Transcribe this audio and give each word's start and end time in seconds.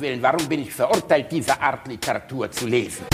Willen, 0.00 0.22
warum 0.22 0.48
bin 0.48 0.62
ich 0.62 0.72
verurteilt, 0.72 1.30
diese 1.30 1.60
Art 1.60 1.86
Literatur 1.86 2.50
zu 2.50 2.66
lesen? 2.66 3.04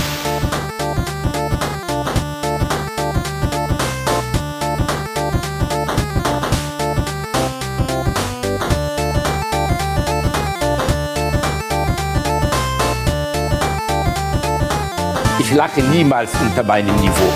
Ich 15.41 15.53
lache 15.53 15.83
niemals 15.83 16.31
unter 16.41 16.63
meinem 16.63 16.95
Niveau. 16.97 17.33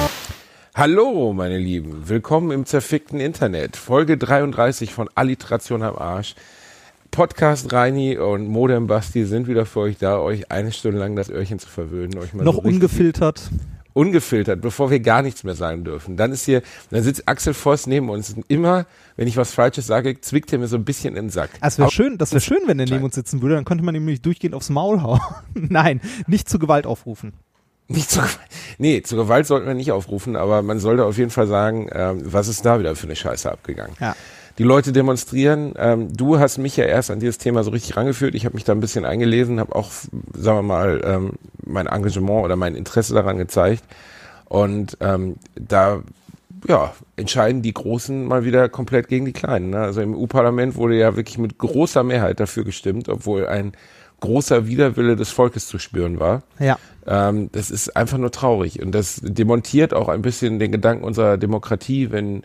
Hallo, 0.76 1.32
meine 1.32 1.58
Lieben. 1.58 2.08
Willkommen 2.08 2.52
im 2.52 2.66
zerfickten 2.66 3.18
Internet. 3.18 3.76
Folge 3.76 4.16
33 4.16 4.94
von 4.94 5.08
Alliteration 5.14 5.82
am 5.82 5.96
Arsch. 5.96 6.34
Podcast 7.10 7.72
Reini 7.72 8.16
und 8.18 8.46
Modem 8.46 8.86
Basti 8.86 9.24
sind 9.24 9.48
wieder 9.48 9.66
für 9.66 9.80
euch 9.80 9.98
da, 9.98 10.18
euch 10.18 10.50
eine 10.50 10.72
Stunde 10.72 10.98
lang 10.98 11.16
das 11.16 11.28
Öhrchen 11.28 11.58
zu 11.58 11.68
verwöhnen. 11.68 12.18
Euch 12.18 12.32
mal 12.34 12.44
Noch 12.44 12.54
so 12.54 12.60
ungefiltert. 12.62 13.50
Ungefiltert, 13.92 14.60
bevor 14.60 14.90
wir 14.90 15.00
gar 15.00 15.20
nichts 15.22 15.42
mehr 15.42 15.56
sagen 15.56 15.82
dürfen. 15.82 16.16
Dann 16.16 16.30
ist 16.30 16.44
hier, 16.44 16.62
dann 16.90 17.02
sitzt 17.02 17.28
Axel 17.28 17.54
Voss 17.54 17.88
neben 17.88 18.08
uns. 18.08 18.32
Und 18.32 18.44
immer, 18.48 18.86
wenn 19.16 19.26
ich 19.26 19.36
was 19.36 19.52
Falsches 19.52 19.88
sage, 19.88 20.20
zwickt 20.20 20.52
er 20.52 20.60
mir 20.60 20.68
so 20.68 20.76
ein 20.76 20.84
bisschen 20.84 21.16
in 21.16 21.24
den 21.24 21.30
Sack. 21.30 21.50
Es 21.60 21.76
wäre 21.78 21.88
Au- 21.88 21.90
schön, 21.90 22.16
das 22.16 22.30
wäre 22.30 22.40
schön, 22.40 22.60
wenn 22.66 22.78
er 22.78 22.86
neben 22.86 23.02
uns 23.02 23.16
sitzen 23.16 23.42
würde, 23.42 23.56
dann 23.56 23.64
könnte 23.64 23.84
man 23.84 23.94
ihm 23.96 24.04
nämlich 24.04 24.22
durchgehend 24.22 24.54
aufs 24.54 24.70
Maul 24.70 25.02
hauen. 25.02 25.20
Nein, 25.54 26.00
nicht 26.28 26.48
zu 26.48 26.60
Gewalt 26.60 26.86
aufrufen. 26.86 27.32
Nicht 27.88 28.08
zu, 28.08 28.20
nee, 28.78 29.02
zu 29.02 29.16
Gewalt 29.16 29.48
sollten 29.48 29.66
wir 29.66 29.74
nicht 29.74 29.90
aufrufen, 29.90 30.36
aber 30.36 30.62
man 30.62 30.78
sollte 30.78 31.04
auf 31.04 31.18
jeden 31.18 31.30
Fall 31.30 31.48
sagen, 31.48 31.88
ähm, 31.92 32.20
was 32.22 32.46
ist 32.46 32.64
da 32.64 32.78
wieder 32.78 32.94
für 32.94 33.08
eine 33.08 33.16
Scheiße 33.16 33.50
abgegangen. 33.50 33.96
Ja. 34.00 34.14
Die 34.60 34.66
Leute 34.66 34.92
demonstrieren. 34.92 35.72
Ähm, 35.78 36.14
du 36.14 36.38
hast 36.38 36.58
mich 36.58 36.76
ja 36.76 36.84
erst 36.84 37.10
an 37.10 37.18
dieses 37.18 37.38
Thema 37.38 37.64
so 37.64 37.70
richtig 37.70 37.96
rangeführt. 37.96 38.34
Ich 38.34 38.44
habe 38.44 38.56
mich 38.56 38.64
da 38.64 38.72
ein 38.72 38.80
bisschen 38.80 39.06
eingelesen, 39.06 39.58
habe 39.58 39.74
auch, 39.74 39.90
sagen 40.34 40.58
wir 40.58 40.62
mal, 40.62 41.00
ähm, 41.02 41.30
mein 41.64 41.86
Engagement 41.86 42.44
oder 42.44 42.56
mein 42.56 42.74
Interesse 42.74 43.14
daran 43.14 43.38
gezeigt. 43.38 43.82
Und 44.50 44.98
ähm, 45.00 45.36
da 45.54 46.02
ja, 46.68 46.92
entscheiden 47.16 47.62
die 47.62 47.72
Großen 47.72 48.26
mal 48.26 48.44
wieder 48.44 48.68
komplett 48.68 49.08
gegen 49.08 49.24
die 49.24 49.32
Kleinen. 49.32 49.70
Ne? 49.70 49.78
Also 49.78 50.02
im 50.02 50.14
EU-Parlament 50.14 50.76
wurde 50.76 50.98
ja 50.98 51.16
wirklich 51.16 51.38
mit 51.38 51.56
großer 51.56 52.02
Mehrheit 52.02 52.38
dafür 52.38 52.64
gestimmt, 52.64 53.08
obwohl 53.08 53.46
ein 53.46 53.72
großer 54.20 54.66
Widerwille 54.66 55.16
des 55.16 55.30
Volkes 55.30 55.68
zu 55.68 55.78
spüren 55.78 56.20
war. 56.20 56.42
Ja. 56.58 56.78
Ähm, 57.06 57.48
das 57.52 57.70
ist 57.70 57.96
einfach 57.96 58.18
nur 58.18 58.30
traurig. 58.30 58.82
Und 58.82 58.92
das 58.92 59.22
demontiert 59.22 59.94
auch 59.94 60.10
ein 60.10 60.20
bisschen 60.20 60.58
den 60.58 60.70
Gedanken 60.70 61.04
unserer 61.04 61.38
Demokratie, 61.38 62.10
wenn 62.10 62.42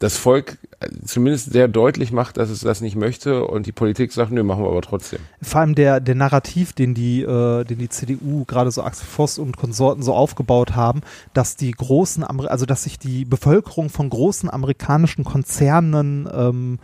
das 0.00 0.16
Volk 0.16 0.58
äh, 0.80 0.88
zumindest 1.04 1.52
sehr 1.52 1.68
deutlich 1.68 2.10
macht, 2.10 2.38
dass 2.38 2.50
es 2.50 2.60
das 2.60 2.80
nicht 2.80 2.96
möchte 2.96 3.44
und 3.44 3.66
die 3.66 3.72
Politik 3.72 4.12
sagt, 4.12 4.32
nö, 4.32 4.42
machen 4.42 4.64
wir 4.64 4.70
aber 4.70 4.80
trotzdem. 4.80 5.20
Vor 5.40 5.60
allem 5.60 5.74
der, 5.74 6.00
der 6.00 6.14
Narrativ, 6.14 6.72
den 6.72 6.94
die, 6.94 7.20
äh, 7.22 7.64
den 7.64 7.78
die 7.78 7.88
CDU, 7.88 8.44
gerade 8.46 8.70
so 8.70 8.82
Axel 8.82 9.06
Voss 9.06 9.38
und 9.38 9.56
Konsorten 9.56 10.02
so 10.02 10.14
aufgebaut 10.14 10.74
haben, 10.74 11.02
dass 11.34 11.54
die 11.54 11.70
großen, 11.70 12.24
Amer 12.24 12.50
also 12.50 12.66
dass 12.66 12.84
sich 12.84 12.98
die 12.98 13.24
Bevölkerung 13.26 13.90
von 13.90 14.08
großen 14.08 14.50
amerikanischen 14.50 15.22
Konzernen 15.22 16.28
ähm, 16.32 16.78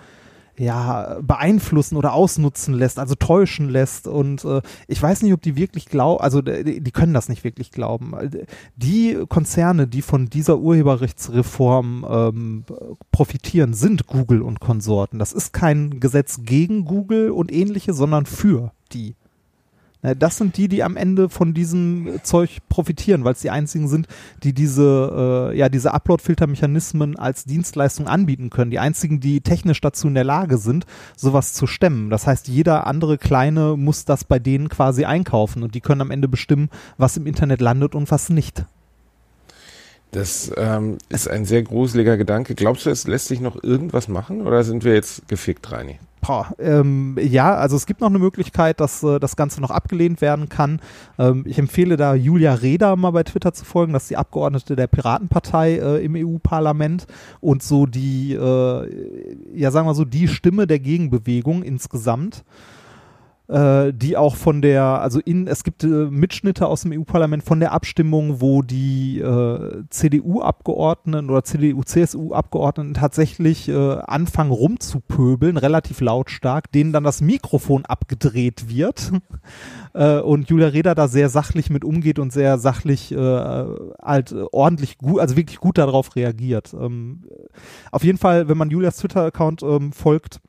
ja, 0.58 1.18
beeinflussen 1.22 1.96
oder 1.96 2.12
ausnutzen 2.12 2.74
lässt, 2.74 2.98
also 2.98 3.14
täuschen 3.14 3.68
lässt. 3.68 4.06
Und 4.06 4.44
äh, 4.44 4.62
ich 4.88 5.02
weiß 5.02 5.22
nicht, 5.22 5.32
ob 5.32 5.42
die 5.42 5.56
wirklich 5.56 5.86
glauben, 5.86 6.22
also 6.22 6.42
die, 6.42 6.80
die 6.80 6.90
können 6.90 7.14
das 7.14 7.28
nicht 7.28 7.44
wirklich 7.44 7.70
glauben. 7.70 8.14
Die 8.76 9.18
Konzerne, 9.28 9.86
die 9.86 10.02
von 10.02 10.26
dieser 10.26 10.58
Urheberrechtsreform 10.58 12.06
ähm, 12.08 12.64
profitieren, 13.12 13.74
sind 13.74 14.06
Google 14.06 14.42
und 14.42 14.60
Konsorten. 14.60 15.18
Das 15.18 15.32
ist 15.32 15.52
kein 15.52 16.00
Gesetz 16.00 16.40
gegen 16.42 16.84
Google 16.84 17.30
und 17.30 17.52
ähnliche, 17.52 17.92
sondern 17.92 18.26
für 18.26 18.72
die. 18.92 19.14
Na, 20.06 20.14
Das 20.14 20.38
sind 20.38 20.56
die, 20.56 20.68
die 20.68 20.84
am 20.84 20.96
Ende 20.96 21.28
von 21.28 21.52
diesem 21.52 22.20
Zeug 22.22 22.58
profitieren, 22.68 23.24
weil 23.24 23.32
es 23.32 23.40
die 23.40 23.50
einzigen 23.50 23.88
sind, 23.88 24.06
die 24.44 24.52
diese, 24.52 25.50
äh, 25.53 25.58
ja, 25.58 25.69
diese 25.69 25.92
Upload-Filter-Mechanismen 25.92 27.16
als 27.16 27.44
Dienstleistung 27.44 28.06
anbieten 28.06 28.48
können. 28.48 28.70
Die 28.70 28.78
einzigen, 28.78 29.19
die 29.19 29.41
technisch 29.41 29.81
dazu 29.81 30.06
in 30.06 30.14
der 30.14 30.22
Lage 30.22 30.58
sind, 30.58 30.86
sowas 31.16 31.54
zu 31.54 31.66
stemmen. 31.66 32.08
Das 32.08 32.26
heißt, 32.26 32.47
jeder 32.47 32.86
andere 32.86 33.19
Kleine 33.19 33.76
muss 33.76 34.04
das 34.04 34.22
bei 34.22 34.38
denen 34.38 34.69
quasi 34.69 35.04
einkaufen 35.04 35.64
und 35.64 35.75
die 35.75 35.81
können 35.81 36.00
am 36.00 36.12
Ende 36.12 36.28
bestimmen, 36.28 36.70
was 36.98 37.16
im 37.16 37.26
Internet 37.26 37.60
landet 37.60 37.97
und 37.97 38.08
was 38.12 38.31
nicht. 38.31 38.64
Das 40.12 40.52
ähm, 40.56 40.98
ist 41.08 41.28
ein 41.28 41.44
sehr 41.44 41.64
gruseliger 41.64 42.16
Gedanke. 42.16 42.54
Glaubst 42.54 42.86
du, 42.86 42.91
es 42.91 43.08
lässt 43.08 43.26
sich 43.26 43.41
noch 43.41 43.62
irgendwas 43.62 44.06
machen 44.06 44.47
oder 44.47 44.62
sind 44.62 44.84
wir 44.84 44.94
jetzt 44.94 45.26
gefickt, 45.26 45.72
Reini? 45.72 45.98
Boah, 46.26 46.54
ähm, 46.59 47.16
ja, 47.20 47.54
also 47.54 47.76
es 47.76 47.87
gibt 47.87 48.00
noch 48.00 48.09
eine 48.09 48.19
Möglichkeit, 48.19 48.81
dass 48.81 49.03
äh, 49.03 49.20
das 49.20 49.37
Ganze 49.37 49.60
noch 49.60 49.70
abgelehnt 49.70 50.20
werden 50.20 50.48
kann. 50.48 50.81
Ähm, 51.19 51.44
ich 51.47 51.59
empfehle 51.59 51.97
da 51.97 52.14
Julia 52.14 52.54
Reda 52.54 52.97
mal 52.97 53.12
bei 53.12 53.22
Twitter 53.22 53.53
zu 53.53 53.64
folgen, 53.64 53.92
das 53.92 54.04
ist 54.04 54.10
die 54.10 54.16
Abgeordnete 54.16 54.75
der 54.75 54.88
Piratenpartei 54.88 55.75
äh, 55.75 56.04
im 56.04 56.16
EU-Parlament 56.16 57.06
und 57.41 57.62
so 57.62 57.87
die, 57.87 58.32
äh, 58.32 59.28
ja 59.54 59.70
sagen 59.70 59.87
wir 59.87 59.94
so, 59.94 60.04
die 60.04 60.26
Stimme 60.26 60.66
der 60.66 60.81
Gegenbewegung 60.81 61.62
insgesamt. 61.62 62.44
Äh, 63.48 63.92
die 63.92 64.16
auch 64.16 64.34
von 64.34 64.60
der, 64.60 64.82
also 64.82 65.20
in, 65.20 65.46
es 65.46 65.62
gibt 65.62 65.84
äh, 65.84 65.86
Mitschnitte 65.86 66.66
aus 66.66 66.82
dem 66.82 66.90
EU-Parlament 66.92 67.44
von 67.44 67.60
der 67.60 67.70
Abstimmung, 67.70 68.40
wo 68.40 68.62
die 68.62 69.20
äh, 69.20 69.84
CDU-Abgeordneten 69.88 71.30
oder 71.30 71.44
CDU-CSU-Abgeordneten 71.44 72.94
tatsächlich 72.94 73.68
äh, 73.68 73.98
anfangen 73.98 74.50
rumzupöbeln, 74.50 75.58
relativ 75.58 76.00
lautstark, 76.00 76.72
denen 76.72 76.92
dann 76.92 77.04
das 77.04 77.20
Mikrofon 77.20 77.86
abgedreht 77.86 78.68
wird 78.68 79.12
äh, 79.94 80.18
und 80.18 80.50
Julia 80.50 80.66
Reda 80.66 80.96
da 80.96 81.06
sehr 81.06 81.28
sachlich 81.28 81.70
mit 81.70 81.84
umgeht 81.84 82.18
und 82.18 82.32
sehr 82.32 82.58
sachlich 82.58 83.12
äh, 83.12 83.16
halt 83.16 84.34
ordentlich 84.50 84.98
gut, 84.98 85.20
also 85.20 85.36
wirklich 85.36 85.60
gut 85.60 85.78
darauf 85.78 86.16
reagiert. 86.16 86.74
Ähm, 86.74 87.22
auf 87.92 88.02
jeden 88.02 88.18
Fall, 88.18 88.48
wenn 88.48 88.58
man 88.58 88.70
Julias 88.70 88.96
Twitter-Account 88.96 89.62
ähm, 89.62 89.92
folgt, 89.92 90.40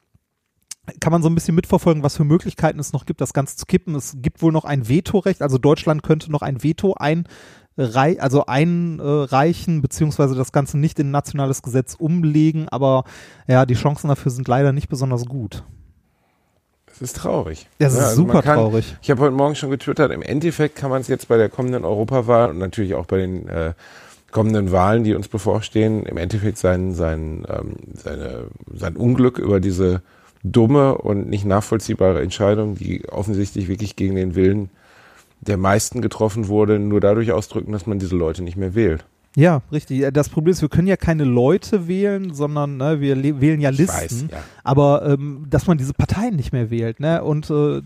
kann 1.00 1.12
man 1.12 1.22
so 1.22 1.30
ein 1.30 1.36
bisschen 1.36 1.56
mitverfolgen, 1.56 2.04
was 2.04 2.16
für 2.16 2.24
Möglichkeiten 2.24 2.80
es 2.80 2.94
noch 2.94 3.06
gibt, 3.06 3.22
das 3.22 3.34
Ganze 3.34 3.58
zu 3.58 3.66
kippen. 3.66 3.96
Es 3.96 4.18
gibt 4.22 4.42
wohl 4.42 4.52
noch 4.52 4.66
ein 4.66 4.88
Vetorecht, 4.88 5.42
also 5.42 5.58
Deutschland 5.58 6.04
könnte 6.04 6.32
noch 6.32 6.42
ein 6.42 6.64
Veto 6.64 6.94
einrei 6.94 8.20
also 8.20 8.46
einreichen, 8.46 9.82
beziehungsweise 9.82 10.36
das 10.36 10.52
Ganze 10.52 10.78
nicht 10.78 11.00
in 11.00 11.08
ein 11.08 11.12
nationales 11.12 11.62
Gesetz 11.62 11.96
umlegen, 11.96 12.70
aber 12.70 13.04
ja, 13.48 13.66
die 13.66 13.76
Chancen 13.76 14.08
dafür 14.08 14.32
sind 14.32 14.48
leider 14.48 14.72
nicht 14.72 14.90
besonders 14.90 15.26
gut. 15.26 15.64
Das 16.88 17.02
ist 17.02 17.18
traurig. 17.18 17.68
Das 17.78 17.94
ist 17.94 18.00
Ja, 18.00 18.06
also 18.06 18.16
super 18.24 18.42
kann, 18.42 18.56
traurig. 18.58 18.96
Ich 19.02 19.12
habe 19.12 19.22
heute 19.22 19.36
Morgen 19.36 19.56
schon 19.56 19.70
getwittert, 19.70 20.12
im 20.12 20.22
Endeffekt 20.24 20.76
kann 20.76 20.90
man 20.90 21.02
es 21.02 21.08
jetzt 21.08 21.28
bei 21.28 21.38
der 21.38 21.50
kommenden 21.50 21.86
Europawahl 21.86 22.50
und 22.50 22.58
natürlich 22.58 22.96
auch 22.96 23.06
bei 23.06 23.18
den 23.18 23.48
äh, 23.48 23.74
kommenden 24.32 24.72
Wahlen, 24.72 25.04
die 25.04 25.14
uns 25.14 25.28
bevorstehen, 25.28 26.06
im 26.06 26.18
Endeffekt 26.18 26.58
sein, 26.58 26.94
sein, 26.94 27.46
ähm, 27.48 27.76
seine, 27.94 28.46
sein 28.74 28.96
Unglück 28.96 29.38
über 29.38 29.60
diese 29.60 30.02
dumme 30.52 30.98
und 30.98 31.30
nicht 31.30 31.46
nachvollziehbare 31.46 32.22
Entscheidung, 32.22 32.76
die 32.76 33.08
offensichtlich 33.10 33.68
wirklich 33.68 33.96
gegen 33.96 34.16
den 34.16 34.36
Willen 34.36 34.70
der 35.42 35.58
meisten 35.58 36.02
getroffen 36.02 36.48
wurde, 36.48 36.80
nur 36.80 37.00
dadurch 37.00 37.32
ausdrücken, 37.32 37.72
dass 37.72 37.86
man 37.86 38.00
diese 38.00 38.16
Leute 38.16 38.44
nicht 38.44 38.58
mehr 38.58 38.76
wählt. 38.76 39.06
Ja, 39.38 39.62
richtig. 39.72 40.04
Das 40.14 40.30
Problem 40.30 40.52
ist, 40.52 40.64
wir 40.64 40.70
können 40.70 40.88
ja 40.88 40.98
keine 40.98 41.24
Leute 41.24 41.88
wählen, 41.88 42.34
sondern 42.34 42.78
ne, 42.78 43.02
wir 43.02 43.16
le- 43.16 43.40
wählen 43.40 43.62
ja 43.62 43.70
Listen. 43.70 43.88
weiß, 43.96 44.26
ja. 44.32 44.38
Aber 44.64 45.06
ähm, 45.06 45.46
dass 45.48 45.68
man 45.68 45.78
diese 45.78 45.94
Parteien 45.94 46.36
nicht 46.36 46.54
mehr 46.54 46.72
wählt, 46.72 47.00
ne? 47.00 47.24
Und 47.24 47.48
äh, 47.52 47.84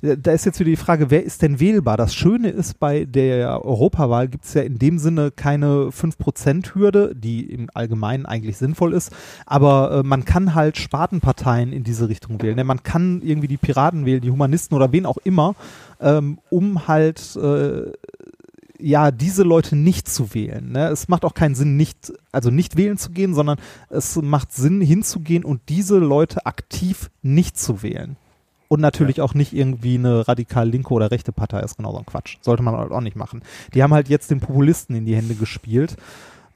da 0.00 0.32
ist 0.32 0.46
jetzt 0.46 0.58
wieder 0.58 0.70
die 0.70 0.76
Frage, 0.76 1.10
wer 1.10 1.22
ist 1.22 1.42
denn 1.42 1.60
wählbar? 1.60 1.98
Das 1.98 2.14
Schöne 2.14 2.48
ist, 2.48 2.78
bei 2.80 3.04
der 3.04 3.62
Europawahl 3.62 4.28
gibt 4.28 4.46
es 4.46 4.54
ja 4.54 4.62
in 4.62 4.78
dem 4.78 4.98
Sinne 4.98 5.30
keine 5.32 5.90
5%-Hürde, 5.90 7.14
die 7.14 7.44
im 7.52 7.68
Allgemeinen 7.74 8.24
eigentlich 8.24 8.56
sinnvoll 8.56 8.94
ist, 8.94 9.12
aber 9.44 9.98
äh, 9.98 10.02
man 10.02 10.24
kann 10.24 10.54
halt 10.54 10.78
Spartenparteien 10.78 11.72
in 11.74 11.84
diese 11.84 12.08
Richtung 12.08 12.40
wählen. 12.40 12.56
Ne? 12.56 12.64
Man 12.64 12.82
kann 12.82 13.20
irgendwie 13.22 13.48
die 13.48 13.56
Piraten 13.58 14.06
wählen, 14.06 14.22
die 14.22 14.30
Humanisten 14.30 14.74
oder 14.74 14.92
wen 14.92 15.04
auch 15.04 15.18
immer, 15.24 15.54
ähm, 16.00 16.38
um 16.50 16.88
halt 16.88 17.36
äh, 17.36 17.90
ja, 18.78 19.10
diese 19.10 19.42
Leute 19.42 19.76
nicht 19.76 20.08
zu 20.08 20.34
wählen. 20.34 20.72
Ne? 20.72 20.88
Es 20.88 21.08
macht 21.08 21.24
auch 21.24 21.34
keinen 21.34 21.54
Sinn, 21.54 21.76
nicht, 21.76 22.12
also 22.32 22.50
nicht 22.50 22.76
wählen 22.76 22.98
zu 22.98 23.10
gehen, 23.10 23.34
sondern 23.34 23.58
es 23.90 24.16
macht 24.16 24.52
Sinn, 24.52 24.80
hinzugehen 24.80 25.44
und 25.44 25.62
diese 25.68 25.98
Leute 25.98 26.46
aktiv 26.46 27.10
nicht 27.22 27.58
zu 27.58 27.82
wählen. 27.82 28.16
Und 28.68 28.80
natürlich 28.80 29.20
auch 29.20 29.34
nicht 29.34 29.52
irgendwie 29.52 29.94
eine 29.94 30.26
radikal 30.26 30.68
linke 30.68 30.92
oder 30.92 31.10
rechte 31.10 31.32
Partei 31.32 31.60
ist 31.60 31.76
genau 31.76 31.92
so 31.92 31.98
ein 31.98 32.06
Quatsch. 32.06 32.38
Sollte 32.40 32.64
man 32.64 32.76
halt 32.76 32.90
auch 32.90 33.00
nicht 33.00 33.16
machen. 33.16 33.42
Die 33.74 33.82
haben 33.82 33.94
halt 33.94 34.08
jetzt 34.08 34.30
den 34.30 34.40
Populisten 34.40 34.96
in 34.96 35.06
die 35.06 35.14
Hände 35.14 35.36
gespielt. 35.36 35.96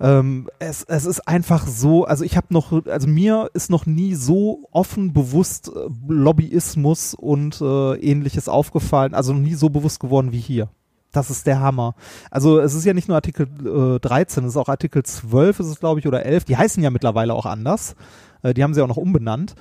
Ähm, 0.00 0.49
es, 0.58 0.82
es 0.84 1.05
ist 1.05 1.28
einfach 1.28 1.67
so, 1.67 2.05
also 2.06 2.25
ich 2.25 2.37
habe 2.37 2.49
noch, 2.50 2.87
also 2.87 3.06
mir 3.06 3.50
ist 3.52 3.70
noch 3.70 3.84
nie 3.84 4.14
so 4.14 4.67
offen 4.72 5.12
bewusst 5.12 5.69
äh, 5.69 5.88
Lobbyismus 6.08 7.14
und 7.14 7.61
äh, 7.61 7.94
ähnliches 7.96 8.49
aufgefallen, 8.49 9.14
also 9.14 9.34
noch 9.34 9.40
nie 9.40 9.55
so 9.55 9.69
bewusst 9.69 10.00
geworden 10.00 10.32
wie 10.32 10.40
hier. 10.40 10.69
Das 11.12 11.31
ist 11.31 11.47
der 11.47 11.61
Hammer. 11.61 11.95
Also 12.31 12.61
es 12.61 12.75
ist 12.75 12.85
ja 12.85 12.95
nicht 12.95 13.09
nur 13.09 13.17
Artikel 13.17 13.49
äh, 13.65 13.99
13, 13.99 14.45
es 14.45 14.51
ist 14.51 14.57
auch 14.57 14.69
Artikel 14.69 15.03
12, 15.03 15.61
ist 15.61 15.67
es 15.67 15.81
glaube 15.81 16.01
ich, 16.01 16.07
oder 16.07 16.25
11. 16.25 16.45
Die 16.45 16.57
heißen 16.57 16.83
ja 16.83 16.91
mittlerweile 16.91 17.35
auch 17.35 17.47
anders. 17.47 17.97
Äh, 18.43 18.55
die 18.55 18.62
haben 18.62 18.75
sie 18.75 18.83
auch 18.83 18.89
noch 18.89 18.97
umbenannt. 18.97 19.55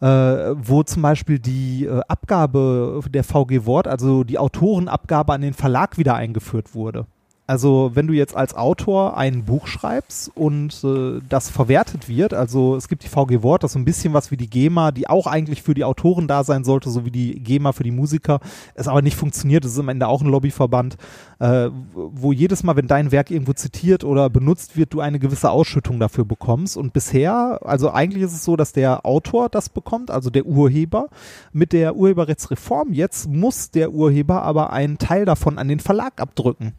äh, 0.00 0.06
wo 0.06 0.82
zum 0.82 1.02
Beispiel 1.02 1.38
die 1.38 1.86
äh, 1.86 2.02
Abgabe 2.08 3.00
der 3.08 3.24
VG 3.24 3.64
Wort, 3.64 3.88
also 3.88 4.24
die 4.24 4.38
Autorenabgabe 4.38 5.32
an 5.32 5.40
den 5.40 5.54
Verlag 5.54 5.96
wieder 5.96 6.14
eingeführt 6.14 6.74
wurde. 6.74 7.06
Also 7.48 7.92
wenn 7.94 8.08
du 8.08 8.12
jetzt 8.12 8.34
als 8.34 8.54
Autor 8.54 9.16
ein 9.16 9.44
Buch 9.44 9.68
schreibst 9.68 10.32
und 10.34 10.82
äh, 10.82 11.20
das 11.28 11.48
verwertet 11.48 12.08
wird, 12.08 12.34
also 12.34 12.74
es 12.74 12.88
gibt 12.88 13.04
die 13.04 13.08
VG 13.08 13.42
Wort, 13.42 13.62
das 13.62 13.70
ist 13.70 13.72
so 13.74 13.78
ein 13.78 13.84
bisschen 13.84 14.14
was 14.14 14.32
wie 14.32 14.36
die 14.36 14.50
GEMA, 14.50 14.90
die 14.90 15.08
auch 15.08 15.28
eigentlich 15.28 15.62
für 15.62 15.74
die 15.74 15.84
Autoren 15.84 16.26
da 16.26 16.42
sein 16.42 16.64
sollte, 16.64 16.90
so 16.90 17.04
wie 17.04 17.12
die 17.12 17.38
GEMA 17.38 17.70
für 17.70 17.84
die 17.84 17.92
Musiker, 17.92 18.40
es 18.74 18.88
aber 18.88 19.00
nicht 19.00 19.16
funktioniert, 19.16 19.64
es 19.64 19.74
ist 19.74 19.78
am 19.78 19.88
Ende 19.88 20.08
auch 20.08 20.22
ein 20.22 20.28
Lobbyverband, 20.28 20.96
äh, 21.38 21.70
wo 21.94 22.32
jedes 22.32 22.64
Mal, 22.64 22.74
wenn 22.74 22.88
dein 22.88 23.12
Werk 23.12 23.30
irgendwo 23.30 23.52
zitiert 23.52 24.02
oder 24.02 24.28
benutzt 24.28 24.76
wird, 24.76 24.92
du 24.92 25.00
eine 25.00 25.20
gewisse 25.20 25.50
Ausschüttung 25.50 26.00
dafür 26.00 26.24
bekommst. 26.24 26.76
Und 26.76 26.92
bisher, 26.92 27.60
also 27.62 27.90
eigentlich 27.90 28.24
ist 28.24 28.32
es 28.32 28.44
so, 28.44 28.56
dass 28.56 28.72
der 28.72 29.06
Autor 29.06 29.48
das 29.48 29.68
bekommt, 29.68 30.10
also 30.10 30.30
der 30.30 30.46
Urheber. 30.46 31.08
Mit 31.52 31.72
der 31.72 31.94
Urheberrechtsreform 31.94 32.92
jetzt 32.92 33.28
muss 33.28 33.70
der 33.70 33.92
Urheber 33.92 34.42
aber 34.42 34.72
einen 34.72 34.98
Teil 34.98 35.24
davon 35.24 35.58
an 35.58 35.68
den 35.68 35.80
Verlag 35.80 36.20
abdrücken. 36.20 36.72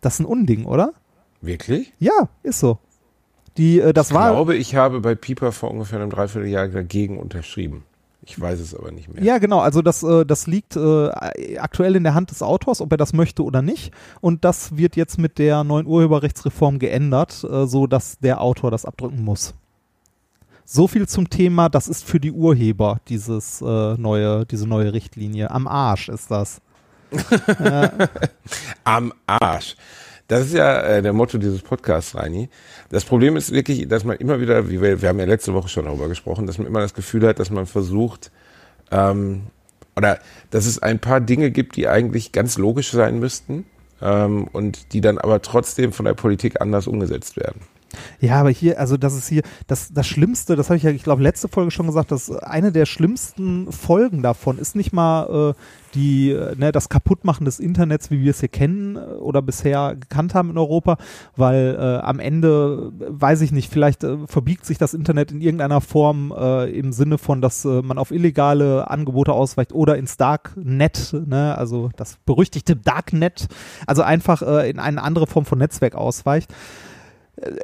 Das 0.00 0.14
ist 0.14 0.20
ein 0.20 0.26
Unding, 0.26 0.64
oder? 0.64 0.92
Wirklich? 1.40 1.92
Ja, 1.98 2.28
ist 2.42 2.60
so. 2.60 2.78
Die, 3.56 3.80
äh, 3.80 3.92
das 3.92 4.10
ich 4.10 4.14
war. 4.14 4.30
Ich 4.30 4.34
glaube, 4.36 4.56
ich 4.56 4.74
habe 4.74 5.00
bei 5.00 5.14
Piper 5.14 5.52
vor 5.52 5.70
ungefähr 5.70 6.00
einem 6.00 6.10
Dreivierteljahr 6.10 6.68
dagegen 6.68 7.18
unterschrieben. 7.18 7.84
Ich 8.22 8.38
weiß 8.38 8.60
es 8.60 8.74
aber 8.74 8.92
nicht 8.92 9.12
mehr. 9.12 9.22
Ja, 9.22 9.38
genau. 9.38 9.60
Also 9.60 9.82
das, 9.82 10.02
äh, 10.02 10.26
das 10.26 10.46
liegt 10.46 10.76
äh, 10.76 11.08
aktuell 11.58 11.96
in 11.96 12.04
der 12.04 12.14
Hand 12.14 12.30
des 12.30 12.42
Autors, 12.42 12.80
ob 12.80 12.92
er 12.92 12.98
das 12.98 13.12
möchte 13.12 13.42
oder 13.42 13.62
nicht. 13.62 13.92
Und 14.20 14.44
das 14.44 14.76
wird 14.76 14.94
jetzt 14.96 15.18
mit 15.18 15.38
der 15.38 15.64
neuen 15.64 15.86
Urheberrechtsreform 15.86 16.78
geändert, 16.78 17.44
äh, 17.44 17.66
so 17.66 17.86
dass 17.86 18.18
der 18.18 18.40
Autor 18.40 18.70
das 18.70 18.84
abdrücken 18.84 19.24
muss. 19.24 19.54
So 20.64 20.86
viel 20.86 21.08
zum 21.08 21.30
Thema, 21.30 21.68
das 21.68 21.88
ist 21.88 22.04
für 22.04 22.20
die 22.20 22.30
Urheber, 22.30 23.00
dieses 23.08 23.60
äh, 23.62 23.96
neue, 23.96 24.46
diese 24.46 24.68
neue 24.68 24.92
Richtlinie. 24.92 25.50
Am 25.50 25.66
Arsch 25.66 26.08
ist 26.08 26.30
das. 26.30 26.60
Am 28.84 29.12
Arsch. 29.26 29.76
Das 30.28 30.46
ist 30.46 30.54
ja 30.54 30.80
äh, 30.82 31.02
der 31.02 31.12
Motto 31.12 31.38
dieses 31.38 31.60
Podcasts, 31.60 32.14
Reini. 32.14 32.48
Das 32.88 33.04
Problem 33.04 33.36
ist 33.36 33.50
wirklich, 33.50 33.88
dass 33.88 34.04
man 34.04 34.16
immer 34.18 34.40
wieder, 34.40 34.68
wie 34.70 34.80
wir, 34.80 35.02
wir 35.02 35.08
haben 35.08 35.18
ja 35.18 35.24
letzte 35.24 35.54
Woche 35.54 35.68
schon 35.68 35.86
darüber 35.86 36.08
gesprochen, 36.08 36.46
dass 36.46 36.58
man 36.58 36.68
immer 36.68 36.80
das 36.80 36.94
Gefühl 36.94 37.26
hat, 37.26 37.40
dass 37.40 37.50
man 37.50 37.66
versucht, 37.66 38.30
ähm, 38.92 39.42
oder 39.96 40.20
dass 40.50 40.66
es 40.66 40.80
ein 40.80 41.00
paar 41.00 41.20
Dinge 41.20 41.50
gibt, 41.50 41.76
die 41.76 41.88
eigentlich 41.88 42.32
ganz 42.32 42.58
logisch 42.58 42.92
sein 42.92 43.18
müssten 43.18 43.64
ähm, 44.00 44.46
und 44.52 44.92
die 44.92 45.00
dann 45.00 45.18
aber 45.18 45.42
trotzdem 45.42 45.92
von 45.92 46.04
der 46.04 46.14
Politik 46.14 46.60
anders 46.60 46.86
umgesetzt 46.86 47.36
werden. 47.36 47.60
Ja, 48.20 48.40
aber 48.40 48.50
hier, 48.50 48.78
also 48.78 48.96
das 48.96 49.14
ist 49.14 49.28
hier, 49.28 49.42
das, 49.66 49.92
das 49.92 50.06
Schlimmste, 50.06 50.54
das 50.54 50.68
habe 50.68 50.76
ich 50.76 50.84
ja, 50.84 50.90
ich 50.90 51.02
glaube, 51.02 51.22
letzte 51.22 51.48
Folge 51.48 51.70
schon 51.70 51.86
gesagt, 51.86 52.12
dass 52.12 52.30
eine 52.30 52.70
der 52.70 52.86
schlimmsten 52.86 53.72
Folgen 53.72 54.22
davon 54.22 54.58
ist 54.58 54.76
nicht 54.76 54.92
mal 54.92 55.54
äh, 55.56 55.60
die, 55.94 56.36
ne, 56.56 56.72
das 56.72 56.88
Kaputtmachen 56.88 57.44
des 57.44 57.58
Internets, 57.58 58.10
wie 58.10 58.22
wir 58.22 58.30
es 58.30 58.40
hier 58.40 58.48
kennen 58.48 58.96
äh, 58.96 59.00
oder 59.00 59.42
bisher 59.42 59.96
gekannt 59.96 60.34
haben 60.34 60.50
in 60.50 60.58
Europa, 60.58 60.96
weil 61.36 61.76
äh, 61.78 62.04
am 62.04 62.20
Ende, 62.20 62.92
weiß 62.96 63.40
ich 63.42 63.52
nicht, 63.52 63.72
vielleicht 63.72 64.04
äh, 64.04 64.16
verbiegt 64.26 64.66
sich 64.66 64.78
das 64.78 64.94
Internet 64.94 65.32
in 65.32 65.40
irgendeiner 65.40 65.80
Form 65.80 66.32
äh, 66.36 66.70
im 66.70 66.92
Sinne 66.92 67.18
von, 67.18 67.40
dass 67.40 67.64
äh, 67.64 67.82
man 67.82 67.98
auf 67.98 68.10
illegale 68.10 68.90
Angebote 68.90 69.32
ausweicht 69.32 69.72
oder 69.72 69.96
ins 69.96 70.16
Darknet, 70.16 71.14
ne, 71.26 71.56
also 71.56 71.90
das 71.96 72.18
berüchtigte 72.24 72.76
Darknet, 72.76 73.48
also 73.86 74.02
einfach 74.02 74.42
äh, 74.42 74.70
in 74.70 74.78
eine 74.78 75.02
andere 75.02 75.26
Form 75.26 75.44
von 75.44 75.58
Netzwerk 75.58 75.94
ausweicht 75.94 76.50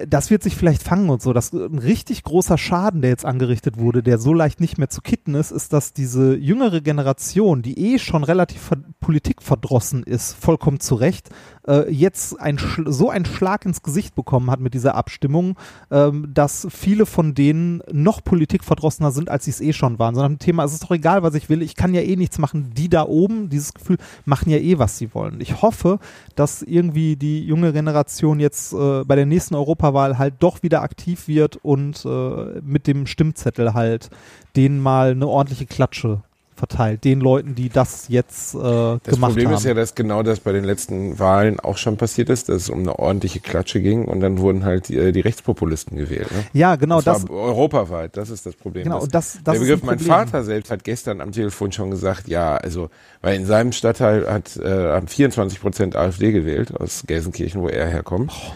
das 0.06 0.30
wird 0.30 0.42
sich 0.42 0.56
vielleicht 0.56 0.82
fangen 0.82 1.10
und 1.10 1.20
so. 1.20 1.32
Das 1.32 1.52
ein 1.52 1.78
richtig 1.78 2.22
großer 2.22 2.56
Schaden, 2.56 3.02
der 3.02 3.10
jetzt 3.10 3.26
angerichtet 3.26 3.78
wurde, 3.78 4.02
der 4.02 4.18
so 4.18 4.32
leicht 4.32 4.60
nicht 4.60 4.78
mehr 4.78 4.88
zu 4.88 5.02
kitten 5.02 5.34
ist, 5.34 5.50
ist, 5.50 5.72
dass 5.72 5.92
diese 5.92 6.34
jüngere 6.36 6.80
Generation, 6.80 7.62
die 7.62 7.92
eh 7.92 7.98
schon 7.98 8.24
relativ 8.24 8.60
ver 8.60 8.76
politikverdrossen 9.00 10.02
ist, 10.02 10.32
vollkommen 10.32 10.80
zu 10.80 10.96
Recht, 10.96 11.30
äh, 11.68 11.90
jetzt 11.92 12.40
ein 12.40 12.58
so 12.86 13.10
einen 13.10 13.24
Schlag 13.24 13.64
ins 13.64 13.82
Gesicht 13.82 14.14
bekommen 14.14 14.50
hat 14.50 14.60
mit 14.60 14.74
dieser 14.74 14.94
Abstimmung, 14.94 15.56
ähm, 15.90 16.28
dass 16.32 16.66
viele 16.70 17.06
von 17.06 17.34
denen 17.34 17.82
noch 17.92 18.24
politikverdrossener 18.24 19.12
sind, 19.12 19.28
als 19.28 19.44
sie 19.44 19.50
es 19.50 19.60
eh 19.60 19.72
schon 19.72 19.98
waren. 19.98 20.14
Sondern 20.14 20.32
ein 20.32 20.38
Thema, 20.38 20.64
es 20.64 20.72
ist 20.72 20.82
doch 20.84 20.90
egal, 20.90 21.22
was 21.22 21.34
ich 21.34 21.48
will, 21.48 21.62
ich 21.62 21.76
kann 21.76 21.94
ja 21.94 22.00
eh 22.00 22.16
nichts 22.16 22.38
machen. 22.38 22.72
Die 22.74 22.88
da 22.88 23.06
oben, 23.06 23.48
dieses 23.48 23.74
Gefühl, 23.74 23.98
machen 24.24 24.50
ja 24.50 24.58
eh, 24.58 24.78
was 24.78 24.98
sie 24.98 25.14
wollen. 25.14 25.40
Ich 25.40 25.62
hoffe, 25.62 25.98
dass 26.34 26.62
irgendwie 26.62 27.16
die 27.16 27.44
junge 27.44 27.72
Generation 27.72 28.40
jetzt 28.40 28.72
äh, 28.72 29.04
bei 29.04 29.14
der 29.14 29.26
nächsten 29.26 29.54
Europawahl 29.66 30.18
halt 30.18 30.34
doch 30.38 30.62
wieder 30.62 30.82
aktiv 30.82 31.28
wird 31.28 31.56
und 31.56 32.04
äh, 32.04 32.60
mit 32.62 32.86
dem 32.86 33.06
Stimmzettel 33.06 33.74
halt 33.74 34.10
denen 34.54 34.80
mal 34.80 35.10
eine 35.10 35.26
ordentliche 35.26 35.66
Klatsche 35.66 36.22
verteilt, 36.54 37.04
den 37.04 37.20
Leuten, 37.20 37.54
die 37.54 37.68
das 37.68 38.06
jetzt 38.08 38.54
äh, 38.54 38.58
das 38.58 38.62
gemacht 38.62 39.02
haben. 39.02 39.02
Das 39.04 39.20
Problem 39.20 39.50
ist 39.52 39.64
ja, 39.64 39.74
dass 39.74 39.94
genau 39.94 40.22
das 40.22 40.40
bei 40.40 40.52
den 40.52 40.64
letzten 40.64 41.18
Wahlen 41.18 41.60
auch 41.60 41.76
schon 41.76 41.98
passiert 41.98 42.30
ist, 42.30 42.48
dass 42.48 42.62
es 42.62 42.70
um 42.70 42.78
eine 42.80 42.98
ordentliche 42.98 43.40
Klatsche 43.40 43.82
ging 43.82 44.06
und 44.06 44.20
dann 44.20 44.38
wurden 44.38 44.64
halt 44.64 44.88
die, 44.88 44.96
äh, 44.96 45.12
die 45.12 45.20
Rechtspopulisten 45.20 45.98
gewählt. 45.98 46.30
Ne? 46.32 46.44
Ja, 46.54 46.76
genau. 46.76 47.02
Das, 47.02 47.22
das 47.22 47.30
europaweit, 47.30 48.16
das 48.16 48.30
ist 48.30 48.46
das 48.46 48.54
Problem. 48.54 48.84
Genau, 48.84 49.00
das, 49.00 49.10
das, 49.10 49.38
das 49.44 49.52
der 49.52 49.60
Begriff, 49.60 49.82
mein 49.82 49.98
Vater 49.98 50.44
selbst 50.44 50.70
hat 50.70 50.82
gestern 50.82 51.20
am 51.20 51.32
Telefon 51.32 51.72
schon 51.72 51.90
gesagt, 51.90 52.26
ja, 52.26 52.56
also, 52.56 52.88
weil 53.20 53.36
in 53.36 53.44
seinem 53.44 53.72
Stadtteil 53.72 54.26
hat, 54.26 54.56
äh, 54.56 54.92
haben 54.92 55.08
24 55.08 55.60
Prozent 55.60 55.94
AfD 55.94 56.32
gewählt, 56.32 56.74
aus 56.74 57.04
Gelsenkirchen, 57.06 57.60
wo 57.60 57.68
er 57.68 57.86
herkommt. 57.86 58.32
Oh. 58.34 58.52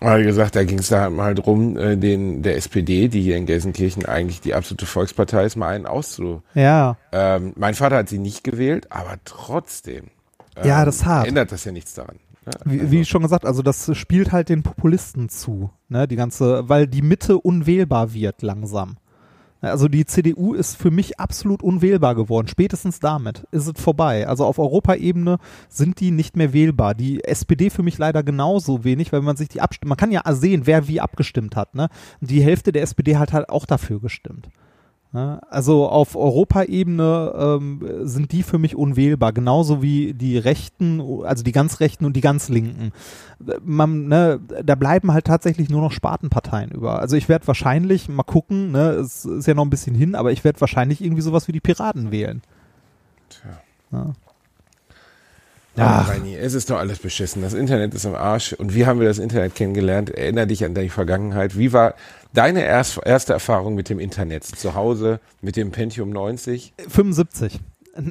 Wie 0.00 0.24
gesagt, 0.24 0.54
da 0.54 0.64
ging 0.64 0.78
es 0.78 0.88
da 0.88 1.10
mal 1.10 1.34
drum, 1.34 1.76
äh, 1.76 1.96
den 1.96 2.42
der 2.42 2.56
SPD, 2.56 3.08
die 3.08 3.20
hier 3.20 3.36
in 3.36 3.46
Gelsenkirchen 3.46 4.06
eigentlich 4.06 4.40
die 4.40 4.54
absolute 4.54 4.86
Volkspartei 4.86 5.44
ist, 5.44 5.56
mal 5.56 5.74
einen 5.74 5.86
auszu. 5.86 6.42
Ja. 6.54 6.96
Ähm, 7.12 7.52
mein 7.56 7.74
Vater 7.74 7.96
hat 7.96 8.08
sie 8.08 8.18
nicht 8.18 8.44
gewählt, 8.44 8.86
aber 8.90 9.16
trotzdem. 9.24 10.06
Ähm, 10.56 10.68
ja, 10.68 10.84
das 10.84 11.04
hat. 11.04 11.26
Ändert 11.26 11.52
das 11.52 11.64
ja 11.64 11.72
nichts 11.72 11.94
daran. 11.94 12.16
Ja, 12.46 12.52
wie, 12.64 12.80
also. 12.80 12.92
wie 12.92 13.04
schon 13.04 13.22
gesagt, 13.22 13.44
also 13.44 13.62
das 13.62 13.90
spielt 13.96 14.32
halt 14.32 14.48
den 14.48 14.62
Populisten 14.62 15.28
zu, 15.28 15.70
ne, 15.88 16.06
die 16.08 16.16
ganze, 16.16 16.68
weil 16.68 16.86
die 16.86 17.02
Mitte 17.02 17.38
unwählbar 17.38 18.14
wird 18.14 18.42
langsam. 18.42 18.96
Also 19.60 19.88
die 19.88 20.06
CDU 20.06 20.54
ist 20.54 20.76
für 20.76 20.90
mich 20.90 21.18
absolut 21.18 21.62
unwählbar 21.62 22.14
geworden. 22.14 22.46
Spätestens 22.46 23.00
damit 23.00 23.44
ist 23.50 23.66
es 23.66 23.82
vorbei. 23.82 24.28
Also 24.28 24.44
auf 24.44 24.58
Europaebene 24.58 25.38
sind 25.68 25.98
die 26.00 26.12
nicht 26.12 26.36
mehr 26.36 26.52
wählbar. 26.52 26.94
Die 26.94 27.24
SPD 27.24 27.70
für 27.70 27.82
mich 27.82 27.98
leider 27.98 28.22
genauso 28.22 28.84
wenig, 28.84 29.12
weil 29.12 29.22
man 29.22 29.36
sich 29.36 29.48
die 29.48 29.60
abstimmt. 29.60 29.88
Man 29.88 29.98
kann 29.98 30.12
ja 30.12 30.22
sehen, 30.32 30.62
wer 30.64 30.86
wie 30.86 31.00
abgestimmt 31.00 31.56
hat. 31.56 31.74
Ne? 31.74 31.88
Die 32.20 32.42
Hälfte 32.42 32.70
der 32.70 32.82
SPD 32.82 33.16
hat 33.16 33.32
halt 33.32 33.48
auch 33.48 33.66
dafür 33.66 34.00
gestimmt. 34.00 34.48
Also 35.12 35.88
auf 35.88 36.16
Europaebene 36.16 37.32
ähm, 37.34 37.80
sind 38.02 38.30
die 38.32 38.42
für 38.42 38.58
mich 38.58 38.76
unwählbar, 38.76 39.32
genauso 39.32 39.80
wie 39.80 40.12
die 40.12 40.36
Rechten, 40.36 41.00
also 41.24 41.42
die 41.42 41.52
ganz 41.52 41.80
Rechten 41.80 42.04
und 42.04 42.14
die 42.14 42.20
ganz 42.20 42.50
Linken. 42.50 42.92
Man, 43.64 44.08
ne, 44.08 44.38
da 44.62 44.74
bleiben 44.74 45.12
halt 45.12 45.24
tatsächlich 45.24 45.70
nur 45.70 45.80
noch 45.80 45.92
Spartenparteien 45.92 46.72
über. 46.72 46.98
Also 46.98 47.16
ich 47.16 47.28
werde 47.30 47.46
wahrscheinlich, 47.46 48.10
mal 48.10 48.22
gucken, 48.22 48.72
ne, 48.72 48.90
es 48.90 49.24
ist 49.24 49.46
ja 49.46 49.54
noch 49.54 49.64
ein 49.64 49.70
bisschen 49.70 49.94
hin, 49.94 50.14
aber 50.14 50.30
ich 50.30 50.44
werde 50.44 50.60
wahrscheinlich 50.60 51.02
irgendwie 51.02 51.22
sowas 51.22 51.48
wie 51.48 51.52
die 51.52 51.60
Piraten 51.60 52.10
wählen. 52.10 52.42
Tja. 53.30 53.60
Ja. 53.92 54.12
Ja, 55.78 56.00
Reini, 56.00 56.34
es 56.34 56.54
ist 56.54 56.70
doch 56.70 56.78
alles 56.78 56.98
beschissen. 56.98 57.40
Das 57.40 57.54
Internet 57.54 57.94
ist 57.94 58.04
am 58.04 58.16
Arsch. 58.16 58.52
Und 58.52 58.74
wie 58.74 58.84
haben 58.84 58.98
wir 58.98 59.06
das 59.06 59.18
Internet 59.18 59.54
kennengelernt? 59.54 60.10
Erinner 60.10 60.44
dich 60.44 60.64
an 60.64 60.74
deine 60.74 60.90
Vergangenheit. 60.90 61.56
Wie 61.56 61.72
war 61.72 61.94
deine 62.32 62.64
erste 62.64 63.32
Erfahrung 63.32 63.74
mit 63.74 63.88
dem 63.88 63.98
Internet? 63.98 64.44
Zu 64.44 64.74
Hause 64.74 65.20
mit 65.40 65.56
dem 65.56 65.70
Pentium 65.70 66.10
90? 66.10 66.74
75. 66.88 67.60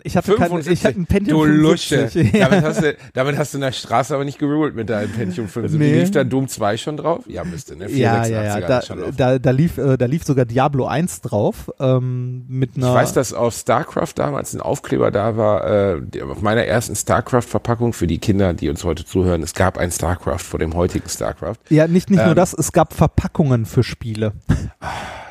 Ich 0.03 0.17
hatte, 0.17 0.35
kein, 0.35 0.59
ich 0.59 0.85
hatte 0.85 0.99
ein 0.99 1.05
Pentium 1.05 1.39
du 1.39 1.45
75. 1.45 2.33
Ja. 2.33 2.49
Damit, 2.49 2.65
hast 2.65 2.81
du, 2.81 2.95
damit 3.13 3.37
hast 3.37 3.53
du 3.53 3.57
in 3.57 3.61
der 3.61 3.71
Straße 3.71 4.13
aber 4.13 4.25
nicht 4.25 4.39
geruled 4.39 4.75
mit 4.75 4.89
deinem 4.89 5.11
Pentium 5.11 5.47
75. 5.47 5.79
Nee. 5.79 5.99
Lief 5.99 6.11
da 6.11 6.23
Doom 6.23 6.47
2 6.47 6.77
schon 6.77 6.97
drauf? 6.97 7.23
Ja, 7.27 7.43
müsste, 7.43 7.75
ne? 7.75 7.89
Ja, 7.89 8.25
ja, 8.25 8.59
ja. 8.59 8.59
Da, 8.59 8.81
da, 9.15 9.39
da, 9.39 9.51
lief, 9.51 9.77
äh, 9.77 9.97
da 9.97 10.05
lief 10.05 10.23
sogar 10.23 10.45
Diablo 10.45 10.87
1 10.87 11.21
drauf. 11.21 11.71
Ähm, 11.79 12.45
mit 12.47 12.75
einer 12.75 12.89
ich 12.89 12.93
weiß, 12.93 13.13
dass 13.13 13.33
auf 13.33 13.53
StarCraft 13.53 14.13
damals 14.15 14.53
ein 14.53 14.61
Aufkleber 14.61 15.11
da 15.11 15.37
war, 15.37 15.95
äh, 15.95 16.21
auf 16.21 16.41
meiner 16.41 16.65
ersten 16.65 16.95
StarCraft-Verpackung 16.95 17.93
für 17.93 18.07
die 18.07 18.17
Kinder, 18.17 18.53
die 18.53 18.69
uns 18.69 18.83
heute 18.83 19.05
zuhören. 19.05 19.43
Es 19.43 19.53
gab 19.53 19.77
ein 19.77 19.91
StarCraft 19.91 20.39
vor 20.39 20.59
dem 20.59 20.73
heutigen 20.73 21.07
StarCraft. 21.07 21.57
Ja, 21.69 21.87
nicht, 21.87 22.09
nicht 22.09 22.19
ähm, 22.19 22.27
nur 22.27 22.35
das, 22.35 22.53
es 22.53 22.71
gab 22.71 22.93
Verpackungen 22.93 23.65
für 23.65 23.83
Spiele. 23.83 24.33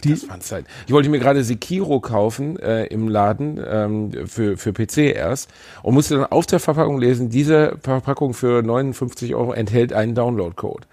Die, 0.05 0.11
das 0.11 0.29
waren 0.29 0.41
Zeit. 0.41 0.65
Ich 0.87 0.93
wollte 0.93 1.09
mir 1.09 1.19
gerade 1.19 1.43
Sekiro 1.45 2.01
kaufen 2.01 2.59
äh, 2.59 2.87
im 2.87 3.09
Laden 3.09 3.61
ähm, 3.67 4.13
für, 4.27 4.57
für 4.57 4.73
PC 4.73 5.15
erst 5.15 5.51
und 5.83 5.95
musste 5.95 6.17
dann 6.17 6.27
auf 6.27 6.47
der 6.47 6.61
Verpackung 6.61 6.99
lesen, 6.99 7.31
diese 7.31 7.79
Verpackung 7.83 8.35
für 8.35 8.63
59 8.63 9.35
Euro 9.35 9.53
enthält 9.53 9.93
einen 9.93 10.15
Download-Code. 10.15 10.87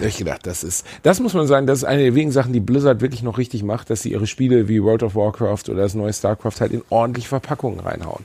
Da 0.00 0.06
ich 0.06 0.16
gedacht, 0.16 0.46
das 0.46 0.64
ist, 0.64 0.84
das 1.04 1.20
muss 1.20 1.34
man 1.34 1.46
sagen, 1.46 1.66
das 1.66 1.78
ist 1.78 1.84
eine 1.84 2.02
der 2.02 2.14
wenigen 2.14 2.32
Sachen, 2.32 2.52
die 2.52 2.60
Blizzard 2.60 3.00
wirklich 3.00 3.22
noch 3.22 3.38
richtig 3.38 3.62
macht, 3.62 3.88
dass 3.88 4.02
sie 4.02 4.12
ihre 4.12 4.26
Spiele 4.26 4.68
wie 4.68 4.82
World 4.82 5.04
of 5.04 5.14
Warcraft 5.14 5.68
oder 5.68 5.82
das 5.82 5.94
neue 5.94 6.12
StarCraft 6.12 6.60
halt 6.60 6.72
in 6.72 6.82
ordentliche 6.90 7.28
Verpackungen 7.28 7.80
reinhauen. 7.80 8.24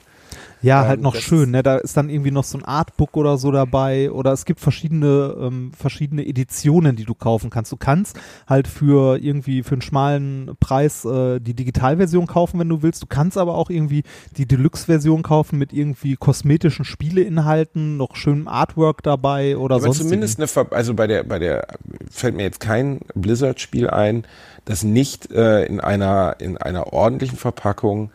Ja, 0.61 0.83
Ähm, 0.83 0.87
halt 0.87 1.01
noch 1.01 1.15
schön, 1.15 1.51
ne? 1.51 1.63
Da 1.63 1.77
ist 1.77 1.97
dann 1.97 2.09
irgendwie 2.09 2.31
noch 2.31 2.43
so 2.43 2.57
ein 2.57 2.63
Artbook 2.63 3.17
oder 3.17 3.37
so 3.37 3.51
dabei 3.51 4.11
oder 4.11 4.31
es 4.31 4.45
gibt 4.45 4.59
verschiedene 4.59 5.35
ähm, 5.39 5.71
verschiedene 5.77 6.25
Editionen, 6.25 6.95
die 6.95 7.05
du 7.05 7.15
kaufen 7.15 7.49
kannst. 7.49 7.71
Du 7.71 7.77
kannst 7.77 8.19
halt 8.47 8.67
für 8.67 9.17
irgendwie 9.17 9.63
für 9.63 9.73
einen 9.73 9.81
schmalen 9.81 10.51
Preis 10.59 11.03
äh, 11.05 11.39
die 11.39 11.53
Digitalversion 11.53 12.27
kaufen, 12.27 12.59
wenn 12.59 12.69
du 12.69 12.83
willst. 12.83 13.01
Du 13.01 13.07
kannst 13.07 13.37
aber 13.37 13.55
auch 13.55 13.69
irgendwie 13.69 14.03
die 14.37 14.45
Deluxe-Version 14.45 15.23
kaufen 15.23 15.57
mit 15.57 15.73
irgendwie 15.73 16.15
kosmetischen 16.15 16.85
Spieleinhalten, 16.85 17.97
noch 17.97 18.15
schönem 18.15 18.47
Artwork 18.47 19.03
dabei 19.03 19.57
oder 19.57 19.75
Aber 19.75 19.85
sonst. 19.85 19.99
zumindest 19.99 20.39
eine, 20.39 20.47
Ver 20.47 20.67
also 20.71 20.93
bei 20.93 21.07
der, 21.07 21.23
bei 21.23 21.39
der, 21.39 21.67
fällt 22.09 22.35
mir 22.35 22.43
jetzt 22.43 22.59
kein 22.59 22.99
Blizzard-Spiel 23.15 23.89
ein, 23.89 24.25
das 24.65 24.83
nicht 24.83 25.31
äh, 25.31 25.65
in 25.65 25.79
einer, 25.79 26.35
in 26.39 26.57
einer 26.57 26.93
ordentlichen 26.93 27.37
Verpackung 27.37 28.11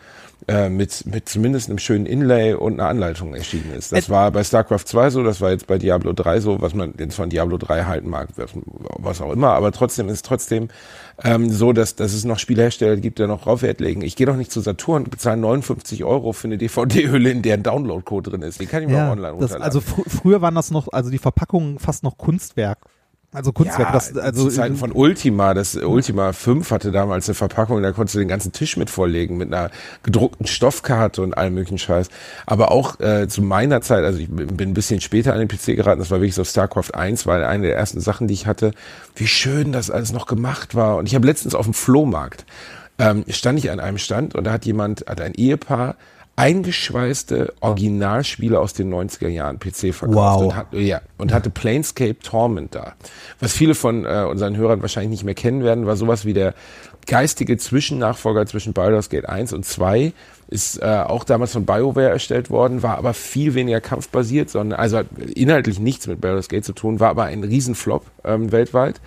äh, 0.49 0.69
mit, 0.69 1.05
mit 1.07 1.29
zumindest 1.29 1.69
einem 1.69 1.79
schönen 1.79 2.07
Inlay 2.07 2.55
und 2.55 2.75
einer 2.75 2.89
Anleitung 2.89 3.35
erschienen 3.35 3.73
ist. 3.75 3.91
Das 3.93 4.07
Ä- 4.07 4.11
war 4.11 4.31
bei 4.31 4.45
StarCraft 4.45 4.85
2 4.85 5.11
so, 5.11 5.23
das 5.25 5.41
war 5.41 5.51
jetzt 5.51 5.67
bei 5.67 5.77
Diablo 5.79 6.13
3 6.13 6.41
so, 6.41 6.61
was 6.61 6.73
man 6.75 6.95
jetzt 6.99 7.17
von 7.17 7.31
Diablo 7.31 7.59
3 7.59 7.85
halten 7.85 8.09
mag, 8.09 8.29
was, 8.99 9.21
auch 9.21 9.33
immer, 9.33 9.55
aber 9.55 9.73
trotzdem 9.73 10.09
ist 10.09 10.25
trotzdem 10.25 10.69
ähm, 11.25 11.51
so, 11.51 11.73
dass, 11.73 11.97
dass 11.97 12.13
es 12.13 12.25
noch 12.25 12.39
Spielhersteller 12.39 12.97
gibt, 12.97 13.19
die 13.19 13.27
noch 13.27 13.43
drauf 13.43 13.63
Wert 13.63 13.81
legen. 13.81 14.03
Ich 14.03 14.15
gehe 14.17 14.27
doch 14.27 14.37
nicht 14.37 14.53
zu 14.53 14.61
Saturn 14.61 15.05
und 15.05 15.11
bezahle 15.11 15.39
59 15.39 16.05
Euro 16.05 16.33
für 16.33 16.47
eine 16.49 16.59
DVD-Hülle, 16.59 17.31
in 17.31 17.43
der 17.43 17.55
ein 17.55 17.63
Download-Code 17.63 18.31
drin 18.31 18.43
ist. 18.43 18.61
Die 18.61 18.67
kann 18.67 18.83
ich 18.83 18.89
mir 18.89 18.97
auch 18.97 19.07
ja, 19.07 19.13
online 19.13 19.37
das, 19.39 19.53
runterladen. 19.53 19.63
also 19.63 19.81
fr 19.81 20.03
früher 20.09 20.43
waren 20.43 20.55
das 20.55 20.71
noch, 20.71 20.89
also 20.93 21.11
die 21.11 21.19
Verpackungen 21.19 21.79
fast 21.79 22.05
noch 22.05 22.19
Kunstwerk. 22.19 22.79
Also 23.37 23.53
Kunstwerk, 23.53 23.89
Ja, 23.89 23.93
das, 23.93 24.17
also 24.17 24.49
zu 24.49 24.57
Zeiten 24.57 24.77
von 24.77 24.93
Ultima, 24.93 25.53
das 25.53 25.77
Ultima 25.77 26.33
5 26.33 26.71
hatte 26.71 26.91
damals 26.91 27.29
eine 27.29 27.35
Verpackung, 27.35 27.83
da 27.83 27.93
konntest 27.93 28.15
du 28.15 28.19
den 28.19 28.29
ganzen 28.29 28.53
Tisch 28.53 28.79
mit 28.79 28.89
vorlegen, 28.89 29.37
mit 29.37 29.53
einer 29.53 29.71
gedruckten 30.03 30.47
Stoffkarte 30.47 31.21
und 31.21 31.37
allem 31.37 31.53
möglichen 31.53 31.77
Scheiß. 31.77 32.09
Aber 32.47 32.71
auch 32.71 32.99
äh, 32.99 33.29
zu 33.29 33.43
meiner 33.43 33.83
Zeit, 33.83 34.05
also 34.05 34.19
ich 34.21 34.31
bin 34.31 34.71
ein 34.71 34.73
bisschen 34.73 35.03
später 35.03 35.35
an 35.35 35.39
den 35.41 35.49
PC 35.49 35.77
geraten, 35.77 35.99
das 35.99 36.11
war 36.11 36.21
wirklich 36.21 36.35
so 36.35 36.45
StarCraft 36.45 36.95
1, 36.95 37.27
war 37.27 37.47
eine 37.47 37.67
der 37.67 37.77
ersten 37.77 38.01
Sachen, 38.01 38.27
die 38.27 38.33
ich 38.33 38.47
hatte. 38.47 38.71
Wie 39.15 39.27
schön 39.27 39.71
das 39.71 39.91
alles 39.91 40.15
noch 40.15 40.25
gemacht 40.25 40.75
war. 40.75 40.97
Und 40.97 41.05
ich 41.05 41.15
habe 41.15 41.27
letztens 41.27 41.55
auf 41.55 41.67
dem 41.67 41.75
Flohmarkt, 41.75 42.47
ähm, 42.99 43.27
stand 43.29 43.59
ich 43.59 43.71
an 43.71 43.81
einem 43.81 43.99
Stand 43.99 44.35
und 44.35 44.45
da 44.45 44.53
hat 44.53 44.65
jemand, 44.65 45.05
hat 45.07 45.21
ein 45.21 45.35
Ehepaar 45.35 45.97
eingeschweißte 46.37 47.55
Originalspiele 47.61 48.59
aus 48.61 48.75
den 48.75 48.93
90er 48.93 49.29
Jahren 49.29 49.59
PC 49.59 49.95
verkauft 49.95 50.17
Wow. 50.17 50.43
und 50.45 50.57
hat, 50.57 50.67
ja, 50.73 51.01
und 51.19 51.33
hatte 51.33 51.51
Planescape 51.51 52.19
Torment 52.21 52.75
da. 52.75 52.95
Was 53.41 53.53
viele 53.53 53.75
von 53.75 54.05
äh, 54.05 54.27
unseren 54.31 54.57
Hörern 54.57 54.83
wahrscheinlich 54.83 55.11
nicht 55.11 55.25
mehr 55.25 55.35
kennen 55.35 55.65
werden, 55.65 55.87
war 55.87 55.97
sowas 55.97 56.25
wie 56.25 56.35
der 56.35 56.55
geistige 57.07 57.57
Zwischennachfolger 57.57 58.47
zwischen 58.47 58.73
Baldur's 58.73 59.09
Gate 59.09 59.29
1 59.29 59.53
und 59.53 59.65
2. 59.65 60.13
Ist 60.49 60.81
äh, 60.83 60.85
auch 61.07 61.25
damals 61.25 61.53
von 61.53 61.65
BioWare 61.67 62.11
erstellt 62.11 62.51
worden, 62.51 62.83
war 62.83 62.99
aber 62.99 63.15
viel 63.15 63.55
weniger 63.55 63.81
kampfbasiert, 63.81 64.51
sondern 64.51 64.79
also 64.79 64.99
hat 64.99 65.07
inhaltlich 65.35 65.81
nichts 65.81 66.07
mit 66.07 66.21
Baldur's 66.21 66.49
Gate 66.49 66.65
zu 66.65 66.73
tun, 66.73 67.01
war 67.01 67.09
aber 67.11 67.25
ein 67.25 67.43
Riesenflop 67.43 68.05
ähm, 68.25 68.53
weltweit. 68.53 69.01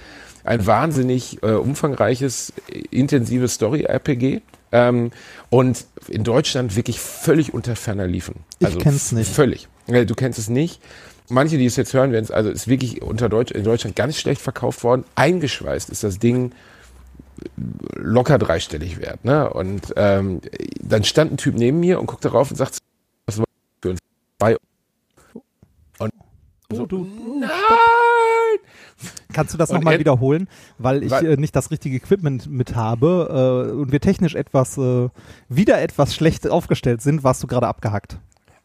Ein 0.44 0.66
wahnsinnig 0.66 1.44
äh, 1.44 1.52
umfangreiches, 1.52 2.54
intensives 2.92 3.54
Story-RPG. 3.56 4.42
Ähm, 4.72 5.12
und 5.50 5.86
in 6.08 6.24
Deutschland 6.24 6.76
wirklich 6.76 7.00
völlig 7.00 7.54
unter 7.54 7.76
ferner 7.76 8.06
liefen. 8.08 8.36
Ich 8.60 8.78
kenn's 8.78 9.12
nicht. 9.12 9.32
Völlig. 9.32 9.68
Du 9.88 10.14
kennst 10.16 10.38
es 10.40 10.50
nicht. 10.50 10.82
Manche, 11.30 11.58
die 11.58 11.66
es 11.66 11.76
jetzt 11.76 11.94
hören 11.94 12.12
werden, 12.12 12.24
es- 12.26 12.32
also 12.32 12.50
ist 12.50 12.68
wirklich 12.68 13.02
unter 13.02 13.30
Deutsch, 13.30 13.52
in 13.52 13.64
Deutschland 13.64 13.96
ganz 13.96 14.18
schlecht 14.18 14.42
verkauft 14.42 14.84
worden. 14.84 15.04
Eingeschweißt 15.16 15.90
ist 15.90 16.04
das 16.04 16.20
Ding 16.20 16.52
locker 17.96 18.38
dreistellig 18.38 19.00
wert. 19.00 19.24
Ne? 19.26 19.50
Und 19.52 19.94
ähm, 19.96 20.42
dann 20.82 21.04
stand 21.04 21.32
ein 21.34 21.38
Typ 21.38 21.56
neben 21.56 21.80
mir 21.80 22.00
und 22.00 22.06
guckt 22.08 22.26
darauf 22.26 22.52
und 22.52 22.58
sagt, 22.58 22.78
was 23.28 23.38
war 23.38 23.46
für 23.82 23.92
ein 23.92 23.98
zwei 24.40 24.58
und 26.00 26.12
so, 26.72 26.86
du- 26.86 27.08
nein! 27.40 27.50
Kannst 29.32 29.54
du 29.54 29.58
das 29.58 29.70
nochmal 29.72 29.94
er- 29.94 30.00
wiederholen, 30.00 30.48
weil 30.80 31.04
ich 31.04 31.12
Weil- 31.12 31.26
äh, 31.34 31.38
nicht 31.38 31.56
das 31.56 31.70
richtige 31.72 31.96
Equipment 31.96 32.48
mit 32.48 32.76
habe 32.76 33.68
äh, 33.70 33.72
und 33.74 33.92
wir 33.92 34.00
technisch 34.02 34.34
etwas 34.36 34.78
äh, 34.78 35.10
wieder 35.50 35.82
etwas 35.82 36.16
schlecht 36.16 36.50
aufgestellt 36.50 37.02
sind, 37.02 37.24
warst 37.24 37.44
du 37.44 37.48
gerade 37.48 37.68
abgehackt. 37.68 38.18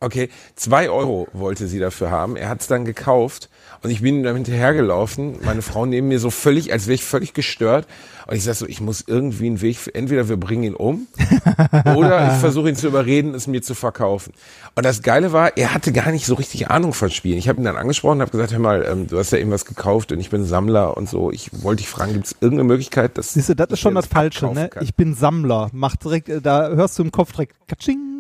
Okay, 0.05 0.29
zwei 0.55 0.91
Euro 0.91 1.29
wollte 1.33 1.67
sie 1.67 1.79
dafür 1.79 2.11
haben. 2.11 2.37
Er 2.37 2.51
hat 2.51 2.61
es 2.61 2.67
dann 2.67 2.85
gekauft 2.85 3.49
und 3.83 3.89
ich 3.89 4.03
bin 4.03 4.23
dann 4.23 4.35
hinterhergelaufen. 4.35 5.39
Meine 5.43 5.63
Frau 5.63 5.87
neben 5.87 6.09
mir 6.09 6.19
so 6.19 6.29
völlig, 6.29 6.73
als 6.73 6.87
wäre 6.87 6.95
ich 6.95 7.05
völlig 7.05 7.33
gestört. 7.33 7.87
Und 8.27 8.37
ich 8.37 8.45
sag 8.45 8.55
so, 8.55 8.67
ich 8.67 8.83
muss 8.83 9.03
irgendwie 9.07 9.47
einen 9.47 9.63
Weg, 9.63 9.79
entweder 9.95 10.29
wir 10.29 10.37
bringen 10.37 10.63
ihn 10.63 10.75
um 10.75 11.07
oder 11.97 12.33
ich 12.33 12.39
versuche 12.41 12.69
ihn 12.69 12.77
zu 12.77 12.87
überreden, 12.87 13.35
es 13.35 13.47
mir 13.47 13.63
zu 13.63 13.75
verkaufen. 13.75 14.35
Und 14.75 14.85
das 14.85 15.01
Geile 15.01 15.33
war, 15.33 15.57
er 15.57 15.73
hatte 15.73 15.91
gar 15.91 16.11
nicht 16.11 16.27
so 16.27 16.35
richtig 16.35 16.71
Ahnung 16.71 16.93
von 16.93 17.11
Spielen. 17.11 17.39
Ich 17.39 17.49
habe 17.49 17.61
ihn 17.61 17.65
dann 17.65 17.77
angesprochen 17.77 18.17
und 18.17 18.23
habe 18.23 18.31
gesagt, 18.31 18.53
hör 18.53 18.59
mal, 18.59 18.85
ähm, 18.87 19.07
du 19.07 19.19
hast 19.19 19.31
ja 19.31 19.39
irgendwas 19.39 19.65
gekauft 19.65 20.13
und 20.13 20.21
ich 20.21 20.29
bin 20.29 20.45
Sammler 20.45 20.99
und 20.99 21.09
so. 21.09 21.31
Ich 21.31 21.51
wollte 21.63 21.83
dich 21.83 21.89
fragen, 21.89 22.13
gibt 22.13 22.27
es 22.27 22.37
irgendeine 22.41 22.65
Möglichkeit, 22.65 23.17
dass 23.17 23.33
Siehst 23.33 23.49
du, 23.49 23.57
das 23.57 23.69
ist 23.71 23.81
schon 23.81 23.95
das 23.95 24.07
Falsche, 24.07 24.49
ne? 24.53 24.69
kann? 24.69 24.85
Ich 24.85 24.95
bin 24.95 25.15
Sammler. 25.15 25.71
Mach 25.73 25.97
direkt, 25.97 26.29
äh, 26.29 26.43
da 26.43 26.69
hörst 26.69 26.99
du 26.99 27.03
im 27.03 27.11
Kopf 27.11 27.33
direkt 27.33 27.57
Katsching. 27.69 28.14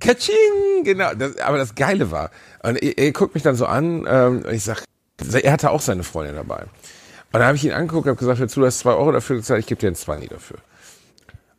Katsching, 0.00 0.84
genau. 0.84 1.14
Das, 1.14 1.38
aber 1.38 1.58
das 1.58 1.74
Geile 1.74 2.10
war, 2.10 2.30
und 2.62 2.82
er, 2.82 2.98
er 2.98 3.12
guckt 3.12 3.34
mich 3.34 3.42
dann 3.42 3.56
so 3.56 3.66
an 3.66 4.06
ähm, 4.08 4.42
und 4.44 4.52
ich 4.52 4.64
sag, 4.64 4.84
er 5.42 5.52
hatte 5.52 5.70
auch 5.70 5.80
seine 5.80 6.04
Freundin 6.04 6.36
dabei. 6.36 6.62
Und 6.62 7.40
dann 7.40 7.44
habe 7.44 7.56
ich 7.56 7.64
ihn 7.64 7.72
angeguckt 7.72 8.06
und 8.06 8.10
habe 8.10 8.18
gesagt, 8.18 8.38
hör 8.38 8.48
zu, 8.48 8.60
du 8.60 8.66
hast 8.66 8.78
zwei 8.78 8.92
Euro 8.92 9.12
dafür 9.12 9.36
gezahlt, 9.36 9.60
ich 9.60 9.66
gebe 9.66 9.80
dir 9.80 9.88
ein 9.88 9.94
20 9.94 10.30
dafür. 10.30 10.58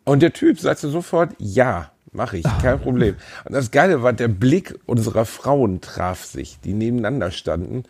Und 0.03 0.21
der 0.21 0.33
Typ 0.33 0.59
sagte 0.59 0.89
sofort, 0.89 1.35
ja, 1.37 1.91
mache 2.11 2.37
ich, 2.37 2.45
kein 2.61 2.79
Problem. 2.81 3.15
Und 3.45 3.53
das 3.53 3.69
Geile 3.71 4.01
war, 4.01 4.13
der 4.13 4.27
Blick 4.27 4.79
unserer 4.85 5.25
Frauen 5.25 5.81
traf 5.81 6.25
sich, 6.25 6.59
die 6.63 6.73
nebeneinander 6.73 7.31
standen. 7.31 7.83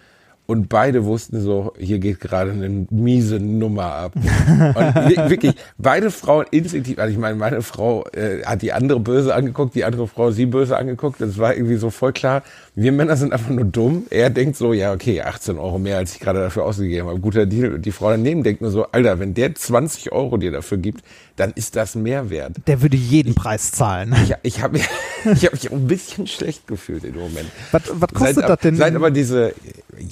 Und 0.50 0.68
beide 0.68 1.06
wussten 1.06 1.40
so, 1.42 1.74
hier 1.78 2.00
geht 2.00 2.20
gerade 2.20 2.50
eine 2.50 2.88
miese 2.90 3.40
Nummer 3.40 3.84
ab. 3.86 4.14
Und 4.16 4.26
wi- 4.26 5.30
wirklich, 5.30 5.54
beide 5.78 6.10
Frauen 6.10 6.48
instinktiv, 6.50 6.98
also 6.98 7.12
ich 7.14 7.20
meine, 7.20 7.36
meine 7.36 7.62
Frau 7.62 8.06
äh, 8.14 8.44
hat 8.44 8.64
die 8.64 8.74
andere 8.74 9.00
böse 9.00 9.36
angeguckt, 9.36 9.76
die 9.76 9.84
andere 9.86 10.08
Frau 10.08 10.32
sie 10.32 10.48
böse 10.48 10.76
angeguckt. 10.76 11.22
Das 11.22 11.38
war 11.38 11.54
irgendwie 11.56 11.76
so 11.76 11.92
voll 11.92 12.14
klar. 12.14 12.42
Wir 12.74 12.92
Männer 12.92 13.16
sind 13.16 13.32
einfach 13.32 13.52
nur 13.52 13.66
dumm. 13.66 14.08
Er 14.10 14.32
denkt 14.32 14.56
so, 14.56 14.74
ja, 14.74 14.92
okay, 14.92 15.22
18 15.22 15.60
Euro 15.60 15.78
mehr, 15.78 15.98
als 15.98 16.14
ich 16.16 16.20
gerade 16.20 16.40
dafür 16.40 16.66
ausgegeben 16.66 17.08
habe. 17.10 17.20
Guter 17.20 17.46
Deal. 17.46 17.76
Und 17.76 17.86
die 17.86 17.92
Frau 17.92 18.10
daneben 18.10 18.42
denkt 18.42 18.62
nur 18.62 18.72
so, 18.72 18.88
Alter, 18.92 19.20
wenn 19.20 19.36
der 19.36 19.54
20 19.54 20.12
Euro 20.12 20.38
dir 20.38 20.52
dafür 20.52 20.80
gibt, 20.80 21.04
dann 21.36 21.52
ist 21.54 21.76
das 21.76 21.94
mehr 21.94 22.32
wert. 22.32 22.54
Der 22.66 22.82
würde 22.82 22.98
jeden 22.98 23.36
Preis 23.36 23.72
zahlen. 23.72 24.16
Ich, 24.24 24.34
ich 24.42 24.62
habe 24.64 24.80
ich 25.32 25.46
hab 25.46 25.54
mich 25.54 25.70
auch 25.70 25.76
ein 25.76 25.86
bisschen 25.88 26.26
schlecht 26.26 26.66
gefühlt 26.66 27.04
in 27.04 27.14
dem 27.14 27.22
Moment. 27.22 27.50
Was, 27.72 27.84
was 27.94 28.10
kostet 28.14 28.36
Seit, 28.38 28.50
das 28.50 28.60
denn? 28.62 28.76
Seit 28.78 28.96
aber 28.96 29.12
diese, 29.12 29.54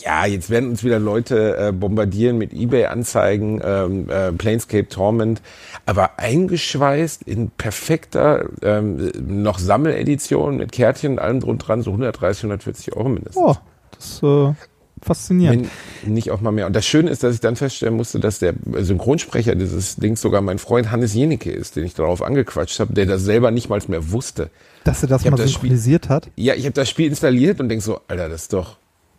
ja, 0.03 0.25
jetzt 0.25 0.49
werden 0.49 0.69
uns 0.69 0.83
wieder 0.83 0.99
Leute 0.99 1.57
äh, 1.57 1.71
bombardieren 1.71 2.37
mit 2.37 2.53
Ebay-Anzeigen, 2.53 3.61
ähm, 3.63 4.09
äh, 4.09 4.31
Planescape 4.31 4.87
Torment, 4.87 5.41
aber 5.85 6.19
eingeschweißt 6.19 7.23
in 7.23 7.49
perfekter, 7.51 8.45
ähm, 8.61 9.11
noch 9.27 9.59
Sammeledition 9.59 10.57
mit 10.57 10.71
Kärtchen 10.71 11.13
und 11.13 11.19
allem 11.19 11.39
drum 11.39 11.57
dran, 11.57 11.81
so 11.81 11.91
130, 11.91 12.43
140 12.43 12.95
Euro 12.95 13.09
mindestens. 13.09 13.41
oh, 13.43 13.55
das 13.91 14.05
ist 14.05 14.23
äh, 14.23 14.53
faszinierend. 15.01 15.67
Wenn 16.03 16.13
nicht 16.13 16.31
auch 16.31 16.41
mal 16.41 16.51
mehr. 16.51 16.65
Und 16.67 16.75
das 16.75 16.85
Schöne 16.85 17.09
ist, 17.09 17.23
dass 17.23 17.35
ich 17.35 17.39
dann 17.39 17.55
feststellen 17.55 17.95
musste, 17.95 18.19
dass 18.19 18.39
der 18.39 18.53
Synchronsprecher 18.79 19.55
dieses 19.55 19.95
Dings 19.95 20.21
sogar 20.21 20.41
mein 20.41 20.57
Freund 20.59 20.91
Hannes 20.91 21.13
Jenicke 21.13 21.51
ist, 21.51 21.75
den 21.75 21.85
ich 21.85 21.93
darauf 21.93 22.21
angequatscht 22.23 22.79
habe, 22.79 22.93
der 22.93 23.05
das 23.05 23.23
selber 23.23 23.51
nicht 23.51 23.69
mal 23.69 23.79
mehr 23.87 24.11
wusste. 24.11 24.49
Dass 24.83 25.03
er 25.03 25.09
das 25.09 25.23
Ich 25.23 25.29
mal 25.31 25.37
das 25.37 25.51
Spiel- 25.51 25.69
synchronisiert 25.69 26.09
hat. 26.09 26.29
Ja, 26.35 26.55
ich 26.55 26.63
habe 26.65 26.73
das 26.73 26.89
Spiel 26.89 27.07
installiert 27.07 27.59
und 27.59 27.69
denk 27.69 27.81
so, 27.81 27.99
Alter, 28.07 28.27
das 28.29 28.43
ist 28.43 28.53
doch 28.53 28.77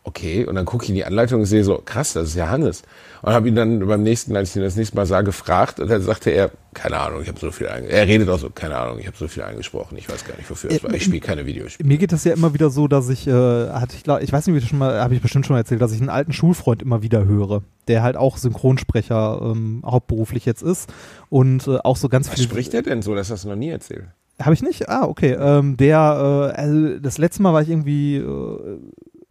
okay. 0.08 0.44
Und 0.44 0.54
dann 0.56 0.64
gucke 0.64 0.84
ich 0.84 0.88
in 0.90 0.96
die 0.96 1.04
Anleitung 1.04 1.40
und 1.40 1.46
sehe 1.46 1.62
so, 1.62 1.80
krass, 1.84 2.14
das 2.14 2.28
ist 2.28 2.34
ja 2.34 2.48
Hannes. 2.48 2.82
Und 3.22 3.32
habe 3.32 3.48
ihn 3.48 3.54
dann 3.54 3.86
beim 3.86 4.02
nächsten, 4.02 4.34
als 4.36 4.50
ich 4.50 4.56
ihn 4.56 4.62
das 4.62 4.76
nächste 4.76 4.96
Mal 4.96 5.06
sah, 5.06 5.22
gefragt 5.22 5.78
und 5.80 5.90
dann 5.90 6.02
sagte 6.02 6.30
er, 6.30 6.50
keine 6.74 6.98
Ahnung, 6.98 7.22
ich 7.22 7.28
habe 7.28 7.38
so 7.38 7.50
viel 7.50 7.68
einge 7.68 7.88
Er 7.88 8.06
redet 8.06 8.28
auch 8.28 8.38
so, 8.38 8.50
keine 8.50 8.76
Ahnung, 8.76 8.98
ich 8.98 9.06
habe 9.06 9.16
so 9.16 9.28
viel 9.28 9.42
eingesprochen, 9.42 9.98
ich 9.98 10.08
weiß 10.08 10.24
gar 10.24 10.36
nicht, 10.36 10.48
wofür 10.50 10.70
es 10.70 10.82
war. 10.82 10.92
Ich 10.92 11.04
spiele 11.04 11.20
keine 11.20 11.46
Videospiele. 11.46 11.88
Mir 11.88 11.98
geht 11.98 12.12
es 12.12 12.24
ja 12.24 12.32
immer 12.32 12.54
wieder 12.54 12.70
so, 12.70 12.88
dass 12.88 13.08
ich, 13.08 13.26
äh, 13.26 13.32
hatte 13.32 13.96
ich, 13.96 14.04
glaub, 14.04 14.22
ich 14.22 14.32
weiß 14.32 14.46
nicht, 14.46 14.56
wie 14.56 14.60
das 14.60 14.68
schon 14.68 14.78
mal, 14.78 15.00
habe 15.00 15.14
ich 15.14 15.22
bestimmt 15.22 15.46
schon 15.46 15.54
mal 15.54 15.60
erzählt, 15.60 15.80
dass 15.82 15.92
ich 15.92 16.00
einen 16.00 16.10
alten 16.10 16.32
Schulfreund 16.32 16.82
immer 16.82 17.02
wieder 17.02 17.24
höre, 17.24 17.62
der 17.88 18.02
halt 18.02 18.16
auch 18.16 18.36
Synchronsprecher 18.36 19.40
ähm, 19.42 19.82
hauptberuflich 19.84 20.44
jetzt 20.44 20.62
ist 20.62 20.92
und 21.28 21.66
äh, 21.66 21.78
auch 21.78 21.96
so 21.96 22.08
ganz 22.08 22.28
Was 22.28 22.36
viel. 22.36 22.44
spricht 22.44 22.74
er 22.74 22.82
denn 22.82 23.02
so, 23.02 23.14
dass 23.14 23.28
das 23.28 23.44
noch 23.44 23.56
nie 23.56 23.70
erzählt? 23.70 24.04
Habe 24.40 24.54
ich 24.54 24.62
nicht? 24.62 24.88
Ah, 24.88 25.04
okay. 25.04 25.36
Ähm, 25.38 25.76
der, 25.76 26.52
äh, 26.54 26.60
also 26.60 26.98
das 27.00 27.18
letzte 27.18 27.42
Mal 27.42 27.52
war 27.52 27.62
ich 27.62 27.70
irgendwie, 27.70 28.16
äh, 28.16 28.78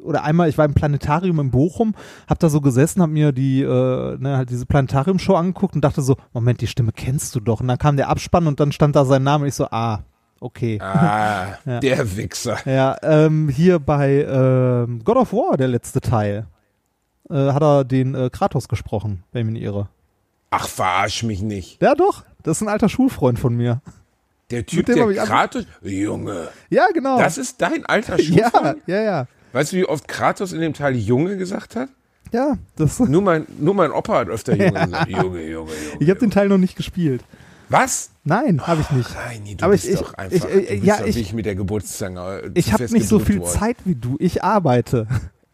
oder 0.01 0.23
einmal, 0.23 0.47
ich 0.49 0.57
war 0.57 0.65
im 0.65 0.73
Planetarium 0.73 1.39
in 1.39 1.51
Bochum, 1.51 1.95
hab 2.27 2.39
da 2.39 2.49
so 2.49 2.61
gesessen, 2.61 3.01
hab 3.01 3.09
mir 3.09 3.31
die, 3.31 3.61
äh, 3.61 4.17
ne, 4.17 4.37
halt 4.37 4.49
diese 4.49 4.65
Planetarium-Show 4.65 5.33
angeguckt 5.35 5.75
und 5.75 5.81
dachte 5.83 6.01
so, 6.01 6.15
Moment, 6.33 6.61
die 6.61 6.67
Stimme 6.67 6.91
kennst 6.91 7.33
du 7.35 7.39
doch. 7.39 7.61
Und 7.61 7.67
dann 7.67 7.77
kam 7.77 7.97
der 7.97 8.09
Abspann 8.09 8.47
und 8.47 8.59
dann 8.59 8.71
stand 8.71 8.95
da 8.95 9.05
sein 9.05 9.23
Name 9.23 9.43
und 9.43 9.47
ich 9.49 9.55
so, 9.55 9.65
ah, 9.71 10.03
okay. 10.39 10.79
Ah, 10.81 11.57
Ja. 11.65 11.79
der 11.79 12.15
Wichser. 12.15 12.57
Ja, 12.65 12.95
ähm, 13.01 13.49
hier 13.49 13.79
bei 13.79 14.23
ähm, 14.23 15.01
God 15.03 15.17
of 15.17 15.33
War, 15.33 15.57
der 15.57 15.67
letzte 15.67 15.99
Teil, 15.99 16.45
äh, 17.29 17.51
hat 17.51 17.63
er 17.63 17.83
den 17.83 18.13
äh, 18.13 18.29
Kratos 18.31 18.67
gesprochen, 18.67 19.23
wenn 19.31 19.41
ich 19.41 19.45
mich 19.45 19.53
nicht 19.55 19.63
irre. 19.63 19.89
Ach, 20.51 20.67
verarsch 20.67 21.23
mich 21.23 21.41
nicht. 21.41 21.81
Ja, 21.81 21.95
doch, 21.95 22.23
das 22.43 22.57
ist 22.57 22.61
ein 22.61 22.69
alter 22.69 22.87
Schulfreund 22.87 23.39
von 23.39 23.55
mir. 23.55 23.81
Der 24.49 24.65
Typ, 24.65 24.85
der 24.85 24.95
Kratos, 25.25 25.65
Junge, 25.81 26.47
Ja, 26.69 26.85
genau. 26.93 27.17
das 27.17 27.37
ist 27.37 27.61
dein 27.61 27.85
alter 27.85 28.17
ja, 28.21 28.49
Schuhfreund? 28.49 28.77
ja, 28.87 29.01
ja. 29.01 29.27
Weißt 29.57 29.73
du, 29.73 29.77
wie 29.77 29.85
oft 29.85 30.07
Kratos 30.07 30.53
in 30.53 30.61
dem 30.61 30.73
Teil 30.73 30.95
Junge 30.95 31.35
gesagt 31.35 31.75
hat? 31.75 31.89
Ja, 32.31 32.57
das, 32.75 32.99
Nur 32.99 33.23
mein, 33.23 33.47
nur 33.59 33.73
mein 33.73 33.91
Opa 33.91 34.19
hat 34.19 34.27
öfter 34.29 34.53
Junge 34.55 34.71
gesagt. 34.85 35.09
Junge, 35.09 35.41
Junge, 35.41 35.49
Junge. 35.49 35.71
ich 35.99 36.09
habe 36.11 36.19
den 36.19 36.29
Teil 36.29 36.47
noch 36.47 36.59
nicht 36.59 36.75
gespielt. 36.75 37.23
Was? 37.69 38.11
Nein, 38.23 38.67
habe 38.67 38.81
ich 38.81 38.91
nicht. 38.91 39.09
Reini, 39.15 39.55
du 39.55 39.63
Aber 39.65 39.71
bist 39.73 39.85
ich- 39.85 39.93
ich- 39.93 39.99
doch 39.99 40.13
einfach, 40.13 40.47
ich- 40.49 40.67
du 40.67 40.73
bist 40.75 40.83
ja, 40.83 40.97
doch 40.99 41.05
ich- 41.07 41.15
wie 41.15 41.21
ich 41.21 41.33
mit 41.33 41.45
der 41.47 41.55
Geburtszange 41.55 42.51
Ich 42.53 42.71
habe 42.71 42.83
nicht 42.93 43.07
so 43.09 43.17
viel 43.19 43.39
worden. 43.39 43.49
Zeit 43.59 43.77
wie 43.85 43.95
du. 43.95 44.15
Ich 44.19 44.43
arbeite. 44.43 45.07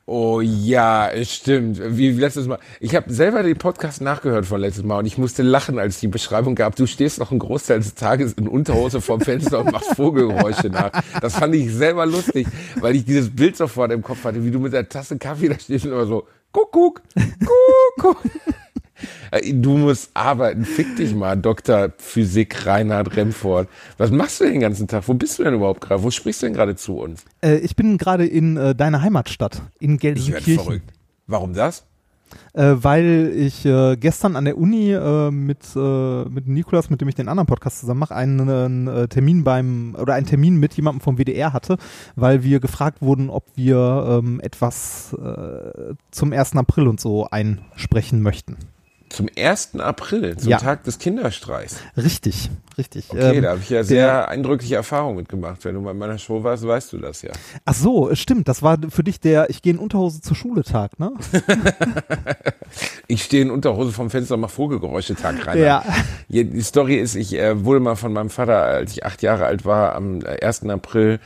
Oh 0.05 0.41
ja, 0.41 1.07
es 1.07 1.33
stimmt. 1.33 1.79
Wie 1.81 2.11
letztes 2.11 2.45
Mal. 2.45 2.59
Ich 2.81 2.93
habe 2.93 3.11
selber 3.13 3.41
den 3.41 3.57
Podcast 3.57 4.01
nachgehört 4.01 4.45
von 4.45 4.59
letztes 4.59 4.83
Mal 4.83 4.97
und 4.97 5.05
ich 5.05 5.17
musste 5.17 5.43
lachen, 5.43 5.79
als 5.79 6.01
die 6.01 6.09
Beschreibung 6.09 6.55
gab, 6.55 6.75
du 6.75 6.87
stehst 6.87 7.19
noch 7.19 7.31
einen 7.31 7.39
Großteil 7.39 7.79
des 7.79 7.95
Tages 7.95 8.33
in 8.33 8.49
Unterhose 8.49 8.99
vorm 8.99 9.21
Fenster 9.21 9.61
und 9.61 9.71
machst 9.71 9.95
Vogelgeräusche 9.95 10.67
nach. 10.67 10.91
Das 11.21 11.35
fand 11.35 11.55
ich 11.55 11.73
selber 11.73 12.05
lustig, 12.05 12.47
weil 12.81 12.97
ich 12.97 13.05
dieses 13.05 13.33
Bild 13.33 13.55
sofort 13.55 13.93
im 13.93 14.01
Kopf 14.01 14.25
hatte, 14.25 14.43
wie 14.43 14.51
du 14.51 14.59
mit 14.59 14.73
der 14.73 14.89
Tasse 14.89 15.17
Kaffee 15.17 15.47
da 15.47 15.57
stehst 15.57 15.85
und 15.85 15.93
immer 15.93 16.05
so, 16.05 16.27
Kuckuck, 16.51 17.01
Kuckuck. 17.95 18.25
Äh, 18.25 18.62
Du 19.53 19.77
musst 19.77 20.11
arbeiten. 20.13 20.65
Fick 20.65 20.95
dich 20.95 21.13
mal, 21.15 21.35
Dr. 21.35 21.91
Physik 21.97 22.65
Reinhard 22.65 23.15
Remford. 23.15 23.67
Was 23.97 24.11
machst 24.11 24.41
du 24.41 24.45
den 24.45 24.59
ganzen 24.59 24.87
Tag? 24.87 25.07
Wo 25.07 25.13
bist 25.13 25.39
du 25.39 25.43
denn 25.43 25.55
überhaupt 25.55 25.81
gerade? 25.81 26.03
Wo 26.03 26.11
sprichst 26.11 26.41
du 26.41 26.45
denn 26.45 26.53
gerade 26.55 26.75
zu 26.75 26.97
uns? 26.97 27.23
Äh, 27.41 27.57
ich 27.57 27.75
bin 27.75 27.97
gerade 27.97 28.25
in 28.25 28.57
äh, 28.57 28.75
deiner 28.75 29.01
Heimatstadt, 29.01 29.61
in 29.79 29.95
Ich 29.95 30.03
werde 30.03 30.19
Gelsenkirchen. 30.19 30.63
verrückt. 30.63 30.93
Warum 31.27 31.53
das? 31.53 31.85
Äh, 32.53 32.75
weil 32.77 33.31
ich 33.35 33.65
äh, 33.65 33.95
gestern 33.95 34.35
an 34.35 34.45
der 34.45 34.57
Uni 34.57 34.91
äh, 34.91 35.29
mit, 35.31 35.59
äh, 35.75 36.23
mit 36.25 36.47
Nikolas, 36.47 36.89
mit 36.89 36.99
dem 36.99 37.07
ich 37.07 37.15
den 37.15 37.27
anderen 37.27 37.45
Podcast 37.47 37.79
zusammen 37.79 37.99
mache, 37.99 38.15
einen 38.15 38.87
äh, 38.87 39.07
Termin 39.07 39.43
beim 39.43 39.95
oder 39.99 40.15
einen 40.15 40.25
Termin 40.25 40.57
mit 40.57 40.73
jemandem 40.73 41.01
vom 41.01 41.17
WDR 41.17 41.53
hatte, 41.53 41.77
weil 42.15 42.43
wir 42.43 42.59
gefragt 42.59 43.01
wurden, 43.01 43.29
ob 43.29 43.45
wir 43.55 44.19
ähm, 44.23 44.39
etwas 44.41 45.13
äh, 45.13 45.93
zum 46.11 46.33
1. 46.33 46.55
April 46.55 46.87
und 46.87 46.99
so 46.99 47.27
einsprechen 47.29 48.21
möchten. 48.21 48.57
Zum 49.13 49.29
1. 49.37 49.75
April, 49.79 50.35
zum 50.37 50.49
Ja. 50.49 50.57
Tag 50.57 50.85
des 50.85 50.97
Kinderstreichs. 50.97 51.77
Richtig, 51.95 52.49
richtig. 52.79 53.11
Okay, 53.11 53.37
Ähm, 53.37 53.43
da 53.43 53.51
habe 53.51 53.59
ich 53.61 53.69
ja 53.69 53.83
sehr 53.83 54.27
eindrückliche 54.27 54.73
Erfahrungen 54.75 55.17
mitgemacht. 55.17 55.63
Wenn 55.65 55.75
du 55.75 55.83
bei 55.83 55.93
meiner 55.93 56.17
Show 56.17 56.43
warst, 56.43 56.65
weißt 56.67 56.93
du 56.93 56.97
das 56.97 57.21
ja. 57.21 57.29
ach 57.63 57.75
so, 57.75 58.09
stimmt, 58.15 58.47
das 58.47 58.63
war 58.63 58.79
für 58.89 59.03
dich 59.03 59.19
der 59.19 59.51
Ich 59.51 59.61
gehe 59.61 59.73
in 59.73 59.77
Unterhose 59.77 60.21
zur 60.21 60.35
Schule 60.35 60.63
Tag, 60.63 60.99
ne? 60.99 61.11
Ich 63.07 63.23
stehe 63.23 63.43
in 63.43 63.51
Unterhose 63.51 63.91
vom 63.91 64.09
Fenster 64.09 64.33
und 64.33 64.41
mache 64.41 64.53
Vogelgeräusche 64.53 65.13
Tag 65.13 65.45
rein. 65.45 65.59
Ja. 65.59 65.83
Die 66.27 66.61
Story 66.61 66.95
ist, 66.95 67.13
ich 67.13 67.37
äh, 67.37 67.63
wurde 67.63 67.81
mal 67.81 67.95
von 67.95 68.13
meinem 68.13 68.31
Vater, 68.31 68.63
als 68.63 68.93
ich 68.93 69.05
acht 69.05 69.21
Jahre 69.21 69.45
alt 69.45 69.63
war, 69.63 69.93
am 69.93 70.21
äh, 70.21 70.43
1. 70.43 70.63
April 70.69 71.19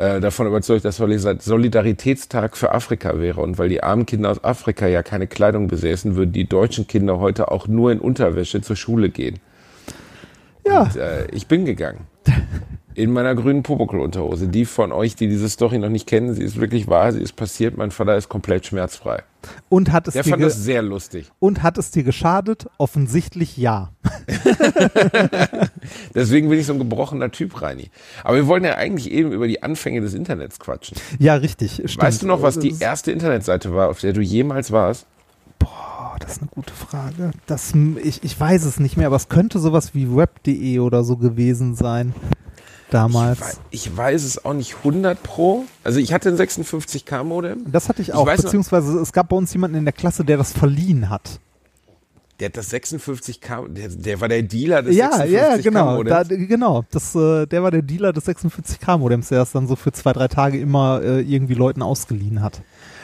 äh, 0.00 0.18
davon 0.18 0.46
überzeugt, 0.46 0.84
dass 0.86 0.96
Solidar- 0.96 1.38
Solidaritätstag 1.38 2.56
für 2.56 2.72
Afrika 2.72 3.20
wäre. 3.20 3.42
Und 3.42 3.58
weil 3.58 3.68
die 3.68 3.82
armen 3.82 4.06
Kinder 4.06 4.30
aus 4.30 4.42
Afrika 4.42 4.86
ja 4.86 5.02
keine 5.02 5.26
Kleidung 5.26 5.68
besäßen, 5.68 6.16
würden 6.16 6.32
die 6.32 6.48
deutschen 6.48 6.86
Kinder 6.86 7.18
heute 7.18 7.50
auch 7.50 7.68
nur 7.68 7.92
in 7.92 8.00
Unterwäsche 8.00 8.62
zur 8.62 8.76
Schule 8.76 9.10
gehen. 9.10 9.40
Ja. 10.66 10.84
Und, 10.84 10.96
äh, 10.96 11.26
ich 11.32 11.46
bin 11.46 11.66
gegangen. 11.66 12.06
In 13.00 13.12
meiner 13.12 13.34
grünen 13.34 13.62
Pumuckl-Unterhose. 13.62 14.48
Die 14.48 14.66
von 14.66 14.92
euch, 14.92 15.16
die 15.16 15.26
diese 15.26 15.48
Story 15.48 15.78
noch 15.78 15.88
nicht 15.88 16.06
kennen, 16.06 16.34
sie 16.34 16.42
ist 16.42 16.60
wirklich 16.60 16.86
wahr, 16.86 17.12
sie 17.12 17.22
ist 17.22 17.34
passiert. 17.34 17.78
Mein 17.78 17.90
Vater 17.90 18.14
ist 18.14 18.28
komplett 18.28 18.66
schmerzfrei. 18.66 19.22
Und 19.70 19.90
hat 19.90 20.06
es 20.06 20.12
Der 20.12 20.22
dir 20.22 20.28
fand 20.30 20.42
das 20.42 20.62
sehr 20.62 20.82
lustig. 20.82 21.30
und 21.38 21.62
hat 21.62 21.78
es 21.78 21.90
dir 21.90 22.02
geschadet? 22.02 22.68
Offensichtlich 22.76 23.56
ja. 23.56 23.90
Deswegen 26.14 26.50
bin 26.50 26.58
ich 26.58 26.66
so 26.66 26.74
ein 26.74 26.78
gebrochener 26.78 27.30
Typ, 27.30 27.62
Reini. 27.62 27.90
Aber 28.22 28.36
wir 28.36 28.46
wollen 28.46 28.64
ja 28.64 28.74
eigentlich 28.74 29.10
eben 29.10 29.32
über 29.32 29.48
die 29.48 29.62
Anfänge 29.62 30.02
des 30.02 30.12
Internets 30.12 30.58
quatschen. 30.58 30.98
Ja, 31.18 31.36
richtig. 31.36 31.76
Stimmt. 31.86 32.02
Weißt 32.02 32.20
du 32.20 32.26
noch, 32.26 32.42
was 32.42 32.58
die 32.58 32.74
erste 32.80 33.12
Internetseite 33.12 33.72
war, 33.74 33.88
auf 33.88 34.00
der 34.00 34.12
du 34.12 34.20
jemals 34.20 34.72
warst? 34.72 35.06
Boah, 35.58 36.16
das 36.18 36.32
ist 36.32 36.42
eine 36.42 36.50
gute 36.50 36.74
Frage. 36.74 37.30
Das, 37.46 37.72
ich, 38.02 38.22
ich 38.24 38.38
weiß 38.38 38.64
es 38.64 38.78
nicht 38.78 38.98
mehr, 38.98 39.06
aber 39.06 39.16
es 39.16 39.30
könnte 39.30 39.58
sowas 39.58 39.94
wie 39.94 40.14
web.de 40.14 40.80
oder 40.80 41.02
so 41.02 41.16
gewesen 41.16 41.74
sein. 41.74 42.14
Damals. 42.90 43.58
Ich, 43.70 43.86
ich 43.86 43.96
weiß 43.96 44.24
es 44.24 44.44
auch 44.44 44.52
nicht 44.54 44.76
100 44.78 45.22
pro. 45.22 45.64
Also 45.84 45.98
ich 46.00 46.12
hatte 46.12 46.28
ein 46.28 46.36
56k 46.36 47.22
Modem. 47.24 47.70
Das 47.70 47.88
hatte 47.88 48.02
ich 48.02 48.08
Ich 48.08 48.14
auch, 48.14 48.26
noch- 48.26 48.36
beziehungsweise 48.36 48.98
es 48.98 49.12
gab 49.12 49.28
bei 49.28 49.36
uns 49.36 49.52
jemanden 49.52 49.76
in 49.78 49.84
der 49.84 49.92
Klasse, 49.92 50.24
der 50.24 50.36
das 50.36 50.52
verliehen 50.52 51.08
hat. 51.10 51.40
Der 52.40 52.46
hat 52.48 52.56
das 52.56 52.72
56k, 52.72 53.68
der, 53.68 53.88
der 53.90 54.20
war 54.22 54.28
der 54.28 54.42
Dealer 54.42 54.82
des 54.82 54.96
Ja, 54.96 55.10
56k 55.12 55.26
ja, 55.26 55.56
genau. 55.58 55.96
Modems. 55.96 56.28
Da, 56.28 56.34
genau. 56.36 56.84
Das, 56.90 57.14
äh, 57.14 57.46
der 57.46 57.62
war 57.62 57.70
der 57.70 57.82
Dealer 57.82 58.14
des 58.14 58.26
56K-Modems, 58.26 59.28
der 59.28 59.40
das 59.40 59.52
dann 59.52 59.66
so 59.66 59.76
für 59.76 59.92
zwei, 59.92 60.14
drei 60.14 60.26
Tage 60.28 60.58
immer 60.58 61.02
äh, 61.02 61.20
irgendwie 61.20 61.52
Leuten 61.52 61.82
ausgeliehen 61.82 62.40
hat. 62.40 62.62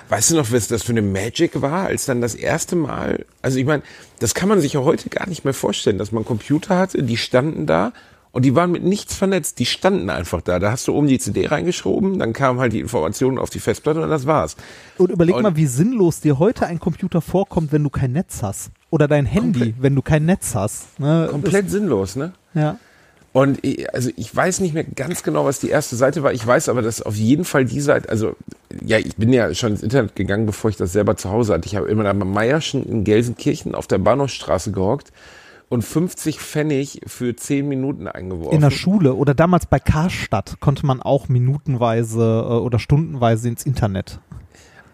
Weißt 0.08 0.30
du 0.30 0.36
noch, 0.36 0.50
was 0.52 0.68
das 0.68 0.84
für 0.84 0.92
eine 0.92 1.02
Magic 1.02 1.60
war, 1.60 1.86
als 1.86 2.06
dann 2.06 2.20
das 2.22 2.34
erste 2.34 2.76
Mal, 2.76 3.26
also 3.42 3.58
ich 3.58 3.66
meine, 3.66 3.82
das 4.20 4.34
kann 4.34 4.48
man 4.48 4.60
sich 4.60 4.72
ja 4.74 4.80
heute 4.80 5.10
gar 5.10 5.28
nicht 5.28 5.44
mehr 5.44 5.52
vorstellen, 5.52 5.98
dass 5.98 6.12
man 6.12 6.24
Computer 6.24 6.78
hatte, 6.78 7.02
die 7.02 7.16
standen 7.18 7.66
da 7.66 7.92
und 8.36 8.44
die 8.44 8.54
waren 8.54 8.70
mit 8.70 8.84
nichts 8.84 9.14
vernetzt, 9.14 9.58
die 9.60 9.64
standen 9.64 10.10
einfach 10.10 10.42
da. 10.42 10.58
Da 10.58 10.70
hast 10.70 10.86
du 10.86 10.92
oben 10.94 11.06
die 11.06 11.18
CD 11.18 11.46
reingeschoben, 11.46 12.18
dann 12.18 12.34
kamen 12.34 12.60
halt 12.60 12.74
die 12.74 12.80
Informationen 12.80 13.38
auf 13.38 13.48
die 13.48 13.60
Festplatte 13.60 14.02
und 14.02 14.10
das 14.10 14.26
war's. 14.26 14.56
Und 14.98 15.10
überleg 15.10 15.36
Und- 15.36 15.42
mal, 15.42 15.56
wie 15.56 15.64
sinnlos 15.64 16.20
dir 16.20 16.38
heute 16.38 16.66
ein 16.66 16.78
Computer 16.78 17.22
vorkommt, 17.22 17.72
wenn 17.72 17.82
du 17.82 17.88
kein 17.88 18.12
Netz 18.12 18.42
hast. 18.42 18.72
Oder 18.90 19.08
dein 19.08 19.24
Handy, 19.24 19.74
wenn 19.80 19.94
du 19.94 20.02
kein 20.02 20.26
Netz 20.26 20.54
hast. 20.54 21.00
Ne? 21.00 21.28
Komplett 21.30 21.70
sinnlos, 21.70 22.14
ne? 22.14 22.32
Ja. 22.52 22.78
Und 23.32 23.64
ich, 23.64 23.92
also 23.94 24.10
ich 24.16 24.36
weiß 24.36 24.60
nicht 24.60 24.74
mehr 24.74 24.84
ganz 24.84 25.22
genau, 25.22 25.46
was 25.46 25.58
die 25.58 25.70
erste 25.70 25.96
Seite 25.96 26.22
war. 26.22 26.34
Ich 26.34 26.46
weiß 26.46 26.68
aber, 26.68 26.82
dass 26.82 27.00
auf 27.00 27.16
jeden 27.16 27.46
Fall 27.46 27.64
die 27.64 27.80
Seite, 27.80 28.10
also 28.10 28.36
ja, 28.84 28.98
ich 28.98 29.16
bin 29.16 29.32
ja 29.32 29.54
schon 29.54 29.72
ins 29.72 29.82
Internet 29.82 30.14
gegangen, 30.14 30.44
bevor 30.44 30.68
ich 30.68 30.76
das 30.76 30.92
selber 30.92 31.16
zu 31.16 31.30
Hause 31.30 31.54
hatte. 31.54 31.66
Ich 31.66 31.74
habe 31.76 31.88
immer 31.88 32.04
am 32.04 32.18
Meierschen 32.18 32.84
in 32.84 33.04
Gelsenkirchen 33.04 33.74
auf 33.74 33.86
der 33.86 33.96
Bahnhofstraße 33.98 34.72
gehockt 34.72 35.10
und 35.68 35.82
50 35.82 36.38
Pfennig 36.40 37.00
für 37.06 37.34
10 37.34 37.66
Minuten 37.68 38.06
eingeworfen. 38.06 38.54
In 38.54 38.60
der 38.60 38.70
Schule 38.70 39.14
oder 39.14 39.34
damals 39.34 39.66
bei 39.66 39.78
Karstadt 39.80 40.60
konnte 40.60 40.86
man 40.86 41.02
auch 41.02 41.28
minutenweise 41.28 42.46
äh, 42.48 42.52
oder 42.52 42.78
stundenweise 42.78 43.48
ins 43.48 43.64
Internet. 43.66 44.20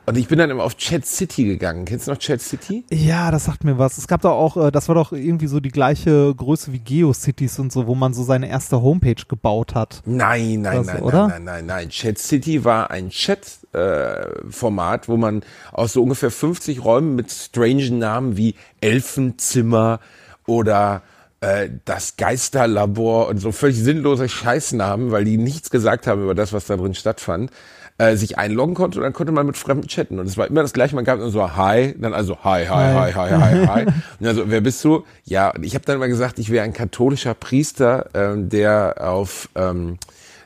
und 0.06 0.16
ich 0.16 0.28
bin 0.28 0.38
dann 0.38 0.48
immer 0.50 0.64
auf 0.64 0.76
Chat 0.76 1.04
City 1.06 1.44
gegangen. 1.44 1.85
Kennst 1.85 2.06
du 2.08 2.12
noch 2.12 2.18
Chat 2.18 2.40
City? 2.40 2.85
Ja, 2.90 3.30
das 3.30 3.44
sagt 3.44 3.64
mir 3.64 3.76
was. 3.78 3.98
Es 3.98 4.08
gab 4.08 4.22
da 4.22 4.30
auch, 4.30 4.56
äh, 4.56 4.70
das 4.72 4.88
war 4.88 4.94
doch 4.94 5.12
irgendwie 5.12 5.46
so 5.46 5.61
die 5.61 5.68
gleiche 5.70 6.35
Größe 6.35 6.72
wie 6.72 6.78
GeoCities 6.80 7.58
und 7.58 7.70
so, 7.70 7.87
wo 7.87 7.94
man 7.94 8.14
so 8.14 8.22
seine 8.24 8.48
erste 8.48 8.80
Homepage 8.80 9.22
gebaut 9.28 9.74
hat. 9.74 10.00
Nein, 10.06 10.62
nein, 10.62 10.78
Was, 10.78 10.87
nein, 10.87 11.02
oder? 11.02 11.28
nein, 11.28 11.44
nein, 11.44 11.44
nein, 11.44 11.66
nein. 11.66 11.88
Chat 11.90 12.18
City 12.18 12.64
war 12.64 12.90
ein 12.90 13.11
Chat-Format, 13.11 15.08
wo 15.08 15.16
man 15.18 15.42
aus 15.70 15.92
so 15.92 16.02
ungefähr 16.02 16.30
50 16.30 16.82
Räumen 16.85 17.14
mit 17.14 17.30
strangen 17.30 17.98
Namen 17.98 18.37
wie 18.38 18.54
Elfenzimmer 18.80 20.00
oder 20.46 21.02
äh, 21.40 21.68
das 21.85 22.16
Geisterlabor 22.16 23.28
und 23.28 23.38
so 23.38 23.52
völlig 23.52 23.78
sinnlose 23.78 24.28
Scheißnamen, 24.28 25.11
weil 25.11 25.24
die 25.24 25.37
nichts 25.37 25.70
gesagt 25.70 26.07
haben 26.07 26.22
über 26.22 26.35
das, 26.35 26.52
was 26.52 26.66
da 26.66 26.76
drin 26.76 26.94
stattfand, 26.94 27.50
äh, 27.98 28.16
sich 28.16 28.38
einloggen 28.38 28.74
konnte 28.74 28.98
und 28.98 29.05
dann 29.05 29.12
konnte 29.12 29.33
man 29.33 29.46
mit 29.46 29.57
Fremden 29.57 29.88
chatten. 29.88 30.18
Und 30.18 30.26
es 30.26 30.37
war 30.37 30.46
immer 30.46 30.62
das 30.62 30.72
gleiche, 30.72 30.94
man 30.94 31.05
gab 31.05 31.18
dann 31.18 31.31
so 31.31 31.57
Hi, 31.57 31.94
dann 31.98 32.14
also 32.14 32.38
Hi, 32.44 32.66
Hi, 32.66 32.92
Hi, 32.94 33.12
Hi, 33.12 33.31
Hi, 33.31 33.66
Hi. 33.66 33.87
Und 34.20 34.26
also, 34.26 34.50
wer 34.50 34.61
bist 34.61 34.85
du? 34.85 35.05
Ja, 35.24 35.50
und 35.50 35.64
ich 35.64 35.74
habe 35.74 35.85
dann 35.85 35.96
immer 35.96 36.09
gesagt, 36.09 36.38
ich 36.38 36.50
wäre 36.50 36.64
ein 36.64 36.72
katholischer 36.72 37.35
Priester, 37.35 38.09
ähm, 38.14 38.48
der 38.48 38.96
auf 39.00 39.48
ähm, 39.55 39.98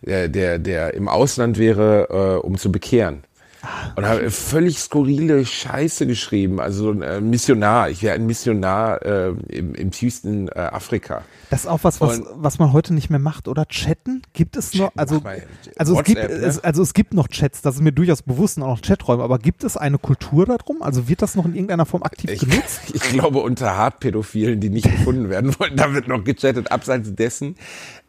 der, 0.03 0.29
der, 0.29 0.59
der 0.59 0.95
im 0.95 1.09
Ausland 1.09 1.59
wäre, 1.59 2.39
äh, 2.43 2.47
um 2.47 2.59
zu 2.59 2.71
bekehren. 2.71 3.23
Und 3.97 4.07
habe 4.07 4.31
völlig 4.31 4.79
skurrile 4.79 5.45
Scheiße 5.45 6.07
geschrieben. 6.07 6.61
Also 6.61 6.85
so 6.85 6.91
ein 6.91 7.03
äh, 7.03 7.21
Missionar. 7.21 7.91
Ich 7.91 8.03
wäre 8.03 8.15
ein 8.15 8.27
Missionar 8.27 9.03
äh, 9.03 9.33
im, 9.49 9.75
im 9.75 9.91
tiefsten 9.91 10.49
äh, 10.49 10.59
Afrika. 10.59 11.23
Das 11.51 11.61
ist 11.61 11.67
auch 11.67 11.81
was, 11.83 12.01
was, 12.01 12.19
Und- 12.19 12.27
was 12.35 12.59
man 12.59 12.73
heute 12.73 12.93
nicht 12.93 13.11
mehr 13.11 13.19
macht, 13.19 13.49
oder? 13.49 13.67
Chatten? 13.67 14.23
Gibt 14.33 14.57
es 14.57 14.75
noch? 14.75 14.93
Also, 14.97 15.23
also, 15.77 15.99
es 15.99 16.05
gibt, 16.05 16.21
ne? 16.23 16.29
es, 16.29 16.63
also 16.63 16.83
es 16.83 16.93
gibt 16.95 17.15
noch 17.15 17.29
Chats, 17.29 17.63
das 17.63 17.77
ist 17.77 17.81
mir 17.83 17.93
durchaus 17.93 18.23
bewusst 18.23 18.57
und 18.57 18.65
auch 18.65 18.77
noch 18.77 18.83
Chaträume, 18.83 19.23
aber 19.23 19.39
gibt 19.39 19.63
es 19.65 19.77
eine 19.77 19.99
Kultur 19.99 20.47
darum? 20.47 20.83
Also 20.83 21.09
wird 21.09 21.23
das 21.23 21.35
noch 21.37 21.45
in 21.45 21.55
irgendeiner 21.55 21.87
Form 21.87 22.03
aktiv 22.03 22.31
Ich, 22.31 22.41
genutzt? 22.41 22.81
ich 22.93 23.03
glaube, 23.03 23.39
unter 23.41 23.77
Hartpädophilen, 23.77 24.61
die 24.61 24.71
nicht 24.71 24.91
gefunden 24.91 25.29
werden 25.29 25.55
wollen, 25.59 25.77
da 25.77 25.93
wird 25.93 26.09
noch 26.09 26.25
gechattet. 26.25 26.73
Abseits 26.73 27.15
dessen 27.15 27.57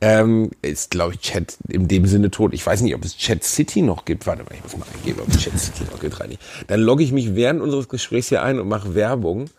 ähm, 0.02 0.52
ist, 0.62 0.92
glaube 0.92 1.14
ich, 1.14 1.22
Chat 1.22 1.58
in 1.68 1.88
dem 1.88 2.06
Sinne 2.06 2.32
tot. 2.32 2.54
Ich 2.54 2.66
weiß 2.66 2.82
nicht, 2.82 2.96
ob 2.96 3.06
es 3.06 3.18
Chat 3.18 3.44
City 3.44 3.82
noch 3.82 4.06
gibt. 4.06 4.26
Warte 4.26 4.44
mal, 4.44 4.54
ich 4.54 4.64
muss 4.64 4.78
mal 4.78 4.88
eingeben, 4.96 5.22
ob 5.22 5.30
es 5.30 5.38
Chat 5.38 5.58
City 5.60 5.84
noch 5.92 6.00
gibt, 6.00 6.20
Reini. 6.20 6.38
Dann 6.68 6.80
logge 6.80 7.04
ich 7.04 7.12
mich 7.12 7.36
während 7.36 7.62
unseres 7.62 7.88
Gesprächs 7.88 8.30
hier 8.30 8.42
ein 8.42 8.60
und 8.60 8.68
mache 8.68 8.96
Werbung 8.96 9.50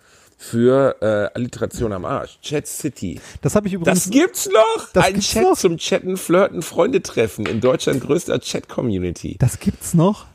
für 0.40 0.96
äh, 1.02 1.36
Alliteration 1.36 1.92
am 1.92 2.04
Arsch. 2.04 2.38
Chat 2.40 2.66
City. 2.66 3.20
Das 3.42 3.56
habe 3.56 3.66
ich 3.66 3.74
übrigens. 3.74 4.04
Das 4.04 4.10
gibt's 4.10 4.48
noch! 4.48 4.88
Das 4.92 5.04
Ein 5.04 5.20
Chat 5.20 5.42
noch? 5.42 5.58
zum 5.58 5.76
Chatten, 5.78 6.16
Flirten, 6.16 6.62
Freunde 6.62 7.02
treffen. 7.02 7.44
In 7.44 7.60
Deutschland 7.60 8.00
größter 8.00 8.38
Chat-Community. 8.40 9.36
das 9.40 9.58
gibt's 9.58 9.94
noch. 9.94 10.26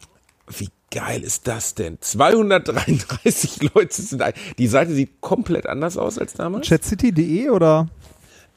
Wie 0.58 0.68
geil 0.92 1.24
ist 1.24 1.48
das 1.48 1.74
denn? 1.74 1.98
233 2.02 3.62
Leute 3.74 4.02
sind 4.02 4.20
da. 4.20 4.32
Die 4.58 4.68
Seite 4.68 4.94
sieht 4.94 5.22
komplett 5.22 5.66
anders 5.68 5.98
aus 5.98 6.20
als 6.20 6.34
damals. 6.34 6.68
Chatcity.de 6.68 7.50
oder? 7.50 7.88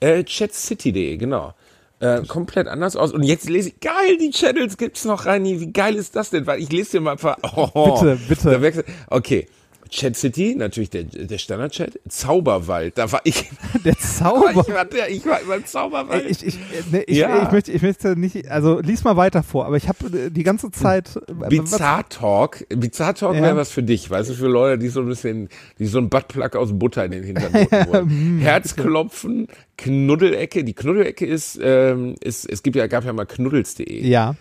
Äh, 0.01 0.25
chatcity.de, 0.25 1.17
genau. 1.17 1.55
äh, 2.01 2.23
komplett 2.27 2.67
anders 2.67 2.97
aus. 2.97 3.13
Und 3.13 3.23
jetzt 3.23 3.49
lese 3.49 3.69
ich, 3.69 3.81
geil, 3.81 4.19
die 4.21 4.31
Channels 4.33 4.77
gibt's 4.77 5.05
noch, 5.05 5.27
Reini. 5.27 5.61
Wie 5.61 5.73
geil 5.73 5.95
ist 5.95 6.17
das 6.17 6.31
denn? 6.31 6.47
Weil 6.47 6.61
ich 6.61 6.71
lese 6.73 6.91
dir 6.93 7.01
mal 7.03 7.13
ein 7.13 7.19
paar. 7.19 7.39
Oh, 7.57 7.93
Bitte, 8.29 8.59
bitte. 8.59 8.85
Okay. 9.09 9.47
Chat 9.89 10.17
City, 10.17 10.55
natürlich 10.57 10.91
der, 10.91 11.05
der 11.05 11.39
Standard-Chat. 11.39 12.01
Zauberwald, 12.09 12.99
da 12.99 13.11
war 13.13 13.21
ich. 13.25 13.49
Der 13.85 13.93
ich, 13.93 13.99
Zauber. 14.01 14.55
war, 14.69 14.85
der, 14.85 15.11
ich 15.11 15.25
war 15.27 15.39
beim 15.47 15.65
Zauberwald. 15.65 16.25
Ich, 16.29 16.45
ich, 16.45 16.59
ne, 16.91 17.03
ich, 17.05 17.19
Ja. 17.19 17.43
ich, 17.45 17.53
möchte, 17.53 17.73
ich 17.73 17.83
möchte 17.83 18.19
nicht, 18.19 18.49
also 18.51 18.81
lies 18.81 19.05
mal 19.05 19.17
weiter 19.17 19.43
vor, 19.43 19.67
aber 19.67 19.77
ich 19.77 19.89
habe 19.89 20.31
die 20.31 20.43
ganze 20.43 20.71
Zeit. 20.71 21.17
äh, 21.29 21.49
Bizarre 21.49 22.05
Talk. 22.09 22.65
Bizarre 22.71 23.15
Talk 23.15 23.35
Ja. 23.37 23.43
wäre 23.43 23.57
was 23.57 23.71
für 23.71 23.83
dich, 23.83 24.11
weißt 24.11 24.31
du, 24.31 24.35
für 24.35 24.47
Leute, 24.49 24.79
die 24.79 24.89
so 24.89 25.01
ein 25.01 25.07
bisschen, 25.07 25.49
die 25.79 25.87
so 25.87 25.99
ein 25.99 26.09
Buttplug 26.09 26.57
aus 26.57 26.71
Butter 26.79 27.05
in 27.05 27.11
den 27.13 27.25
Hintern 27.25 27.53
drücken 27.53 27.87
wollen. 27.93 28.39
Herzklopfen, 28.41 29.49
Knuddelecke. 29.77 30.65
Die 30.65 30.75
Knuddelecke 30.75 31.27
ist, 31.27 31.59
ähm, 31.63 32.15
ist, 32.23 32.51
es 32.51 32.63
gibt 32.63 32.77
ja, 32.77 32.87
gab 32.87 33.05
ja 33.05 33.13
mal 33.13 33.27
knuddels.de. 33.27 34.07
Ja. 34.07 34.35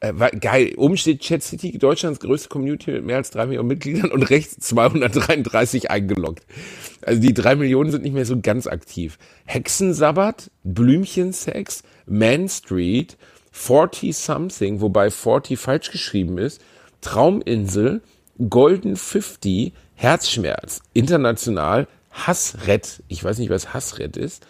Äh, 0.00 0.14
geil. 0.38 0.72
Oben 0.76 0.96
steht 0.96 1.20
Chat 1.20 1.42
City, 1.42 1.76
Deutschlands 1.76 2.20
größte 2.20 2.48
Community 2.48 2.90
mit 2.92 3.04
mehr 3.04 3.16
als 3.16 3.30
drei 3.30 3.44
Millionen 3.44 3.68
Mitgliedern 3.68 4.10
und 4.10 4.22
rechts 4.30 4.56
233 4.66 5.90
eingeloggt. 5.90 6.46
Also 7.02 7.20
die 7.20 7.34
drei 7.34 7.54
Millionen 7.54 7.90
sind 7.90 8.02
nicht 8.02 8.14
mehr 8.14 8.24
so 8.24 8.40
ganz 8.40 8.66
aktiv. 8.66 9.18
Hexensabbat, 9.44 10.50
Blümchensex, 10.64 11.82
Man 12.06 12.48
Street, 12.48 13.18
40 13.52 14.16
Something, 14.16 14.80
wobei 14.80 15.10
40 15.10 15.58
falsch 15.58 15.90
geschrieben 15.90 16.38
ist, 16.38 16.62
Trauminsel, 17.02 18.00
Golden 18.48 18.96
50, 18.96 19.74
Herzschmerz, 19.96 20.80
international, 20.94 21.86
Hassrett, 22.10 23.02
ich 23.08 23.22
weiß 23.22 23.38
nicht, 23.38 23.50
was 23.50 23.74
Hassrett 23.74 24.16
ist, 24.16 24.46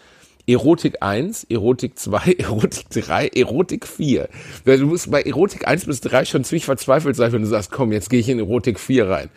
Erotik 0.51 0.97
1, 1.01 1.45
Erotik 1.49 1.97
2, 1.97 2.33
Erotik 2.39 2.89
3, 2.89 3.27
Erotik 3.27 3.87
4. 3.87 4.27
Weil 4.65 4.77
Du 4.79 4.87
musst 4.87 5.09
bei 5.09 5.21
Erotik 5.21 5.67
1 5.67 5.85
bis 5.85 6.01
3 6.01 6.25
schon 6.25 6.43
ziemlich 6.43 6.65
verzweifelt 6.65 7.15
sein, 7.15 7.31
wenn 7.31 7.41
du 7.41 7.47
sagst, 7.47 7.71
komm, 7.71 7.91
jetzt 7.91 8.09
gehe 8.09 8.19
ich 8.19 8.27
in 8.27 8.39
Erotik 8.39 8.79
4 8.79 9.09
rein. 9.09 9.29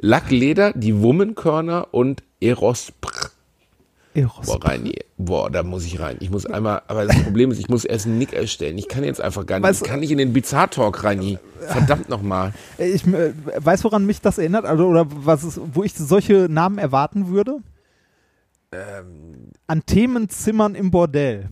Lackleder, 0.00 0.72
die 0.74 1.00
Wummenkörner 1.00 1.88
und 1.90 2.22
Eros. 2.40 2.92
Eros. 4.14 4.46
Boah, 4.46 4.64
rein, 4.64 4.92
boah, 5.16 5.50
da 5.50 5.62
muss 5.62 5.84
ich 5.84 5.98
rein. 6.00 6.16
Ich 6.20 6.30
muss 6.30 6.44
einmal, 6.44 6.82
aber 6.86 7.06
das 7.06 7.22
Problem 7.22 7.50
ist, 7.50 7.58
ich 7.58 7.68
muss 7.68 7.84
erst 7.84 8.06
einen 8.06 8.18
Nick 8.18 8.32
erstellen. 8.32 8.76
Ich 8.76 8.88
kann 8.88 9.04
jetzt 9.04 9.20
einfach 9.20 9.46
gar 9.46 9.58
nicht, 9.58 9.68
Weißt 9.68 9.82
ich 9.82 9.88
kann 9.88 10.00
nicht 10.00 10.10
in 10.10 10.18
den 10.18 10.32
Bizarre 10.32 10.68
Talk 10.68 11.04
rein. 11.04 11.38
Verdammt 11.60 12.08
nochmal. 12.08 12.52
Ich 12.78 13.06
äh, 13.06 13.32
weiß, 13.56 13.84
woran 13.84 14.04
mich 14.04 14.20
das 14.20 14.38
erinnert, 14.38 14.66
also, 14.66 14.86
oder 14.86 15.06
was 15.08 15.44
es, 15.44 15.60
wo 15.72 15.82
ich 15.82 15.94
solche 15.94 16.48
Namen 16.50 16.78
erwarten 16.78 17.28
würde. 17.28 17.58
An 19.66 19.86
Themenzimmern 19.86 20.74
im 20.74 20.90
Bordell. 20.90 21.50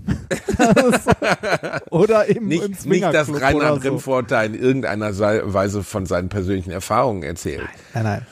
Oder 1.90 2.26
im, 2.26 2.36
im 2.36 2.48
Nicht, 2.48 2.86
nicht, 2.86 3.02
dass 3.02 3.28
Reinhard 3.28 3.82
so. 3.82 3.88
Rimforter 3.88 4.44
in 4.44 4.54
irgendeiner 4.54 5.16
Weise 5.18 5.82
von 5.82 6.06
seinen 6.06 6.28
persönlichen 6.28 6.70
Erfahrungen 6.70 7.22
erzählt. 7.22 7.68
Nein, 7.94 8.04
nein. 8.04 8.26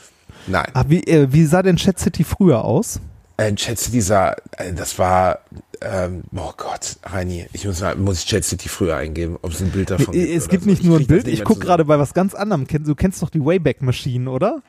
Nein. 0.46 0.66
Ah, 0.72 0.84
wie, 0.88 1.02
äh, 1.04 1.32
wie 1.32 1.44
sah 1.44 1.62
denn 1.62 1.76
Chat 1.76 1.98
City 1.98 2.24
früher 2.24 2.64
aus? 2.64 3.00
Äh, 3.36 3.54
Chat 3.54 3.78
City 3.78 4.00
sah, 4.00 4.34
äh, 4.56 4.72
das 4.72 4.98
war, 4.98 5.40
ähm, 5.80 6.22
oh 6.34 6.52
Gott, 6.56 6.96
Reini, 7.04 7.46
ich 7.52 7.66
muss, 7.66 7.80
mal- 7.80 7.96
muss 7.96 8.20
ich 8.20 8.26
Chat 8.26 8.44
City 8.44 8.68
früher 8.68 8.96
eingeben, 8.96 9.36
ob 9.42 9.52
es 9.52 9.60
ein 9.60 9.70
Bild 9.70 9.90
davon 9.90 10.12
gibt. 10.12 10.30
Es 10.30 10.48
gibt 10.48 10.64
so. 10.64 10.70
nicht 10.70 10.82
nur 10.82 10.98
ein 10.98 11.06
Bild, 11.06 11.26
nicht 11.26 11.38
ich 11.38 11.44
gucke 11.44 11.60
gerade 11.60 11.84
bei 11.84 11.98
was 11.98 12.14
ganz 12.14 12.34
anderem. 12.34 12.66
Du 12.66 12.94
kennst 12.94 13.22
doch 13.22 13.30
die 13.30 13.44
Wayback 13.44 13.82
Machine, 13.82 14.30
oder? 14.30 14.62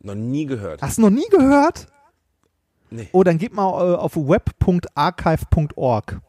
Noch 0.00 0.14
nie 0.14 0.46
gehört. 0.46 0.82
Hast 0.82 0.98
du 0.98 1.02
noch 1.02 1.10
nie 1.10 1.28
gehört? 1.30 1.88
Nee. 2.90 3.08
Oh, 3.12 3.22
dann 3.22 3.38
gib 3.38 3.54
mal 3.54 3.68
äh, 3.68 3.96
auf 3.96 4.16
web.archive.org. 4.16 6.20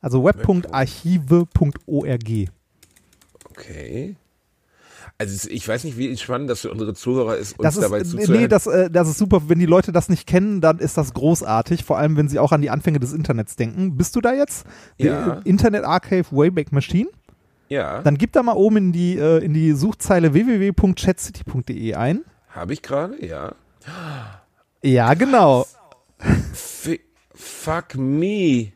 Also 0.00 0.24
web.archive.org. 0.24 2.48
Okay. 3.50 4.16
Also 5.18 5.48
ich 5.50 5.68
weiß 5.68 5.84
nicht, 5.84 5.98
wie 5.98 6.16
spannend 6.16 6.48
das 6.48 6.62
für 6.62 6.70
unsere 6.70 6.94
Zuhörer 6.94 7.36
ist, 7.36 7.58
uns 7.58 7.62
Das 7.62 7.76
ist, 7.76 7.82
dabei 7.82 7.98
äh, 8.00 8.04
zuzuhören. 8.04 8.40
nee, 8.40 8.48
das, 8.48 8.66
äh, 8.66 8.90
das 8.90 9.08
ist 9.08 9.18
super. 9.18 9.42
Wenn 9.48 9.58
die 9.58 9.66
Leute 9.66 9.92
das 9.92 10.08
nicht 10.08 10.26
kennen, 10.26 10.62
dann 10.62 10.78
ist 10.78 10.96
das 10.96 11.12
großartig. 11.12 11.84
Vor 11.84 11.98
allem, 11.98 12.16
wenn 12.16 12.28
sie 12.28 12.38
auch 12.38 12.52
an 12.52 12.62
die 12.62 12.70
Anfänge 12.70 13.00
des 13.00 13.12
Internets 13.12 13.56
denken. 13.56 13.96
Bist 13.98 14.16
du 14.16 14.20
da 14.22 14.32
jetzt? 14.32 14.64
Ja. 14.96 15.40
Internet 15.44 15.84
Archive 15.84 16.24
Wayback 16.30 16.72
Machine? 16.72 17.10
ja, 17.68 18.00
Dann 18.02 18.16
gib 18.16 18.32
da 18.32 18.42
mal 18.42 18.54
oben 18.54 18.76
in 18.78 18.92
die, 18.92 19.16
in 19.16 19.52
die 19.52 19.72
Suchzeile 19.72 20.32
www.chatcity.de 20.32 21.94
ein. 21.94 22.22
habe 22.48 22.72
ich 22.72 22.80
gerade, 22.82 23.24
ja. 23.24 23.52
Ja, 24.82 25.14
genau. 25.14 25.66
F 26.18 26.98
fuck 27.34 27.94
me. 27.96 28.72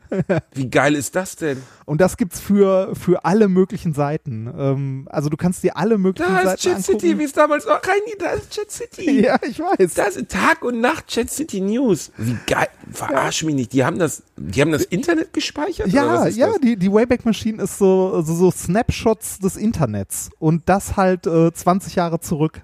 Wie 0.53 0.69
geil 0.69 0.95
ist 0.95 1.15
das 1.15 1.35
denn? 1.35 1.61
Und 1.85 2.01
das 2.01 2.17
gibt's 2.17 2.39
für, 2.39 2.95
für 2.95 3.23
alle 3.25 3.47
möglichen 3.47 3.93
Seiten. 3.93 4.51
Ähm, 4.57 5.07
also 5.11 5.29
du 5.29 5.37
kannst 5.37 5.63
dir 5.63 5.77
alle 5.77 5.97
möglichen 5.97 6.31
Da 6.31 6.39
ist 6.39 6.45
Seiten 6.45 6.61
Chat 6.61 6.75
angucken. 6.77 6.99
City, 6.99 7.19
wie 7.19 7.23
es 7.23 7.33
damals 7.33 7.65
war. 7.67 7.81
Reini, 7.83 8.15
da 8.17 8.31
ist 8.31 8.49
Chat 8.51 8.71
City. 8.71 9.21
Ja, 9.25 9.37
ich 9.47 9.59
weiß. 9.59 9.93
Das 9.93 10.15
ist 10.15 10.29
Tag 10.29 10.63
und 10.63 10.81
Nacht 10.81 11.07
Chat 11.07 11.29
City 11.31 11.61
News. 11.61 12.11
Wie 12.17 12.37
geil. 12.47 12.67
Verarsch 12.91 13.43
mich 13.43 13.55
nicht. 13.55 13.73
Die 13.73 13.83
haben 13.85 13.99
das, 13.99 14.23
die 14.35 14.61
haben 14.61 14.71
das 14.71 14.83
Internet 14.83 15.33
gespeichert? 15.33 15.87
oder 15.87 15.95
Ja, 15.95 16.27
ja, 16.27 16.47
das? 16.47 16.59
die, 16.61 16.75
die 16.75 16.91
Wayback 16.91 17.25
Machine 17.25 17.61
ist 17.63 17.77
so, 17.77 18.21
so, 18.21 18.33
so 18.35 18.51
Snapshots 18.51 19.39
des 19.39 19.57
Internets. 19.57 20.29
Und 20.39 20.63
das 20.69 20.97
halt 20.97 21.27
äh, 21.27 21.51
20 21.53 21.95
Jahre 21.95 22.19
zurück. 22.19 22.61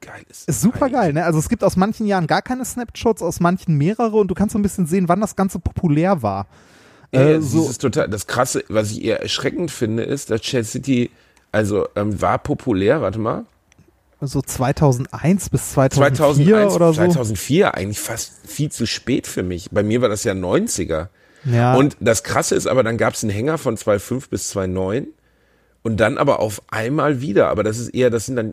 Geil 0.00 0.22
ist 0.28 0.48
das? 0.48 0.56
Ist 0.56 0.62
super 0.62 0.86
eigentlich? 0.86 0.92
geil, 0.92 1.12
ne? 1.12 1.24
Also 1.24 1.38
es 1.38 1.48
gibt 1.48 1.62
aus 1.62 1.76
manchen 1.76 2.06
Jahren 2.06 2.26
gar 2.26 2.42
keine 2.42 2.64
Snapshots, 2.64 3.22
aus 3.22 3.40
manchen 3.40 3.76
mehrere 3.76 4.16
und 4.16 4.28
du 4.28 4.34
kannst 4.34 4.52
so 4.54 4.58
ein 4.58 4.62
bisschen 4.62 4.86
sehen, 4.86 5.08
wann 5.08 5.20
das 5.20 5.36
Ganze 5.36 5.58
populär 5.58 6.22
war. 6.22 6.46
Äh, 7.12 7.32
ja, 7.34 7.40
so- 7.40 7.60
das 7.62 7.70
ist 7.72 7.80
total, 7.82 8.08
das 8.08 8.26
krasse, 8.26 8.64
was 8.68 8.90
ich 8.92 9.04
eher 9.04 9.20
erschreckend 9.20 9.70
finde, 9.70 10.04
ist, 10.04 10.30
dass 10.30 10.40
Chat 10.42 10.66
City, 10.66 11.10
also, 11.52 11.86
ähm, 11.96 12.20
war 12.22 12.38
populär, 12.38 13.02
warte 13.02 13.18
mal, 13.18 13.44
So 14.22 14.40
2001 14.42 15.48
bis 15.50 15.72
2004 15.72 16.46
2001, 16.46 16.74
oder 16.74 16.88
so. 16.92 16.94
2004 16.94 17.74
eigentlich 17.74 18.00
fast 18.00 18.32
viel 18.46 18.70
zu 18.70 18.86
spät 18.86 19.26
für 19.26 19.42
mich. 19.42 19.70
Bei 19.70 19.82
mir 19.82 20.00
war 20.02 20.08
das 20.08 20.24
ja 20.24 20.32
90er. 20.34 21.08
ja. 21.44 21.74
Und 21.74 21.96
das 22.00 22.22
Krasse 22.22 22.54
ist 22.54 22.66
aber, 22.66 22.82
dann 22.82 22.96
gab 22.98 23.14
es 23.14 23.22
einen 23.24 23.32
Hänger 23.32 23.56
von 23.58 23.76
2.5 23.76 24.28
bis 24.30 24.54
2.9 24.54 25.06
und 25.82 25.98
dann 25.98 26.16
aber 26.18 26.38
auf 26.40 26.62
einmal 26.70 27.20
wieder. 27.22 27.48
Aber 27.48 27.62
das 27.64 27.78
ist 27.78 27.88
eher, 27.88 28.10
das 28.10 28.26
sind 28.26 28.36
dann, 28.36 28.52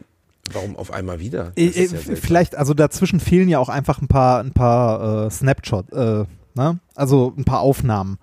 warum 0.52 0.76
auf 0.76 0.91
einmal 0.91 1.19
wieder? 1.19 1.52
Äh, 1.56 1.65
ja 1.65 1.69
äh, 1.69 1.88
seltsam. 1.88 2.15
vielleicht, 2.15 2.56
also 2.56 2.73
dazwischen 2.73 3.19
fehlen 3.19 3.50
ja 3.50 3.60
auch 3.60 3.69
einfach 3.69 4.02
ein 4.02 4.08
paar, 4.08 4.39
ein 4.39 4.54
paar 4.54 5.26
äh, 5.26 5.32
Snapshot, 5.32 5.91
äh, 5.91 6.26
ne? 6.56 6.80
Also 6.95 7.34
ein 7.38 7.45
paar 7.45 7.60
Aufnahmen. 7.62 8.17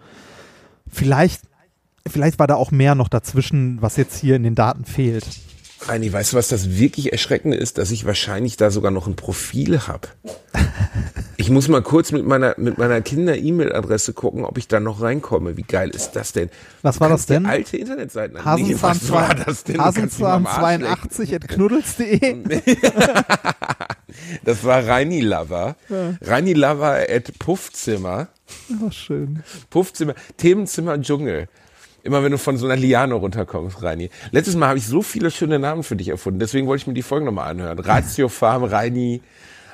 Vielleicht, 0.89 1.43
vielleicht 2.07 2.39
war 2.39 2.47
da 2.47 2.55
auch 2.57 2.71
mehr 2.71 2.95
noch 2.95 3.09
dazwischen, 3.09 3.81
was 3.83 3.97
jetzt 3.97 4.19
hier 4.19 4.37
in 4.37 4.43
den 4.43 4.55
Daten 4.55 4.85
fehlt. 4.85 5.27
Reini, 5.89 6.13
weißt 6.13 6.33
du, 6.33 6.37
was 6.37 6.49
das 6.49 6.79
wirklich 6.79 7.13
Erschreckende 7.13 7.57
ist? 7.57 7.79
Dass 7.79 7.91
ich 7.91 8.07
wahrscheinlich 8.07 8.57
da 8.57 8.71
sogar 8.71 8.91
noch 8.91 9.07
ein 9.07 9.17
Profil 9.17 9.81
habe. 9.87 10.09
Ich 11.37 11.51
muss 11.51 11.69
mal 11.69 11.83
kurz 11.83 12.13
mit 12.13 12.25
meiner, 12.25 12.55
mit 12.59 12.79
meiner 12.79 13.03
Kinder-E-Mail-Adresse 13.03 14.13
gucken, 14.15 14.45
ob 14.45 14.57
ich 14.57 14.69
da 14.69 14.79
noch 14.81 15.03
reinkomme. 15.03 15.57
Wie 15.57 15.63
geil 15.63 15.91
ist 15.91 16.13
das 16.13 16.33
denn? 16.33 16.49
Was 16.83 17.01
war 17.01 17.09
das 17.09 17.27
denn? 17.27 17.45
alte 17.45 17.77
Internetseiten 17.77 18.43
Hasenzahn, 18.43 18.69
Nee, 18.69 18.77
was 18.81 19.11
war 19.11 19.35
das 19.35 19.65
denn? 19.65 19.77
Lecken. 19.77 20.09
Hasenzahn82 20.09 21.35
at 21.35 21.49
knuddels.de. 21.49 22.37
Das 24.45 24.63
war 24.65 24.87
Reini 24.87 25.21
Lover. 25.21 25.77
Reini 26.23 26.53
Lover 26.53 27.01
at 27.11 27.37
Puffzimmer. 27.39 28.29
Oh, 28.81 28.91
schön. 28.91 29.43
Puffzimmer, 29.71 30.15
Themenzimmer 30.37 31.01
Dschungel. 31.01 31.49
Immer 32.05 32.23
wenn 32.23 32.33
du 32.33 32.39
von 32.39 32.59
so 32.59 32.67
einer 32.67 32.77
Liane 32.77 33.15
runterkommst, 33.15 33.83
Reini. 33.83 34.11
Letztes 34.31 34.57
Mal 34.57 34.69
habe 34.69 34.79
ich 34.79 34.87
so 34.87 35.01
viele 35.01 35.31
schöne 35.31 35.59
Namen 35.59 35.83
für 35.83 35.97
dich 35.97 36.09
erfunden, 36.09 36.39
deswegen 36.39 36.67
wollte 36.67 36.83
ich 36.83 36.87
mir 36.87 36.93
die 36.93 37.03
Folge 37.03 37.25
nochmal 37.25 37.51
anhören. 37.51 37.79
Ratio 37.79 38.29
Farm, 38.29 38.63
Reini. 38.63 39.23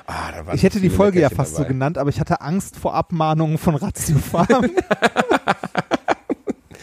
Ah, 0.07 0.31
da 0.31 0.45
waren 0.45 0.55
Ich 0.55 0.63
hätte 0.63 0.79
die 0.79 0.89
Folge 0.89 1.19
ja 1.19 1.25
Leckerchen 1.27 1.37
fast 1.37 1.51
so 1.51 1.57
dabei. 1.57 1.73
genannt, 1.73 1.97
aber 1.97 2.09
ich 2.09 2.21
hatte 2.21 2.39
Angst 2.39 2.77
vor 2.77 2.95
Abmahnungen 2.95 3.57
von 3.57 3.75
Ratio 3.75 4.17
Farm. 4.17 4.47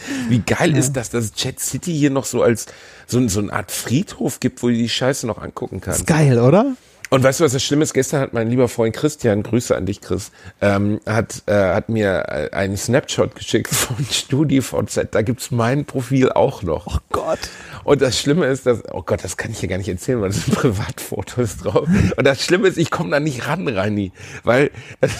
Wie 0.29 0.39
geil 0.39 0.77
ist 0.77 0.93
das, 0.93 1.09
dass 1.09 1.33
Chat 1.33 1.59
City 1.59 1.93
hier 1.97 2.11
noch 2.11 2.25
so 2.25 2.43
als 2.43 2.67
so, 3.07 3.27
so 3.27 3.39
eine 3.39 3.51
Art 3.51 3.71
Friedhof 3.71 4.39
gibt, 4.39 4.61
wo 4.61 4.67
du 4.67 4.73
die 4.73 4.87
Scheiße 4.87 5.25
noch 5.25 5.39
angucken 5.41 5.81
kannst. 5.81 6.01
ist 6.01 6.05
geil, 6.07 6.39
oder? 6.39 6.75
Und 7.09 7.23
weißt 7.23 7.39
du, 7.39 7.43
was 7.43 7.53
das 7.53 7.63
Schlimme 7.63 7.83
ist? 7.83 7.93
Gestern 7.93 8.21
hat 8.21 8.33
mein 8.33 8.49
lieber 8.49 8.67
Freund 8.67 8.95
Christian, 8.95 9.41
Grüße 9.41 9.75
an 9.75 9.87
dich, 9.87 9.99
Chris, 9.99 10.31
ähm, 10.61 10.99
hat, 11.07 11.41
äh, 11.47 11.53
hat 11.53 11.89
mir 11.89 12.25
äh, 12.27 12.55
einen 12.55 12.77
Snapshot 12.77 13.35
geschickt 13.35 13.73
von 13.73 13.97
StudiVZ. 14.11 15.07
Da 15.11 15.23
gibt's 15.23 15.49
mein 15.49 15.85
Profil 15.85 16.31
auch 16.31 16.61
noch. 16.61 16.85
Oh 16.87 16.99
Gott. 17.11 17.39
Und 17.83 18.01
das 18.01 18.19
Schlimme 18.19 18.45
ist, 18.45 18.67
dass, 18.67 18.83
oh 18.91 19.01
Gott, 19.01 19.23
das 19.23 19.37
kann 19.37 19.51
ich 19.51 19.59
hier 19.59 19.69
gar 19.69 19.79
nicht 19.79 19.89
erzählen, 19.89 20.21
weil 20.21 20.29
das 20.29 20.45
sind 20.45 20.55
Privatfotos 20.55 21.57
drauf. 21.57 21.87
Und 22.15 22.25
das 22.25 22.43
Schlimme 22.43 22.67
ist, 22.67 22.77
ich 22.77 22.91
komme 22.91 23.09
da 23.09 23.19
nicht 23.19 23.47
ran, 23.47 23.67
Reini, 23.67 24.11
weil 24.43 24.69
das, 25.01 25.11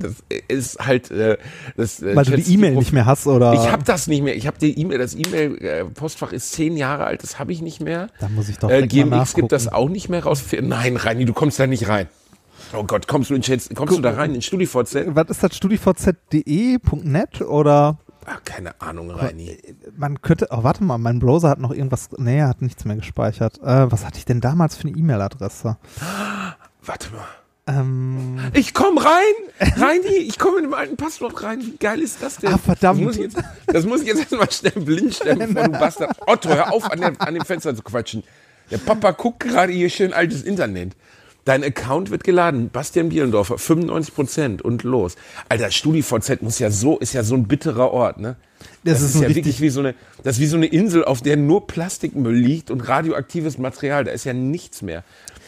das 0.00 0.12
ist 0.48 0.78
halt, 0.84 1.10
äh, 1.10 1.38
das, 1.76 2.02
äh, 2.02 2.16
Weil 2.16 2.24
du 2.24 2.36
die 2.36 2.54
E-Mail 2.54 2.74
nicht 2.74 2.92
mehr 2.92 3.06
hast, 3.06 3.26
oder? 3.26 3.52
Ich 3.52 3.70
habe 3.70 3.84
das 3.84 4.06
nicht 4.06 4.22
mehr. 4.22 4.36
Ich 4.36 4.46
habe 4.46 4.58
die 4.58 4.78
E-Mail, 4.78 4.98
das 4.98 5.14
E-Mail-Postfach 5.14 6.32
ist 6.32 6.52
zehn 6.52 6.76
Jahre 6.76 7.04
alt, 7.04 7.22
das 7.22 7.38
habe 7.38 7.52
ich 7.52 7.62
nicht 7.62 7.80
mehr. 7.80 8.08
Da 8.18 8.28
muss 8.28 8.48
ich 8.48 8.58
doch 8.58 8.70
Äh, 8.70 8.86
GMX 8.86 9.34
gibt 9.34 9.52
das 9.52 9.68
auch 9.68 9.88
nicht 9.88 10.08
mehr 10.08 10.24
raus. 10.24 10.42
Nein, 10.60 10.96
Reini, 10.96 11.24
du 11.24 11.32
kommst 11.32 11.58
da 11.60 11.66
nicht 11.66 11.88
rein. 11.88 12.08
Oh 12.72 12.84
Gott, 12.84 13.08
kommst 13.08 13.30
du 13.30 13.34
in 13.34 13.42
Chat, 13.42 13.74
kommst 13.74 13.96
du 13.96 14.00
da 14.02 14.10
rein 14.12 14.34
in 14.34 14.42
StudiVZ? 14.42 14.94
Was 15.08 15.28
ist 15.30 15.42
das? 15.42 15.56
StudiVZ.de.net 15.56 17.40
oder? 17.42 17.98
Ach, 18.26 18.44
keine 18.44 18.80
Ahnung, 18.80 19.10
Reini. 19.10 19.56
Man 19.96 20.20
könnte, 20.20 20.48
oh, 20.50 20.62
warte 20.62 20.84
mal, 20.84 20.98
mein 20.98 21.18
Browser 21.18 21.48
hat 21.48 21.58
noch 21.58 21.72
irgendwas, 21.72 22.10
nee, 22.18 22.38
er 22.38 22.48
hat 22.48 22.62
nichts 22.62 22.84
mehr 22.84 22.96
gespeichert. 22.96 23.58
Äh, 23.62 23.90
was 23.90 24.04
hatte 24.04 24.18
ich 24.18 24.24
denn 24.24 24.40
damals 24.40 24.76
für 24.76 24.86
eine 24.86 24.96
E-Mail-Adresse? 24.96 25.78
Warte 26.84 27.10
mal. 27.12 27.24
Ähm, 27.78 28.38
Ich 28.54 28.74
komm 28.74 28.98
rein! 28.98 29.34
Reini, 29.76 30.16
ich 30.16 30.38
komme 30.38 30.56
mit 30.56 30.64
dem 30.64 30.74
alten 30.74 30.96
Passwort 30.96 31.42
rein. 31.42 31.60
Wie 31.60 31.76
geil 31.78 32.00
ist 32.00 32.22
das 32.22 32.36
denn? 32.38 32.52
Ah, 32.52 32.58
verdammt. 32.58 33.00
Das 33.00 33.04
muss 33.06 33.16
ich 33.16 33.22
jetzt, 33.22 33.36
das 33.66 33.84
muss 33.86 34.00
ich 34.02 34.06
jetzt 34.08 34.20
erstmal 34.20 34.50
schnell 34.50 34.84
blind 34.84 35.14
stellen, 35.14 35.54
du 35.54 35.68
Bastard. 35.70 36.16
Otto, 36.26 36.48
hör 36.48 36.72
auf, 36.72 36.90
an, 36.90 37.00
der, 37.00 37.12
an 37.18 37.34
dem 37.34 37.44
Fenster 37.44 37.74
zu 37.76 37.82
quatschen. 37.82 38.24
Der 38.70 38.78
Papa 38.78 39.10
guckt 39.12 39.40
gerade 39.40 39.72
hier 39.72 39.90
schön 39.90 40.12
altes 40.12 40.42
Internet. 40.42 40.92
Dein 41.44 41.64
Account 41.64 42.10
wird 42.10 42.22
geladen. 42.24 42.68
Bastian 42.70 43.08
Bielendorfer, 43.08 43.58
95 43.58 44.14
Prozent 44.14 44.62
und 44.62 44.82
los. 44.82 45.16
Alter, 45.48 45.70
StudiVZ 45.70 46.42
muss 46.42 46.58
ja 46.58 46.70
so, 46.70 46.98
ist 46.98 47.12
ja 47.14 47.22
so 47.22 47.34
ein 47.34 47.48
bitterer 47.48 47.90
Ort, 47.92 48.18
ne? 48.20 48.36
Das 48.84 49.00
ist 49.00 49.14
ja 49.14 49.20
ein 49.22 49.26
richtig- 49.26 49.36
wirklich 49.46 49.60
wie 49.62 49.70
so 49.70 49.80
eine, 49.80 49.94
das 50.22 50.36
ist 50.36 50.40
wie 50.42 50.46
so 50.46 50.56
eine 50.56 50.66
Insel, 50.66 51.04
auf 51.04 51.22
der 51.22 51.36
nur 51.38 51.66
Plastikmüll 51.66 52.34
liegt 52.36 52.70
und 52.70 52.80
radioaktives 52.82 53.56
Material. 53.58 54.04
Da 54.04 54.12
ist 54.12 54.24
ja 54.24 54.34
nichts 54.34 54.82
mehr. 54.82 55.02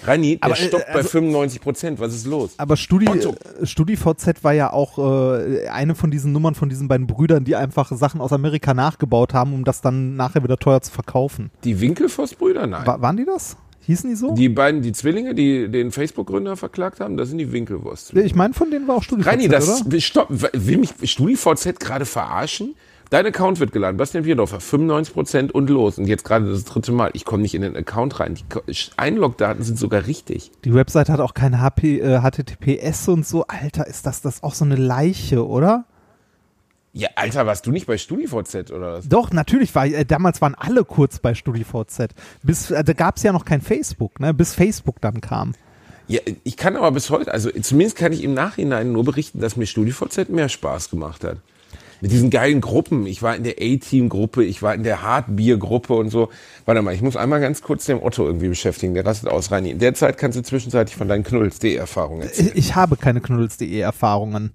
Reini, 0.05 0.37
der 0.37 0.45
Aber, 0.45 0.55
äh, 0.55 0.57
stoppt 0.69 0.87
bei 0.87 0.95
also- 0.95 1.09
95 1.09 1.61
Prozent. 1.61 2.01
Was 2.01 2.15
ist 2.15 2.27
los? 2.27 2.55
aber 2.59 2.77
Studi, 2.77 3.07
äh, 3.07 3.67
StudiVZ 3.67 4.43
war 4.43 4.53
ja 4.53 4.73
auch 4.73 4.99
äh, 4.99 5.69
eine 5.69 5.95
von 5.95 6.11
diesen 6.11 6.33
Nummern 6.33 6.55
von 6.55 6.69
diesen 6.69 6.88
beiden 6.88 7.07
Brüdern, 7.07 7.45
die 7.45 7.57
einfach 7.57 7.91
Sachen 7.93 8.21
aus 8.21 8.33
Amerika 8.33 8.75
nachgebaut 8.75 9.35
haben, 9.35 9.53
um 9.55 9.65
das 9.65 9.81
dann 9.81 10.17
nachher 10.17 10.43
wieder 10.43 10.57
teuer 10.59 10.81
zu 10.81 10.93
verkaufen. 10.93 11.51
Die 11.65 11.81
Winkelfoss-Brüder? 11.81 12.67
Nein. 12.67 12.87
Wa 12.87 13.01
waren 13.01 13.17
die 13.17 13.25
das? 13.25 13.57
Hießen 13.85 14.09
die 14.09 14.17
so? 14.17 14.35
Die 14.35 14.49
beiden, 14.49 14.81
die 14.83 14.93
Zwillinge, 14.93 15.35
die 15.35 15.69
den 15.69 15.91
Facebook-Gründer 15.91 16.57
verklagt 16.57 17.01
haben, 17.01 17.17
das 17.17 17.31
sind 17.31 17.38
die 17.38 17.51
Winkelwurst. 17.51 18.15
ich 18.15 18.35
meine, 18.35 18.55
von 18.55 18.71
denen 18.71 18.87
war 18.87 18.97
auch 18.97 19.03
StudiVZ, 19.03 19.27
Reini, 19.27 19.49
das 19.49 19.83
oder? 19.83 20.01
stopp, 20.01 20.29
will 20.31 20.79
mich 20.79 20.91
StudiVZ 21.03 21.81
gerade 21.81 22.07
verarschen? 22.07 22.77
Dein 23.12 23.27
Account 23.27 23.61
wird 23.61 23.72
geladen, 23.72 23.98
Bastian 23.98 24.25
Bierdorfer, 24.25 24.57
95% 24.57 25.51
und 25.51 25.68
los. 25.68 25.98
Und 25.98 26.07
jetzt 26.07 26.25
gerade 26.25 26.51
das 26.51 26.64
dritte 26.64 26.92
Mal, 26.92 27.11
ich 27.12 27.27
komme 27.27 27.42
nicht 27.42 27.55
in 27.55 27.61
den 27.61 27.77
Account 27.77 28.20
rein. 28.20 28.37
Die 28.37 28.75
Einlogdaten 28.96 29.62
sind 29.62 29.79
sogar 29.79 30.07
richtig. 30.07 30.51
Die 30.64 30.72
Website 30.72 31.11
hat 31.11 31.20
auch 31.20 31.35
kein 31.35 31.61
HP, 31.61 32.01
äh, 32.01 32.22
HTTPS 32.22 33.09
und 33.09 33.27
so. 33.27 33.46
Alter, 33.46 33.87
ist 33.87 34.07
das 34.07 34.22
das 34.22 34.42
auch 34.42 34.55
so 34.55 34.64
eine 34.64 34.77
Leiche, 34.77 35.46
oder? 35.46 35.85
Ja, 36.94 37.11
Alter, 37.16 37.44
warst 37.44 37.66
du 37.66 37.70
nicht 37.70 37.87
bei 37.87 37.98
StudiVZ 37.98 38.70
oder 38.70 38.94
was? 38.94 39.09
Doch, 39.11 39.31
natürlich 39.31 39.75
war, 39.75 39.85
äh, 39.85 40.07
damals 40.07 40.40
waren 40.40 40.55
alle 40.55 40.83
kurz 40.83 41.18
bei 41.18 41.35
StudiVZ. 41.35 42.14
Bis, 42.42 42.70
äh, 42.70 42.83
da 42.83 42.94
gab 42.94 43.18
es 43.18 43.25
ja 43.25 43.33
noch 43.33 43.44
kein 43.44 43.61
Facebook, 43.61 44.20
ne? 44.20 44.33
bis 44.33 44.55
Facebook 44.55 45.03
dann 45.03 45.20
kam. 45.20 45.53
Ja, 46.09 46.20
ich 46.44 46.57
kann 46.57 46.77
aber 46.77 46.92
bis 46.92 47.11
heute, 47.11 47.31
also 47.31 47.51
zumindest 47.51 47.98
kann 47.98 48.14
ich 48.14 48.25
im 48.25 48.33
Nachhinein 48.33 48.90
nur 48.90 49.05
berichten, 49.05 49.40
dass 49.40 49.59
mir 49.59 49.66
StudiVZ 49.66 50.31
mehr 50.31 50.48
Spaß 50.48 50.88
gemacht 50.88 51.25
hat. 51.25 51.37
Mit 52.03 52.11
diesen 52.11 52.31
geilen 52.31 52.61
Gruppen. 52.61 53.07
Ich 53.07 53.23
war 53.23 53.37
in 53.37 53.45
der 53.45 53.55
A-Team-Gruppe, 53.61 54.43
ich 54.43 54.61
war 54.61 54.75
in 54.75 54.83
der 54.83 55.03
Hartbier-Gruppe 55.03 55.95
und 55.95 56.11
so. 56.11 56.31
Warte 56.65 56.83
mal, 56.83 56.93
ich 56.93 57.01
muss 57.01 57.17
einmal 57.17 57.41
ganz 57.41 57.62
kurz 57.62 57.87
den 57.87 58.03
Otto 58.03 58.27
irgendwie 58.27 58.49
beschäftigen. 58.49 58.93
Der 58.95 59.07
rastet 59.07 59.31
aus, 59.31 59.53
Reini. 59.53 59.71
In 59.71 59.79
der 59.79 59.95
Zeit 59.95 60.19
kannst 60.19 60.37
du 60.37 60.43
zwischenzeitlich 60.43 60.97
von 60.97 61.07
deinen 61.07 61.23
Knuddels.de-Erfahrungen 61.23 62.23
erzählen. 62.23 62.51
Ich, 62.55 62.75
habe 62.75 62.97
keine 62.97 63.21
Knuddels.de 63.21 63.79
Erfahrungen. 63.79 64.51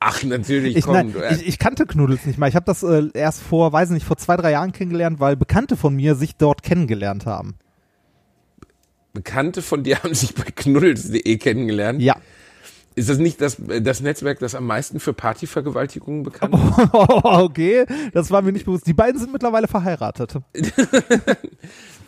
Ach, 0.00 0.22
natürlich, 0.22 0.76
Ich, 0.76 0.84
komm. 0.84 0.92
nein, 0.92 1.12
du, 1.14 1.20
äh, 1.20 1.34
ich, 1.36 1.48
ich 1.48 1.58
kannte 1.58 1.86
Knuddels 1.86 2.26
nicht 2.26 2.38
mal. 2.38 2.50
Ich 2.50 2.54
habe 2.54 2.66
das 2.66 2.82
äh, 2.82 3.08
erst 3.14 3.40
vor, 3.42 3.72
weiß 3.72 3.88
nicht, 3.90 4.04
vor 4.04 4.18
zwei, 4.18 4.36
drei 4.36 4.50
Jahren 4.50 4.72
kennengelernt, 4.72 5.18
weil 5.18 5.34
Bekannte 5.34 5.78
von 5.78 5.96
mir 5.96 6.14
sich 6.14 6.36
dort 6.36 6.62
kennengelernt 6.62 7.24
haben. 7.24 7.54
Bekannte 9.14 9.62
von 9.62 9.82
dir 9.82 10.02
haben 10.02 10.12
sich 10.12 10.34
bei 10.34 10.44
Knuddels.de 10.54 11.38
kennengelernt. 11.38 12.02
Ja. 12.02 12.16
Ist 12.98 13.10
das 13.10 13.18
nicht 13.18 13.42
das, 13.42 13.58
das 13.82 14.00
Netzwerk, 14.00 14.38
das 14.38 14.54
am 14.54 14.66
meisten 14.66 15.00
für 15.00 15.12
Partyvergewaltigungen 15.12 16.22
bekannt 16.22 16.54
ist? 16.54 16.88
okay, 16.94 17.84
das 18.14 18.30
war 18.30 18.40
mir 18.40 18.52
nicht 18.52 18.64
bewusst. 18.64 18.86
Die 18.86 18.94
beiden 18.94 19.20
sind 19.20 19.32
mittlerweile 19.32 19.68
verheiratet. 19.68 20.36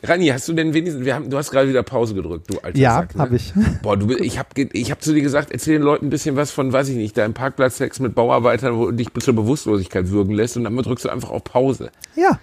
Rani, 0.03 0.29
hast 0.29 0.49
du 0.49 0.53
denn 0.53 0.73
wenigstens, 0.75 1.05
wir 1.05 1.15
haben, 1.15 1.29
du 1.29 1.37
hast 1.37 1.51
gerade 1.51 1.69
wieder 1.69 1.83
Pause 1.83 2.15
gedrückt, 2.15 2.49
du 2.51 2.59
alter 2.61 2.79
Ja, 2.79 2.95
Sack. 3.01 3.17
ne? 3.17 3.21
habe 3.23 3.37
ich. 3.37 3.53
Boah, 3.83 3.97
du, 3.97 4.17
ich 4.17 4.39
habe 4.39 4.49
ich 4.73 4.91
hab 4.91 5.03
zu 5.03 5.13
dir 5.13 5.23
gesagt, 5.23 5.51
erzähl 5.51 5.75
den 5.75 5.83
Leuten 5.83 6.07
ein 6.07 6.11
bisschen 6.11 6.37
was 6.37 6.53
von, 6.53 6.73
weiß 6.73 6.89
ich 6.89 6.97
nicht, 6.97 7.17
deinem 7.19 7.35
Parkplatzsex 7.35 8.01
mit 8.01 8.15
Bauarbeitern, 8.15 8.77
wo 8.77 8.87
du 8.87 8.93
dich 8.93 9.13
bis 9.13 9.25
zur 9.25 9.35
Bewusstlosigkeit 9.35 10.09
würgen 10.11 10.35
lässt 10.35 10.57
und 10.57 10.65
dann 10.65 10.77
drückst 10.77 11.05
du 11.05 11.09
einfach 11.09 11.31
auf 11.31 11.45
Pause. 11.45 11.91
Ja. 12.15 12.39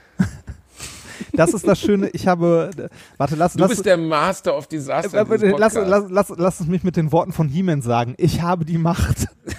Das 1.35 1.53
ist 1.53 1.67
das 1.67 1.79
Schöne. 1.79 2.09
Ich 2.09 2.27
habe, 2.27 2.69
warte, 3.17 3.35
lass, 3.35 3.53
Du 3.53 3.59
lass, 3.59 3.69
bist 3.69 3.85
der 3.85 3.97
Master 3.97 4.57
of 4.57 4.67
Disaster. 4.67 5.29
äh, 5.29 5.35
äh, 5.35 5.55
lass, 5.57 5.73
lass, 5.75 6.05
lass, 6.09 6.33
lass 6.35 6.59
es 6.59 6.67
mich 6.67 6.83
mit 6.83 6.95
den 6.95 7.11
Worten 7.11 7.31
von 7.31 7.47
He-Man 7.47 7.81
sagen. 7.81 8.15
Ich 8.17 8.41
habe 8.41 8.65
die 8.65 8.77
Macht. 8.77 9.27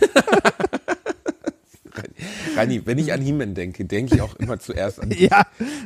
Rani, 2.56 2.82
wenn 2.84 2.98
ich 2.98 3.12
an 3.12 3.20
He-Man 3.20 3.54
denke, 3.54 3.84
denke 3.84 4.14
ich 4.14 4.22
auch 4.22 4.34
immer 4.36 4.58
zuerst 4.58 5.00
an 5.02 5.10
dich. 5.10 5.20
ja, 5.20 5.42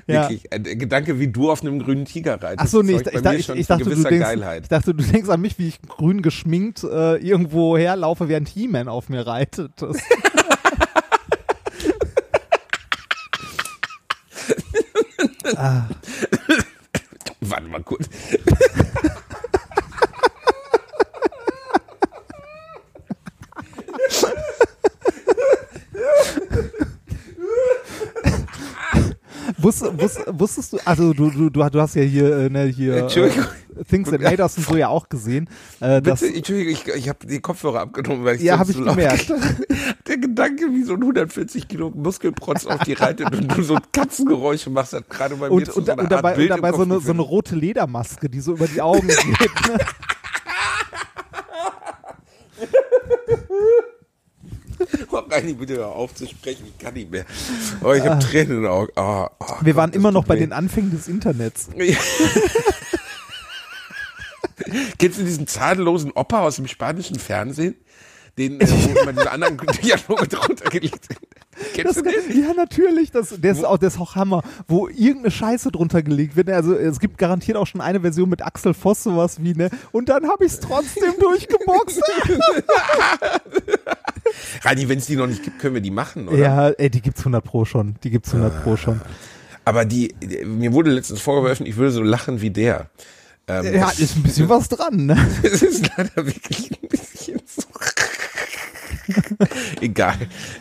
ja. 0.07 0.23
Wirklich, 0.23 0.53
äh, 0.53 0.61
der 0.61 0.77
Gedanke, 0.77 1.19
wie 1.19 1.29
du 1.29 1.51
auf 1.51 1.63
einem 1.63 1.79
grünen 1.81 2.05
Tiger 2.05 2.35
reitest. 2.43 2.59
Ach 2.61 2.67
so, 2.67 2.83
nee, 2.83 2.97
ich, 2.97 3.07
ich, 3.07 3.49
ich, 3.49 3.49
ich, 3.51 3.67
dachte, 3.67 3.85
du 3.85 3.91
denkst, 3.91 4.09
Geilheit. 4.21 4.63
ich 4.65 4.69
dachte, 4.69 4.95
du 4.95 5.03
denkst 5.03 5.29
an 5.29 5.41
mich, 5.41 5.59
wie 5.59 5.69
ich 5.69 5.83
grün 5.83 6.23
geschminkt 6.23 6.85
äh, 6.85 7.17
irgendwo 7.17 7.77
herlaufe, 7.77 8.29
während 8.29 8.49
He-Man 8.49 8.89
auf 8.89 9.09
mir 9.09 9.27
reitet. 9.27 9.73
Das, 15.55 15.85
Warte 17.41 17.69
mal 17.69 17.83
kurz. 17.83 18.09
wusst, 29.59 29.83
wusst, 30.01 30.21
wusstest 30.27 30.73
du, 30.73 30.79
also 30.85 31.13
du, 31.13 31.31
du, 31.31 31.51
du, 31.51 31.81
hast 31.81 31.95
ja 31.95 32.03
hier, 32.03 32.37
äh, 32.37 32.51
ne, 32.51 32.65
hier 32.65 32.97
Entschuldigung. 32.97 33.47
Things 33.89 34.11
That 34.11 34.21
Made 34.23 34.43
Us 34.43 34.57
und 34.59 34.67
so 34.67 34.77
ja 34.77 34.89
auch 34.89 35.09
gesehen. 35.09 35.49
Äh, 35.81 36.01
Bitte, 36.01 36.27
Entschuldigung, 36.27 36.73
ich, 36.73 36.87
ich 36.89 37.09
habe 37.09 37.27
die 37.27 37.41
Kopfhörer 37.41 37.81
abgenommen, 37.81 38.25
weil 38.25 38.37
ich 38.37 38.43
Ja, 38.43 38.57
sonst 38.57 38.69
hab 38.69 38.81
ich 38.81 38.85
laut 38.85 38.97
gemerkt. 38.97 39.33
Der 40.07 40.19
Gedanke, 40.19 40.65
wie 40.73 40.83
so 40.83 40.95
ein 40.95 41.01
140 41.03 41.69
Kilo 41.69 41.91
Muskelprotz 41.91 42.67
auf 42.67 42.81
die 42.81 42.95
reitet 42.95 43.33
und 43.35 43.57
du 43.57 43.63
so 43.63 43.79
Katzengeräusche 43.93 44.71
machst, 44.71 44.93
hat 44.93 45.09
gerade 45.09 45.37
bei 45.37 45.49
mir 45.49 45.55
und, 45.55 45.67
zu 45.67 45.79
und, 45.79 45.87
so 45.87 45.93
einer 45.93 46.03
und 46.03 46.11
dabei, 46.13 46.37
und 46.37 46.49
dabei 46.49 46.73
so 46.73 46.83
eine, 46.83 47.01
so 47.01 47.13
eine 47.13 47.23
rote 47.23 47.55
Ledermaske, 47.55 48.29
die 48.29 48.41
so 48.41 48.53
über 48.55 48.67
die 48.67 48.83
Augen 48.83 49.07
geht. 49.07 49.69
Ne? 49.69 49.79
Oh, 55.13 55.19
Reini, 55.19 55.53
bitte 55.55 55.77
hör 55.77 55.89
auf 55.89 56.15
zu 56.15 56.27
sprechen, 56.27 56.67
ich 56.67 56.79
kann 56.79 56.95
nicht 56.95 57.11
mehr. 57.11 57.25
Oh, 57.83 57.93
ich 57.93 58.05
habe 58.07 58.19
Tränen 58.25 58.57
in 58.57 58.63
den 58.63 58.71
Augen. 58.71 58.91
Oh, 58.97 59.01
oh 59.01 59.03
Ah. 59.03 59.31
Wir 59.61 59.75
Gott, 59.75 59.77
waren 59.77 59.93
immer 59.93 60.11
noch 60.13 60.25
bei 60.25 60.37
den 60.37 60.53
Anfängen 60.53 60.91
des 60.91 61.09
Internets. 61.09 61.69
Kennst 64.99 65.19
du 65.19 65.25
diesen 65.25 65.47
zahnlosen 65.47 66.13
Opa 66.13 66.41
aus 66.41 66.57
dem 66.57 66.67
spanischen 66.67 67.19
Fernsehen? 67.19 67.75
Den, 68.39 68.61
äh, 68.61 68.67
wo 68.71 69.01
immer 69.01 69.13
diese 69.13 69.31
anderen 69.31 69.57
Dialoge 69.83 70.29
drunter 70.29 70.71
gelegt 70.71 71.05
sind. 71.07 71.19
Kennst 71.75 71.97
Das, 71.97 72.03
du 72.05 72.11
den? 72.11 72.43
ja, 72.43 72.55
natürlich. 72.55 73.11
Das, 73.11 73.35
der, 73.39 73.53
ist 73.53 73.65
auch, 73.65 73.77
der 73.77 73.89
ist 73.89 73.99
auch 74.01 74.15
Hammer. 74.15 74.43
Wo 74.69 74.87
irgendeine 74.89 75.31
Scheiße 75.33 75.71
drunter 75.73 76.03
gelegt 76.03 76.37
wird. 76.37 76.49
Also 76.49 76.75
es 76.75 77.01
gibt 77.01 77.19
garantiert 77.19 77.57
auch 77.59 77.67
schon 77.67 77.81
eine 77.81 78.01
Version 78.01 78.29
mit 78.31 78.41
Axel 78.43 78.73
Voss, 78.73 79.03
sowas 79.03 79.43
wie, 79.43 79.53
ne? 79.55 79.69
Und 79.93 80.09
dann 80.09 80.29
habe 80.29 80.45
ich 80.47 80.53
es 80.53 80.61
trotzdem 80.61 81.13
durchgeboxt. 81.21 82.01
Rani, 84.63 84.89
wenn 84.89 84.99
es 84.99 85.07
die 85.07 85.17
noch 85.17 85.27
nicht 85.27 85.43
gibt, 85.43 85.59
können 85.59 85.75
wir 85.75 85.81
die 85.83 85.91
machen, 85.91 86.29
oder? 86.29 86.39
ja, 86.39 86.69
ey, 86.71 86.89
die 86.91 87.03
gibt's 87.03 87.21
100 87.23 87.45
Pro 87.45 87.65
schon. 87.65 87.97
Die 88.05 88.11
gibt's 88.11 88.33
100 88.33 88.63
Pro 88.63 88.77
schon. 88.77 89.01
Aber 89.65 89.85
die, 89.85 90.15
die- 90.23 90.45
mir 90.45 90.73
wurde 90.73 90.91
letztens 90.91 91.21
vorgeworfen, 91.21 91.67
ich 91.67 91.77
würde 91.77 91.91
so 91.93 92.03
lachen 92.03 92.41
wie 92.41 92.51
der. 92.51 92.89
Ähm, 93.51 93.75
Ja, 93.75 93.91
ist 93.91 94.17
ein 94.17 94.23
bisschen 94.23 94.49
was 94.49 94.69
dran, 94.69 95.07
ne? 95.07 95.17
Es 95.43 95.63
ist 95.63 95.91
leider 95.97 96.17
wirklich 96.17 96.71
ein 96.71 96.89
bisschen 96.89 97.41
so. 97.47 97.63
egal, 99.81 100.15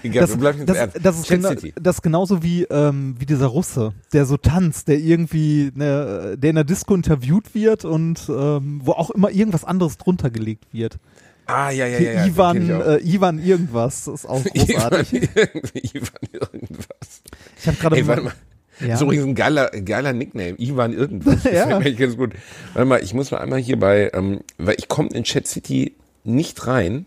egal, 0.04 0.22
Das, 0.28 0.40
wir 0.42 0.66
das, 0.66 0.78
ernst. 0.78 0.98
das, 1.04 1.20
ist 1.20 1.28
Chat 1.28 1.38
gena 1.38 1.50
City. 1.50 1.74
das 1.80 2.02
genauso 2.02 2.42
wie, 2.42 2.64
ähm, 2.64 3.16
wie 3.20 3.26
dieser 3.26 3.48
Russe, 3.48 3.94
der 4.14 4.26
so 4.26 4.38
tanzt, 4.38 4.88
der 4.88 4.98
irgendwie, 5.00 5.72
ne, 5.76 6.36
der 6.38 6.50
in 6.50 6.56
der 6.56 6.64
Disco 6.64 6.96
interviewt 6.96 7.54
wird 7.54 7.86
und 7.86 8.28
ähm, 8.30 8.82
wo 8.84 8.94
auch 8.94 9.12
immer 9.12 9.30
irgendwas 9.30 9.64
anderes 9.66 9.98
drunter 9.98 10.30
gelegt 10.30 10.66
wird. 10.72 10.98
Ah, 11.46 11.72
ja, 11.72 11.88
ja, 11.88 12.00
ja. 12.00 12.12
ja, 12.14 12.26
Ivan, 12.28 12.70
äh, 12.70 12.98
Ivan 13.00 13.40
irgendwas, 13.40 14.06
das 14.06 14.22
ist 14.22 14.26
auch 14.30 14.44
großartig. 14.56 15.14
Ivan, 15.14 15.30
irgendwie- 15.54 15.98
Ivan 15.98 16.30
irgendwas. 16.32 17.22
Ich 17.60 17.68
habe 17.68 17.78
gerade 17.78 18.04
mal. 18.04 18.32
Ja. 18.80 18.88
Das 18.88 18.96
ist 18.96 19.02
übrigens 19.02 19.26
ein 19.26 19.36
geiler, 19.36 19.70
geiler 19.70 20.14
Nickname. 20.14 20.56
Ivan 20.58 20.94
irgendwas. 20.94 21.44
Das 21.44 21.54
Ja. 21.54 21.66
eigentlich 21.78 21.98
ganz 21.98 22.16
gut. 22.18 22.34
Warte 22.74 22.86
mal, 22.88 23.04
ich 23.04 23.14
muss 23.14 23.32
mal 23.32 23.40
einmal 23.40 23.60
hier 23.60 23.78
bei, 23.80 24.10
ähm, 24.14 24.40
weil 24.58 24.76
ich 24.78 24.88
komme 24.88 25.10
in 25.10 25.24
Chat 25.24 25.48
City 25.48 25.96
nicht 26.24 26.66
rein 26.68 27.06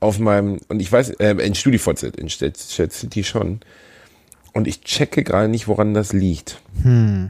auf 0.00 0.18
meinem, 0.18 0.58
und 0.68 0.80
ich 0.80 0.90
weiß, 0.90 1.10
äh, 1.20 1.30
in 1.44 1.54
StudiVZ, 1.54 2.02
in 2.16 2.28
Chat, 2.28 2.56
City 2.56 3.24
schon. 3.24 3.60
Und 4.52 4.66
ich 4.68 4.82
checke 4.82 5.22
gerade 5.24 5.48
nicht, 5.48 5.68
woran 5.68 5.94
das 5.94 6.12
liegt. 6.12 6.60
Weil, 6.84 7.28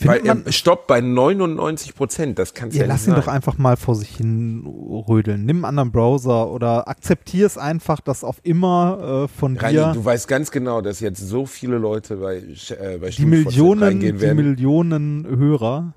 Findet 0.00 0.24
man, 0.24 0.42
ähm, 0.46 0.52
Stopp 0.52 0.86
bei 0.86 1.02
99 1.02 1.94
Prozent, 1.94 2.38
das 2.38 2.54
kann's 2.54 2.74
ja, 2.74 2.82
ja, 2.82 2.88
lass 2.88 3.02
ihn 3.06 3.10
sein. 3.10 3.20
doch 3.20 3.28
einfach 3.28 3.58
mal 3.58 3.76
vor 3.76 3.94
sich 3.94 4.16
hin 4.16 4.66
rödeln. 4.66 5.44
Nimm 5.44 5.58
einen 5.58 5.64
anderen 5.66 5.92
Browser 5.92 6.50
oder 6.50 6.88
akzeptier 6.88 7.44
es 7.44 7.58
einfach, 7.58 8.00
dass 8.00 8.24
auf 8.24 8.40
immer 8.42 9.24
äh, 9.24 9.28
von 9.28 9.58
Rani, 9.58 9.74
dir 9.74 9.92
du 9.92 10.02
weißt 10.02 10.26
ganz 10.26 10.50
genau, 10.50 10.80
dass 10.80 11.00
jetzt 11.00 11.20
so 11.20 11.44
viele 11.44 11.76
Leute 11.76 12.16
bei, 12.16 12.36
äh, 12.36 12.96
bei 12.98 13.10
die 13.10 13.26
Millionen, 13.26 13.82
reingehen 13.82 14.18
die. 14.18 14.34
Millionen 14.34 15.26
Hörer. 15.26 15.92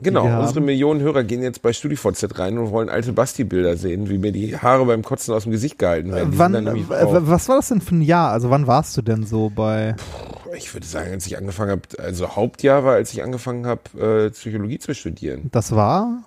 Genau, 0.00 0.40
unsere. 0.40 0.60
Millionen 0.60 1.00
Hörer 1.00 1.24
gehen 1.24 1.42
jetzt 1.42 1.62
bei 1.62 1.72
StudiVZ 1.72 2.38
rein 2.38 2.58
und 2.58 2.70
wollen 2.70 2.88
alte 2.88 3.12
Basti-Bilder 3.12 3.76
sehen, 3.76 4.08
wie 4.10 4.18
mir 4.18 4.32
die 4.32 4.56
Haare 4.58 4.84
beim 4.84 5.02
Kotzen 5.02 5.32
aus 5.34 5.44
dem 5.44 5.52
Gesicht 5.52 5.78
gehalten 5.78 6.12
werden. 6.12 6.32
Die 6.32 6.38
Wann, 6.38 6.54
äh, 6.66 6.72
was 7.28 7.48
war 7.48 7.56
das 7.56 7.68
denn 7.68 7.80
für 7.80 7.94
ein 7.94 8.02
Jahr? 8.02 8.30
Also 8.30 8.50
wann 8.50 8.66
warst 8.66 8.96
du 8.96 9.02
denn 9.02 9.24
so 9.24 9.50
bei? 9.54 9.96
ich 10.56 10.72
würde 10.74 10.86
sagen, 10.86 11.10
als 11.12 11.26
ich 11.26 11.36
angefangen 11.36 11.70
habe, 11.70 11.82
also 11.98 12.34
Hauptjahr 12.36 12.84
war, 12.84 12.94
als 12.94 13.12
ich 13.12 13.22
angefangen 13.22 13.66
habe, 13.66 14.26
äh, 14.26 14.30
Psychologie 14.30 14.78
zu 14.78 14.94
studieren. 14.94 15.48
Das 15.52 15.72
war 15.72 16.22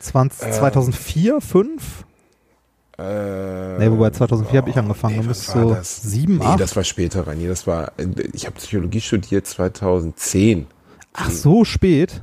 20, 0.00 0.52
2004, 0.52 1.40
5? 1.40 2.04
Äh, 2.98 3.78
Nee, 3.78 3.90
wobei 3.90 4.10
2004 4.10 4.60
habe 4.60 4.70
ich 4.70 4.76
angefangen. 4.78 5.16
nee, 5.16 5.22
du 5.22 5.28
bist 5.28 5.46
so 5.46 5.74
das? 5.74 6.02
7, 6.02 6.38
Nee, 6.38 6.44
8. 6.44 6.60
das 6.60 6.76
war 6.76 6.84
später, 6.84 7.26
Rani. 7.26 7.46
Das 7.48 7.66
war, 7.66 7.92
ich 8.32 8.46
habe 8.46 8.56
Psychologie 8.56 9.00
studiert 9.00 9.46
2010. 9.46 10.66
Ach, 11.12 11.30
so 11.30 11.64
spät. 11.64 12.22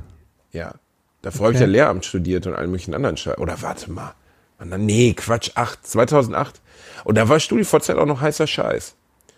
Ja. 0.52 0.74
Davor 1.22 1.46
habe 1.46 1.52
ich 1.54 1.58
Okay. 1.60 1.66
ja 1.66 1.72
Lehramt 1.72 2.04
studiert 2.04 2.46
und 2.46 2.54
allen 2.54 2.70
möglichen 2.70 2.94
anderen 2.94 3.16
Scheiß. 3.16 3.38
Oder 3.38 3.60
warte 3.62 3.90
mal. 3.90 4.14
Dann? 4.58 4.86
Nee, 4.86 5.14
Quatsch, 5.14 5.50
8, 5.54 5.84
2008. 5.86 6.60
Und 7.04 7.16
da 7.16 7.28
war 7.28 7.40
StudiVZ 7.40 7.90
auch 7.90 8.06
noch 8.06 8.20
heißer 8.20 8.46
Scheiß. 8.46 8.94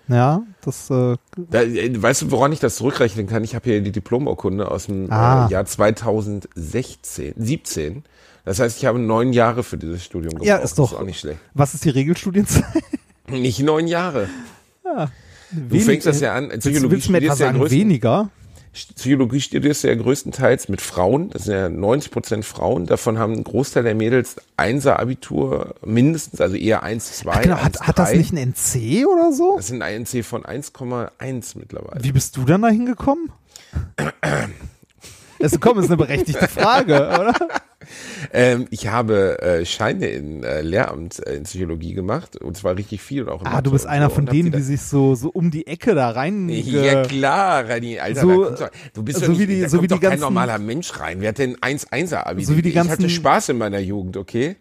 Ja, 0.08 0.42
das 0.62 0.90
äh, 0.90 1.16
Da, 1.50 1.62
äh, 1.62 2.02
weißt 2.02 2.22
du, 2.22 2.30
woran 2.30 2.52
ich 2.52 2.60
das 2.60 2.76
zurückrechnen 2.76 3.26
kann? 3.26 3.42
Ich 3.42 3.54
habe 3.54 3.64
hier 3.70 3.80
die 3.80 3.90
Diplomurkunde 3.92 4.70
aus 4.70 4.84
dem 4.86 5.10
Ah. 5.10 5.46
äh, 5.46 5.50
Jahr 5.52 5.64
2016, 5.64 7.34
17. 7.38 8.04
Das 8.44 8.60
heißt, 8.60 8.76
ich 8.78 8.84
habe 8.84 8.98
neun 8.98 9.32
Jahre 9.32 9.62
für 9.62 9.78
dieses 9.78 10.04
Studium 10.04 10.32
gebraucht. 10.34 10.46
Ja, 10.48 10.56
ist 10.56 10.78
doch- 10.78 10.90
Das 10.90 11.00
auch 11.00 11.04
nicht 11.06 11.20
schlecht. 11.20 11.38
was 11.54 11.72
ist 11.72 11.84
die 11.86 11.90
Regelstudienzeit? 11.90 12.64
Nicht 13.28 13.60
neun 13.60 13.86
Jahre. 13.86 14.28
Du 15.52 15.78
fängst 15.80 16.06
das 16.06 16.20
ja 16.20 16.34
an. 16.34 16.50
Willst, 16.50 16.60
Psychologie 16.60 16.90
willst 16.92 17.06
etwa 17.08 17.16
studierst 17.16 17.40
ja 17.40 17.50
größten- 17.52 17.70
weniger? 17.70 18.28
Psychologie 18.74 19.40
studierst 19.40 19.84
du 19.84 19.88
ja 19.88 19.94
größtenteils 19.94 20.68
mit 20.68 20.80
Frauen. 20.80 21.30
Das 21.30 21.44
sind 21.44 21.54
ja 21.54 21.68
90 21.68 22.10
Prozent 22.10 22.44
Frauen. 22.44 22.86
Davon 22.86 23.18
haben 23.18 23.34
ein 23.34 23.44
Großteil 23.44 23.84
der 23.84 23.94
Mädels 23.94 24.36
Einser-Abitur 24.56 25.76
mindestens, 25.84 26.40
also 26.40 26.56
eher 26.56 26.82
1, 26.82 27.18
2, 27.18 27.32
Ach, 27.32 27.42
genau, 27.42 27.56
hat, 27.56 27.80
1, 27.80 27.86
hat 27.86 27.98
das 28.00 28.10
3. 28.10 28.16
nicht 28.16 28.32
ein 28.32 28.52
NC 28.52 29.06
oder 29.06 29.32
so? 29.32 29.56
Das 29.56 29.68
sind 29.68 29.80
ein 29.80 30.02
NC 30.02 30.24
von 30.24 30.42
1,1 30.42 31.56
mittlerweile. 31.56 32.02
Wie 32.02 32.12
bist 32.12 32.36
du 32.36 32.44
dann 32.44 32.62
da 32.62 32.68
hingekommen? 32.68 33.30
Das 35.38 35.52
komm, 35.60 35.78
ist 35.78 35.86
eine 35.86 35.96
berechtigte 35.96 36.48
Frage, 36.48 36.96
oder? 36.96 37.34
Ähm, 38.32 38.66
ich 38.70 38.88
habe 38.88 39.40
äh, 39.42 39.64
Scheine 39.64 40.06
in 40.06 40.42
äh, 40.44 40.62
Lehramt 40.62 41.24
äh, 41.26 41.34
in 41.36 41.42
Psychologie 41.44 41.94
gemacht 41.94 42.36
und 42.40 42.56
zwar 42.56 42.76
richtig 42.76 43.00
viel 43.02 43.22
und 43.22 43.28
auch 43.28 43.40
in 43.42 43.46
Ah, 43.46 43.50
Mathe 43.50 43.62
du 43.64 43.70
bist 43.72 43.86
einer 43.86 44.08
so 44.08 44.14
von 44.16 44.26
denen, 44.26 44.52
die 44.52 44.60
sich 44.62 44.80
so, 44.82 45.14
so 45.14 45.28
um 45.30 45.50
die 45.50 45.66
Ecke 45.66 45.94
da 45.94 46.10
rein. 46.10 46.48
Ja 46.48 47.02
ge- 47.02 47.06
klar, 47.08 47.68
Rani, 47.68 47.98
Alter, 47.98 48.20
So- 48.22 48.44
kommst 48.44 48.64
du, 48.94 49.02
bist 49.02 49.18
so 49.20 49.26
doch 49.26 49.32
nicht, 49.32 49.40
wie 49.40 49.46
die- 49.46 49.60
da 49.62 49.68
so 49.68 49.78
wie 49.78 49.82
die 49.82 49.88
doch 49.88 50.00
kein 50.00 50.10
ganzen- 50.10 50.22
normaler 50.22 50.58
Mensch 50.58 50.98
rein. 50.98 51.20
Wer 51.20 51.28
hat 51.30 51.38
denn 51.38 51.56
1-1er 51.60 52.26
Abi? 52.26 52.44
So 52.44 52.56
wie 52.56 52.62
die 52.62 52.70
ich 52.70 52.78
hatte 52.78 52.88
ganzen- 52.88 53.10
Spaß 53.10 53.50
in 53.50 53.58
meiner 53.58 53.78
Jugend, 53.80 54.16
okay? 54.16 54.56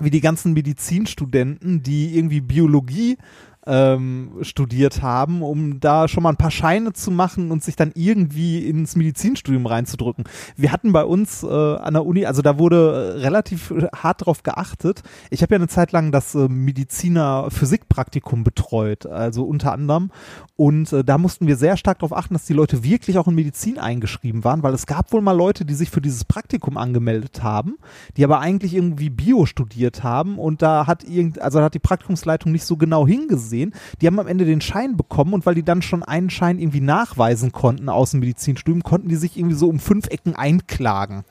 wie 0.00 0.08
die 0.08 0.22
ganzen 0.22 0.54
Medizinstudenten, 0.54 1.82
die 1.82 2.16
irgendwie 2.16 2.40
Biologie 2.40 3.18
ähm, 3.66 4.38
studiert 4.42 5.02
haben, 5.02 5.42
um 5.42 5.78
da 5.78 6.08
schon 6.08 6.22
mal 6.22 6.30
ein 6.30 6.36
paar 6.36 6.50
Scheine 6.50 6.92
zu 6.92 7.10
machen 7.10 7.50
und 7.50 7.62
sich 7.62 7.76
dann 7.76 7.92
irgendwie 7.94 8.66
ins 8.66 8.96
Medizinstudium 8.96 9.66
reinzudrücken. 9.66 10.24
Wir 10.56 10.72
hatten 10.72 10.92
bei 10.92 11.04
uns 11.04 11.42
äh, 11.42 11.46
an 11.46 11.94
der 11.94 12.04
Uni, 12.04 12.26
also 12.26 12.42
da 12.42 12.58
wurde 12.58 13.14
äh, 13.16 13.20
relativ 13.20 13.72
hart 13.94 14.26
drauf 14.26 14.42
geachtet. 14.42 15.02
Ich 15.30 15.42
habe 15.42 15.54
ja 15.54 15.58
eine 15.58 15.68
Zeit 15.68 15.92
lang 15.92 16.10
das 16.10 16.34
äh, 16.34 16.48
Mediziner 16.48 17.48
Physikpraktikum 17.50 18.42
betreut, 18.42 19.06
also 19.06 19.44
unter 19.44 19.72
anderem. 19.72 20.10
Und 20.56 20.92
äh, 20.92 21.04
da 21.04 21.18
mussten 21.18 21.46
wir 21.46 21.56
sehr 21.56 21.76
stark 21.76 22.00
darauf 22.00 22.16
achten, 22.16 22.34
dass 22.34 22.44
die 22.44 22.52
Leute 22.52 22.82
wirklich 22.82 23.18
auch 23.18 23.28
in 23.28 23.34
Medizin 23.34 23.78
eingeschrieben 23.78 24.44
waren, 24.44 24.62
weil 24.62 24.74
es 24.74 24.86
gab 24.86 25.12
wohl 25.12 25.22
mal 25.22 25.32
Leute, 25.32 25.64
die 25.64 25.74
sich 25.74 25.90
für 25.90 26.00
dieses 26.00 26.24
Praktikum 26.24 26.76
angemeldet 26.76 27.42
haben, 27.42 27.76
die 28.16 28.24
aber 28.24 28.40
eigentlich 28.40 28.74
irgendwie 28.74 29.10
Bio 29.10 29.46
studiert 29.46 30.02
haben 30.02 30.38
und 30.38 30.62
da 30.62 30.86
hat 30.86 31.04
irgend, 31.04 31.40
also 31.40 31.58
da 31.58 31.66
hat 31.66 31.74
die 31.74 31.78
Praktikumsleitung 31.78 32.50
nicht 32.50 32.64
so 32.64 32.76
genau 32.76 33.06
hingesehen. 33.06 33.51
Die 34.00 34.06
haben 34.06 34.18
am 34.18 34.26
Ende 34.26 34.44
den 34.44 34.60
Schein 34.60 34.96
bekommen 34.96 35.34
und 35.34 35.46
weil 35.46 35.54
die 35.54 35.62
dann 35.62 35.82
schon 35.82 36.02
einen 36.02 36.30
Schein 36.30 36.58
irgendwie 36.58 36.80
nachweisen 36.80 37.52
konnten 37.52 37.88
aus 37.88 38.12
dem 38.12 38.20
Medizinstudium, 38.20 38.82
konnten 38.82 39.08
die 39.08 39.16
sich 39.16 39.36
irgendwie 39.36 39.56
so 39.56 39.68
um 39.68 39.78
fünf 39.78 40.08
Ecken 40.08 40.34
einklagen. 40.34 41.24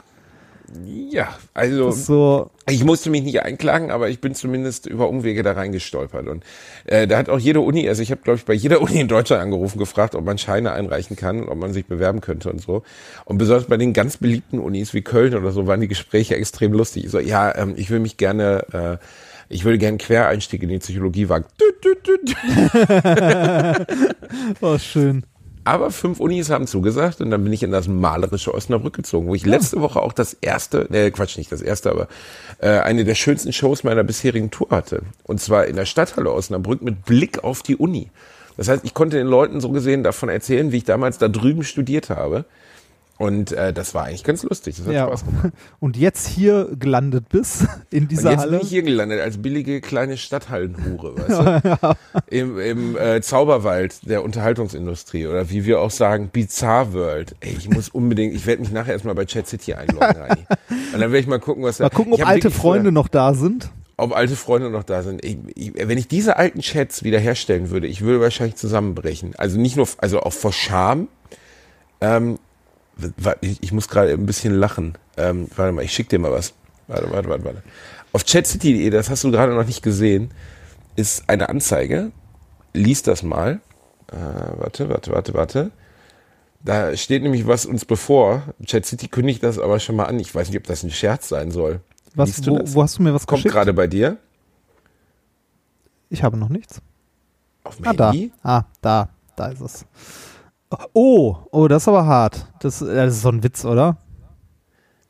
Ja, 0.85 1.37
also 1.53 1.91
so, 1.91 2.51
ich 2.69 2.83
musste 2.83 3.09
mich 3.09 3.23
nicht 3.23 3.41
einklagen, 3.41 3.91
aber 3.91 4.09
ich 4.09 4.21
bin 4.21 4.33
zumindest 4.33 4.85
über 4.85 5.09
Umwege 5.09 5.43
da 5.43 5.53
reingestolpert. 5.53 6.27
Und 6.27 6.43
äh, 6.85 7.07
da 7.07 7.17
hat 7.17 7.29
auch 7.29 7.39
jede 7.39 7.59
Uni, 7.59 7.87
also 7.89 8.01
ich 8.01 8.11
habe, 8.11 8.21
glaube 8.21 8.37
ich, 8.37 8.45
bei 8.45 8.53
jeder 8.53 8.81
Uni 8.81 8.99
in 8.99 9.07
Deutschland 9.07 9.41
angerufen, 9.41 9.77
gefragt, 9.79 10.15
ob 10.15 10.23
man 10.23 10.37
Scheine 10.37 10.71
einreichen 10.71 11.15
kann, 11.15 11.47
ob 11.49 11.57
man 11.57 11.73
sich 11.73 11.85
bewerben 11.85 12.21
könnte 12.21 12.49
und 12.49 12.61
so. 12.61 12.83
Und 13.25 13.37
besonders 13.37 13.65
bei 13.65 13.77
den 13.77 13.93
ganz 13.93 14.17
beliebten 14.17 14.59
Unis 14.59 14.93
wie 14.93 15.01
Köln 15.01 15.35
oder 15.35 15.51
so 15.51 15.67
waren 15.67 15.81
die 15.81 15.87
Gespräche 15.87 16.35
extrem 16.35 16.71
lustig. 16.73 17.05
Ich 17.05 17.11
so, 17.11 17.19
ja, 17.19 17.55
ähm, 17.55 17.73
ich 17.75 17.89
will 17.89 17.99
mich 17.99 18.17
gerne, 18.17 18.65
äh, 18.71 18.97
ich 19.49 19.65
würde 19.65 19.77
gerne 19.77 19.97
Quereinstieg 19.97 20.63
in 20.63 20.69
die 20.69 20.79
Psychologie 20.79 21.27
wagen. 21.27 21.45
Düt, 21.59 21.83
düt, 21.83 22.07
düt. 22.07 22.35
oh, 24.61 24.77
schön. 24.77 25.25
Aber 25.63 25.91
fünf 25.91 26.19
Unis 26.19 26.49
haben 26.49 26.65
zugesagt 26.65 27.21
und 27.21 27.29
dann 27.29 27.43
bin 27.43 27.53
ich 27.53 27.61
in 27.61 27.71
das 27.71 27.87
malerische 27.87 28.53
Osnabrück 28.53 28.95
gezogen, 28.95 29.27
wo 29.27 29.35
ich 29.35 29.45
letzte 29.45 29.79
Woche 29.79 30.01
auch 30.01 30.13
das 30.13 30.33
erste, 30.33 30.89
äh, 30.91 31.11
Quatsch, 31.11 31.37
nicht 31.37 31.51
das 31.51 31.61
erste, 31.61 31.91
aber 31.91 32.07
äh, 32.59 32.79
eine 32.79 33.03
der 33.05 33.15
schönsten 33.15 33.53
Shows 33.53 33.83
meiner 33.83 34.03
bisherigen 34.03 34.49
Tour 34.49 34.69
hatte. 34.71 35.03
Und 35.23 35.39
zwar 35.39 35.65
in 35.65 35.75
der 35.75 35.85
Stadthalle 35.85 36.31
Osnabrück 36.31 36.81
mit 36.81 37.05
Blick 37.05 37.43
auf 37.43 37.61
die 37.61 37.75
Uni. 37.75 38.09
Das 38.57 38.67
heißt, 38.67 38.83
ich 38.85 38.93
konnte 38.93 39.17
den 39.17 39.27
Leuten 39.27 39.61
so 39.61 39.69
gesehen 39.69 40.03
davon 40.03 40.29
erzählen, 40.29 40.71
wie 40.71 40.77
ich 40.77 40.83
damals 40.83 41.17
da 41.17 41.27
drüben 41.27 41.63
studiert 41.63 42.09
habe. 42.09 42.45
Und 43.21 43.51
äh, 43.51 43.71
das 43.71 43.93
war 43.93 44.05
eigentlich 44.05 44.23
ganz 44.23 44.41
lustig. 44.43 44.77
Das 44.77 44.87
hat 44.87 44.93
Ja. 44.93 45.05
Spaß 45.07 45.25
gemacht. 45.25 45.49
Und 45.79 45.95
jetzt 45.95 46.27
hier 46.27 46.69
gelandet 46.79 47.29
bist 47.29 47.65
in 47.91 48.03
Und 48.03 48.11
dieser 48.11 48.31
jetzt 48.31 48.39
Halle. 48.39 48.51
bin 48.57 48.61
ich 48.61 48.69
hier 48.69 48.81
gelandet 48.81 49.21
als 49.21 49.37
billige 49.41 49.79
kleine 49.79 50.17
Stadthallenhure, 50.17 51.15
weißt 51.17 51.83
du? 51.83 51.95
Im, 52.35 52.59
im 52.59 52.97
äh, 52.97 53.21
Zauberwald 53.21 54.09
der 54.09 54.23
Unterhaltungsindustrie 54.23 55.27
oder 55.27 55.49
wie 55.49 55.65
wir 55.65 55.81
auch 55.81 55.91
sagen, 55.91 56.29
Bizarre 56.29 56.93
World. 56.93 57.35
Ey, 57.41 57.55
ich 57.57 57.69
muss 57.69 57.89
unbedingt, 57.89 58.33
ich 58.33 58.45
werde 58.45 58.61
mich 58.61 58.71
nachher 58.71 58.93
erstmal 58.93 59.13
bei 59.15 59.25
Chat 59.25 59.47
City 59.47 59.73
einloggen, 59.75 60.17
Reini. 60.17 60.45
Und 60.69 60.93
dann 60.93 61.01
werde 61.01 61.19
ich 61.19 61.27
mal 61.27 61.39
gucken, 61.39 61.63
was 61.63 61.77
da. 61.77 61.85
Mal 61.85 61.89
gucken, 61.89 62.13
ob 62.13 62.25
alte 62.25 62.49
Freunde 62.49 62.85
früher- 62.89 62.91
noch 62.91 63.07
da 63.07 63.33
sind. 63.35 63.69
ob 63.97 64.15
alte 64.15 64.35
Freunde 64.35 64.69
noch 64.71 64.83
da 64.83 65.03
sind. 65.03 65.23
Ich, 65.23 65.37
ich, 65.55 65.73
wenn 65.75 65.97
ich 65.99 66.07
diese 66.07 66.37
alten 66.37 66.61
Chats 66.61 67.03
wiederherstellen 67.03 67.69
würde, 67.69 67.85
ich 67.85 68.01
würde 68.01 68.19
wahrscheinlich 68.21 68.55
zusammenbrechen. 68.55 69.33
Also 69.37 69.59
nicht 69.59 69.75
nur, 69.77 69.87
also 69.99 70.21
auch 70.21 70.33
vor 70.33 70.53
Scham. 70.53 71.07
Ähm, 72.01 72.39
ich, 73.41 73.71
muss 73.71 73.87
gerade 73.87 74.11
ein 74.11 74.25
bisschen 74.25 74.53
lachen. 74.53 74.97
Ähm, 75.17 75.47
warte 75.55 75.71
mal, 75.73 75.83
ich 75.83 75.93
schick 75.93 76.09
dir 76.09 76.19
mal 76.19 76.31
was. 76.31 76.53
Warte, 76.87 77.09
warte, 77.11 77.29
warte, 77.29 77.43
warte. 77.45 77.63
Auf 78.13 78.25
chatcity.de, 78.25 78.89
das 78.89 79.09
hast 79.09 79.23
du 79.23 79.31
gerade 79.31 79.53
noch 79.53 79.65
nicht 79.65 79.81
gesehen, 79.81 80.31
ist 80.95 81.27
eine 81.29 81.49
Anzeige. 81.49 82.11
Lies 82.73 83.01
das 83.03 83.23
mal. 83.23 83.61
Äh, 84.11 84.15
warte, 84.57 84.89
warte, 84.89 85.11
warte, 85.11 85.33
warte. 85.33 85.71
Da 86.63 86.95
steht 86.95 87.23
nämlich 87.23 87.47
was 87.47 87.65
uns 87.65 87.85
bevor. 87.85 88.43
ChatCity 88.67 89.07
kündigt 89.07 89.41
das 89.41 89.57
aber 89.57 89.79
schon 89.79 89.95
mal 89.95 90.05
an. 90.05 90.19
Ich 90.19 90.33
weiß 90.33 90.49
nicht, 90.49 90.57
ob 90.57 90.65
das 90.67 90.83
ein 90.83 90.91
Scherz 90.91 91.27
sein 91.29 91.49
soll. 91.51 91.79
Was, 92.13 92.45
wo, 92.45 92.59
wo 92.63 92.83
hast 92.83 92.97
du 92.99 93.03
mir 93.03 93.13
was 93.13 93.25
Kommt 93.25 93.39
geschickt? 93.43 93.53
gerade 93.55 93.73
bei 93.73 93.87
dir 93.87 94.17
Ich 96.09 96.23
habe 96.23 96.37
noch 96.37 96.49
nichts. 96.49 96.81
auf 97.63 97.77
dem 97.77 97.87
Ah, 97.87 97.93
da. 97.93 98.11
Handy. 98.11 98.31
Ah, 98.43 98.63
da. 98.81 99.09
Da 99.35 99.47
ist 99.47 99.61
es. 99.61 99.85
Oh, 100.93 101.37
oh, 101.51 101.67
das 101.67 101.83
ist 101.83 101.87
aber 101.87 102.05
hart. 102.05 102.47
Das, 102.59 102.79
das 102.79 103.15
ist 103.15 103.21
so 103.21 103.29
ein 103.29 103.43
Witz, 103.43 103.65
oder? 103.65 103.97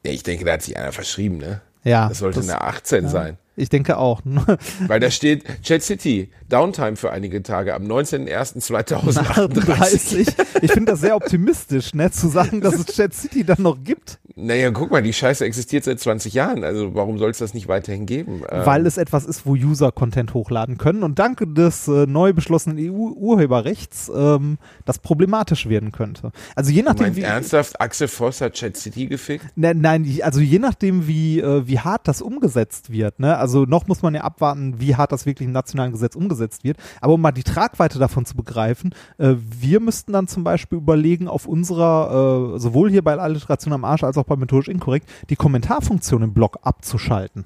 Nee, 0.04 0.12
ich 0.12 0.24
denke, 0.24 0.46
da 0.46 0.54
hat 0.54 0.64
sich 0.64 0.78
einer 0.78 0.92
verschrieben, 0.92 1.38
ne? 1.38 1.62
Ja. 1.84 2.10
Das 2.10 2.20
sollte 2.20 2.42
eine 2.42 2.62
18 2.62 3.08
sein. 3.08 3.38
Ich 3.56 3.70
denke 3.70 3.98
auch. 3.98 4.22
Weil 4.88 5.00
da 5.00 5.12
steht 5.12 5.44
Chat 5.62 5.84
City, 5.84 6.32
Downtime 6.50 6.96
für 6.96 7.12
einige 7.12 7.44
Tage 7.44 7.74
am 7.76 7.84
19.01.2038. 7.84 9.18
38. 9.18 10.28
Ich 10.62 10.72
finde 10.72 10.94
das 10.94 11.02
sehr 11.02 11.16
optimistisch, 11.16 11.94
ne, 11.94 12.10
zu 12.12 12.28
sagen, 12.30 12.62
dass 12.62 12.76
es 12.80 12.86
Chat 12.88 13.14
City 13.14 13.44
dann 13.44 13.62
noch 13.62 13.78
gibt. 13.84 14.20
Naja, 14.36 14.72
guck 14.72 14.92
mal, 14.92 15.02
die 15.02 15.14
Scheiße 15.14 15.46
existiert 15.46 15.84
seit 15.84 16.00
20 16.00 16.34
Jahren. 16.34 16.64
Also 16.64 16.96
warum 16.96 17.18
soll 17.18 17.32
es 17.32 17.40
das 17.40 17.54
nicht 17.54 17.68
weiterhin 17.68 18.06
geben? 18.06 18.42
Ähm, 18.50 18.66
Weil 18.66 18.86
es 18.86 18.98
etwas 18.98 19.26
ist, 19.26 19.46
wo 19.46 19.54
User 19.54 19.92
Content 19.92 20.34
hochladen 20.34 20.78
können 20.78 21.04
und 21.04 21.20
dank 21.20 21.44
des 21.56 21.88
äh, 21.88 22.06
neu 22.06 22.34
beschlossenen 22.34 22.78
EU-Urheberrechts 22.80 24.12
ähm, 24.14 24.58
das 24.86 25.00
problematisch 25.00 25.68
werden 25.68 25.92
könnte. 25.92 26.32
Also 26.56 26.72
je 26.72 26.84
nachdem, 26.84 27.16
wie. 27.16 27.22
ernsthaft, 27.22 27.80
Axel 27.82 28.08
Voss 28.08 28.42
hat 28.42 28.54
Chat 28.54 28.78
City 28.78 29.08
gefickt? 29.08 29.46
Ne, 29.56 29.74
nein, 29.76 30.08
also 30.22 30.40
je 30.40 30.60
nachdem, 30.60 31.08
wie, 31.08 31.40
äh, 31.40 31.68
wie 31.68 31.80
hart 31.80 32.08
das 32.08 32.22
umgesetzt 32.22 32.92
wird. 32.92 33.20
Ne? 33.20 33.38
Also 33.38 33.66
noch 33.66 33.88
muss 33.88 34.02
man 34.02 34.16
ja 34.16 34.22
abwarten, 34.22 34.80
wie 34.80 34.96
hart 34.96 35.12
das 35.12 35.26
wirklich 35.26 35.48
im 35.48 35.54
nationalen 35.54 35.92
Gesetz 35.92 36.16
umgesetzt 36.16 36.64
wird. 36.64 36.78
Aber 37.02 37.14
um 37.14 37.22
mal 37.22 37.32
die 37.32 37.44
Tragweite 37.44 38.00
davon 38.00 38.26
zu 38.26 38.36
begreifen, 38.36 38.94
äh, 39.18 39.36
wir 39.38 39.80
müssten 39.80 40.14
dann 40.14 40.28
zum 40.28 40.44
Beispiel 40.44 40.78
überlegen, 40.78 41.28
auf 41.28 41.48
unserer, 41.48 42.56
äh, 42.56 42.60
sowohl 42.60 42.90
hier 42.90 43.04
bei 43.04 43.18
Alliteration 43.18 43.74
am 43.74 43.86
Arsch 43.86 44.04
als 44.04 44.18
auch 44.18 44.21
bei 44.26 44.36
Methodisch 44.36 44.68
Inkorrekt, 44.68 45.10
die 45.30 45.36
Kommentarfunktion 45.36 46.24
im 46.24 46.34
Blog 46.34 46.60
abzuschalten. 46.64 47.46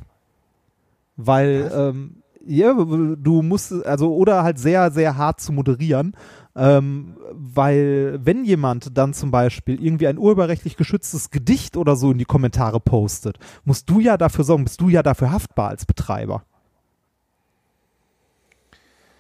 Weil, 1.18 1.72
ähm, 1.74 2.24
ja, 2.46 2.74
du 2.74 3.42
musst, 3.42 3.86
also, 3.86 4.14
oder 4.14 4.44
halt 4.44 4.60
sehr, 4.60 4.92
sehr 4.92 5.18
hart 5.18 5.42
zu 5.42 5.52
moderieren. 5.54 6.16
Ähm, 6.58 7.18
weil 7.34 8.20
wenn 8.24 8.46
jemand 8.46 8.98
dann 8.98 9.14
zum 9.14 9.30
Beispiel 9.30 9.84
irgendwie 9.84 10.08
ein 10.08 10.18
urheberrechtlich 10.18 10.78
geschütztes 10.78 11.30
Gedicht 11.30 11.76
oder 11.76 11.98
so 11.98 12.12
in 12.12 12.18
die 12.18 12.26
Kommentare 12.26 12.80
postet, 12.80 13.40
musst 13.66 13.90
du 13.90 14.00
ja 14.00 14.16
dafür 14.18 14.46
sorgen, 14.46 14.64
bist 14.64 14.80
du 14.80 14.88
ja 14.88 15.04
dafür 15.04 15.32
haftbar 15.32 15.70
als 15.70 15.86
Betreiber. 15.86 16.44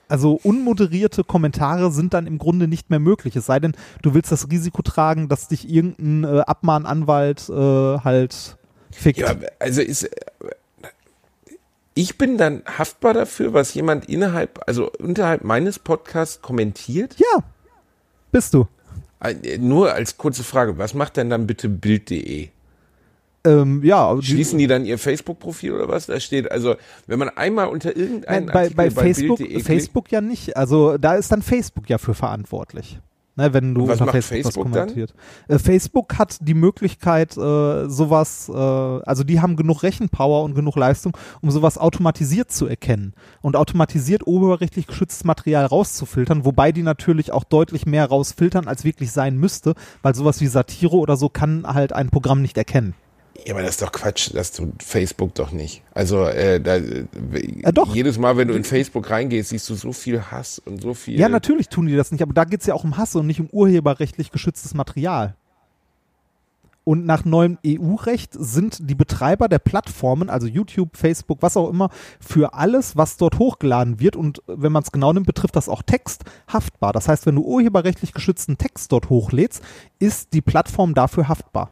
Also 0.07 0.39
unmoderierte 0.43 1.23
Kommentare 1.23 1.91
sind 1.91 2.13
dann 2.13 2.27
im 2.27 2.37
Grunde 2.37 2.67
nicht 2.67 2.89
mehr 2.89 2.99
möglich. 2.99 3.35
Es 3.35 3.45
sei 3.47 3.59
denn, 3.59 3.73
du 4.01 4.13
willst 4.13 4.31
das 4.31 4.49
Risiko 4.49 4.81
tragen, 4.81 5.29
dass 5.29 5.47
dich 5.47 5.69
irgendein 5.69 6.23
äh, 6.23 6.41
Abmahnanwalt 6.41 7.49
äh, 7.49 7.53
halt 7.53 8.57
fickt. 8.91 9.19
Ja, 9.19 9.35
also 9.59 9.81
ist. 9.81 10.09
Ich 11.97 12.17
bin 12.17 12.37
dann 12.37 12.61
haftbar 12.65 13.13
dafür, 13.13 13.53
was 13.53 13.73
jemand 13.73 14.09
innerhalb, 14.09 14.61
also 14.67 14.91
unterhalb 14.99 15.45
meines 15.45 15.79
Podcasts 15.79 16.41
kommentiert? 16.41 17.15
ja, 17.17 17.41
bist 18.31 18.53
du. 18.53 18.67
Nur 19.59 19.93
als 19.93 20.17
kurze 20.17 20.43
Frage, 20.43 20.77
was 20.77 20.93
macht 20.93 21.15
denn 21.15 21.29
dann 21.29 21.47
bitte 21.47 21.69
Bild.de? 21.69 22.49
Ähm, 23.45 23.83
ja, 23.83 24.19
Schließen 24.21 24.57
die 24.57 24.67
dann 24.67 24.85
ihr 24.85 24.97
Facebook-Profil 24.97 25.73
oder 25.73 25.87
was? 25.87 26.07
Da 26.07 26.19
steht, 26.19 26.51
also, 26.51 26.75
wenn 27.07 27.19
man 27.19 27.29
einmal 27.29 27.67
unter 27.67 27.95
irgendeinen 27.95 28.47
Nein, 28.47 28.53
bei, 28.53 28.69
bei 28.69 28.91
Facebook, 28.91 29.37
klickt, 29.37 29.65
Facebook 29.65 30.11
ja 30.11 30.21
nicht. 30.21 30.57
Also 30.57 30.97
da 30.97 31.15
ist 31.15 31.31
dann 31.31 31.41
Facebook 31.41 31.87
ja 31.89 31.97
für 31.97 32.13
verantwortlich. 32.13 32.99
Ne, 33.37 33.53
wenn 33.53 33.75
du 33.75 33.81
Und 33.81 33.89
was 33.89 33.99
unter 33.99 34.05
macht 34.05 34.23
Facebook, 34.23 34.53
Facebook 34.53 34.65
was 34.65 34.71
dann? 34.71 34.87
kommentiert. 34.87 35.13
Äh, 35.49 35.59
Facebook 35.59 36.17
hat 36.17 36.37
die 36.39 36.53
Möglichkeit, 36.53 37.35
äh, 37.35 37.89
sowas, 37.89 38.47
äh, 38.47 38.53
also 38.53 39.25
die 39.25 39.41
haben 39.41 39.57
genug 39.57 39.83
Rechenpower 39.83 40.43
und 40.43 40.55
genug 40.55 40.77
Leistung, 40.77 41.17
um 41.41 41.51
sowas 41.51 41.77
automatisiert 41.77 42.49
zu 42.49 42.65
erkennen 42.65 43.13
und 43.41 43.57
automatisiert 43.57 44.25
urheberrechtlich 44.25 44.87
geschütztes 44.87 45.25
Material 45.25 45.65
rauszufiltern, 45.65 46.45
wobei 46.45 46.71
die 46.71 46.81
natürlich 46.83 47.33
auch 47.33 47.43
deutlich 47.43 47.85
mehr 47.85 48.05
rausfiltern, 48.05 48.69
als 48.69 48.85
wirklich 48.85 49.11
sein 49.11 49.35
müsste, 49.35 49.75
weil 50.01 50.15
sowas 50.15 50.39
wie 50.39 50.47
Satire 50.47 50.95
oder 50.95 51.17
so 51.17 51.27
kann 51.27 51.67
halt 51.67 51.91
ein 51.91 52.09
Programm 52.09 52.41
nicht 52.41 52.57
erkennen. 52.57 52.95
Ja, 53.43 53.53
aber 53.53 53.61
das 53.61 53.71
ist 53.71 53.81
doch 53.81 53.91
Quatsch, 53.91 54.31
das 54.33 54.51
tut 54.51 54.81
Facebook 54.81 55.35
doch 55.35 55.51
nicht. 55.51 55.83
Also 55.93 56.25
äh, 56.25 56.59
da, 56.61 56.77
äh, 56.77 57.05
doch. 57.73 57.93
jedes 57.93 58.17
Mal, 58.17 58.37
wenn 58.37 58.47
du 58.47 58.53
in 58.53 58.63
Facebook 58.63 59.09
reingehst, 59.09 59.49
siehst 59.49 59.69
du 59.69 59.75
so 59.75 59.91
viel 59.91 60.21
Hass 60.31 60.59
und 60.59 60.81
so 60.81 60.93
viel. 60.93 61.19
Ja, 61.19 61.27
natürlich 61.27 61.67
tun 61.67 61.85
die 61.87 61.95
das 61.95 62.11
nicht, 62.11 62.21
aber 62.21 62.33
da 62.33 62.45
geht 62.45 62.61
es 62.61 62.67
ja 62.67 62.73
auch 62.73 62.83
um 62.83 62.97
Hass 62.97 63.15
und 63.15 63.27
nicht 63.27 63.39
um 63.39 63.49
urheberrechtlich 63.51 64.31
geschütztes 64.31 64.73
Material. 64.73 65.35
Und 66.85 67.05
nach 67.05 67.25
neuem 67.25 67.57
EU-Recht 67.65 68.31
sind 68.33 68.89
die 68.89 68.95
Betreiber 68.95 69.49
der 69.49 69.57
Plattformen, 69.57 70.29
also 70.29 70.45
YouTube, 70.45 70.95
Facebook, 70.95 71.41
was 71.41 71.57
auch 71.57 71.69
immer, 71.69 71.89
für 72.19 72.53
alles, 72.53 72.95
was 72.95 73.17
dort 73.17 73.39
hochgeladen 73.39 73.99
wird 73.99 74.15
und 74.15 74.43
wenn 74.45 74.71
man 74.71 74.83
es 74.83 74.91
genau 74.91 75.11
nimmt, 75.11 75.25
betrifft 75.25 75.55
das 75.55 75.67
auch 75.67 75.81
Text, 75.81 76.23
haftbar. 76.47 76.93
Das 76.93 77.07
heißt, 77.07 77.25
wenn 77.25 77.35
du 77.35 77.41
urheberrechtlich 77.41 78.13
geschützten 78.13 78.59
Text 78.59 78.91
dort 78.91 79.09
hochlädst, 79.09 79.63
ist 79.97 80.33
die 80.33 80.41
Plattform 80.41 80.93
dafür 80.93 81.27
haftbar. 81.27 81.71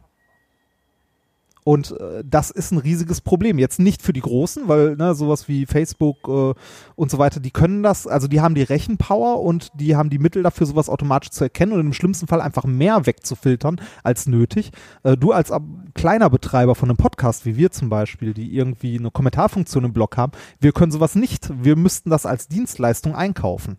Und 1.64 1.98
äh, 1.98 2.22
das 2.24 2.50
ist 2.50 2.72
ein 2.72 2.78
riesiges 2.78 3.22
Problem. 3.22 3.58
Jetzt 3.58 3.80
nicht 3.80 4.02
für 4.02 4.12
die 4.12 4.20
Großen, 4.20 4.68
weil 4.68 4.96
ne, 4.96 5.14
sowas 5.14 5.48
wie 5.48 5.64
Facebook 5.64 6.28
äh, 6.28 6.54
und 6.94 7.10
so 7.10 7.18
weiter, 7.18 7.40
die 7.40 7.50
können 7.50 7.82
das, 7.82 8.06
also 8.06 8.28
die 8.28 8.42
haben 8.42 8.54
die 8.54 8.62
Rechenpower 8.62 9.40
und 9.40 9.70
die 9.74 9.96
haben 9.96 10.10
die 10.10 10.18
Mittel 10.18 10.42
dafür, 10.42 10.66
sowas 10.66 10.90
automatisch 10.90 11.30
zu 11.30 11.42
erkennen 11.42 11.72
und 11.72 11.80
im 11.80 11.92
schlimmsten 11.94 12.26
Fall 12.26 12.42
einfach 12.42 12.64
mehr 12.64 13.06
wegzufiltern 13.06 13.80
als 14.02 14.26
nötig. 14.26 14.72
Äh, 15.02 15.16
du 15.16 15.32
als 15.32 15.50
kleiner 15.94 16.28
Betreiber 16.28 16.74
von 16.74 16.90
einem 16.90 16.98
Podcast, 16.98 17.46
wie 17.46 17.56
wir 17.56 17.70
zum 17.70 17.88
Beispiel, 17.88 18.34
die 18.34 18.54
irgendwie 18.54 18.98
eine 18.98 19.10
Kommentarfunktion 19.10 19.84
im 19.84 19.94
Blog 19.94 20.18
haben, 20.18 20.32
wir 20.60 20.72
können 20.72 20.92
sowas 20.92 21.14
nicht. 21.14 21.50
Wir 21.62 21.76
müssten 21.76 22.10
das 22.10 22.26
als 22.26 22.46
Dienstleistung 22.46 23.14
einkaufen. 23.14 23.78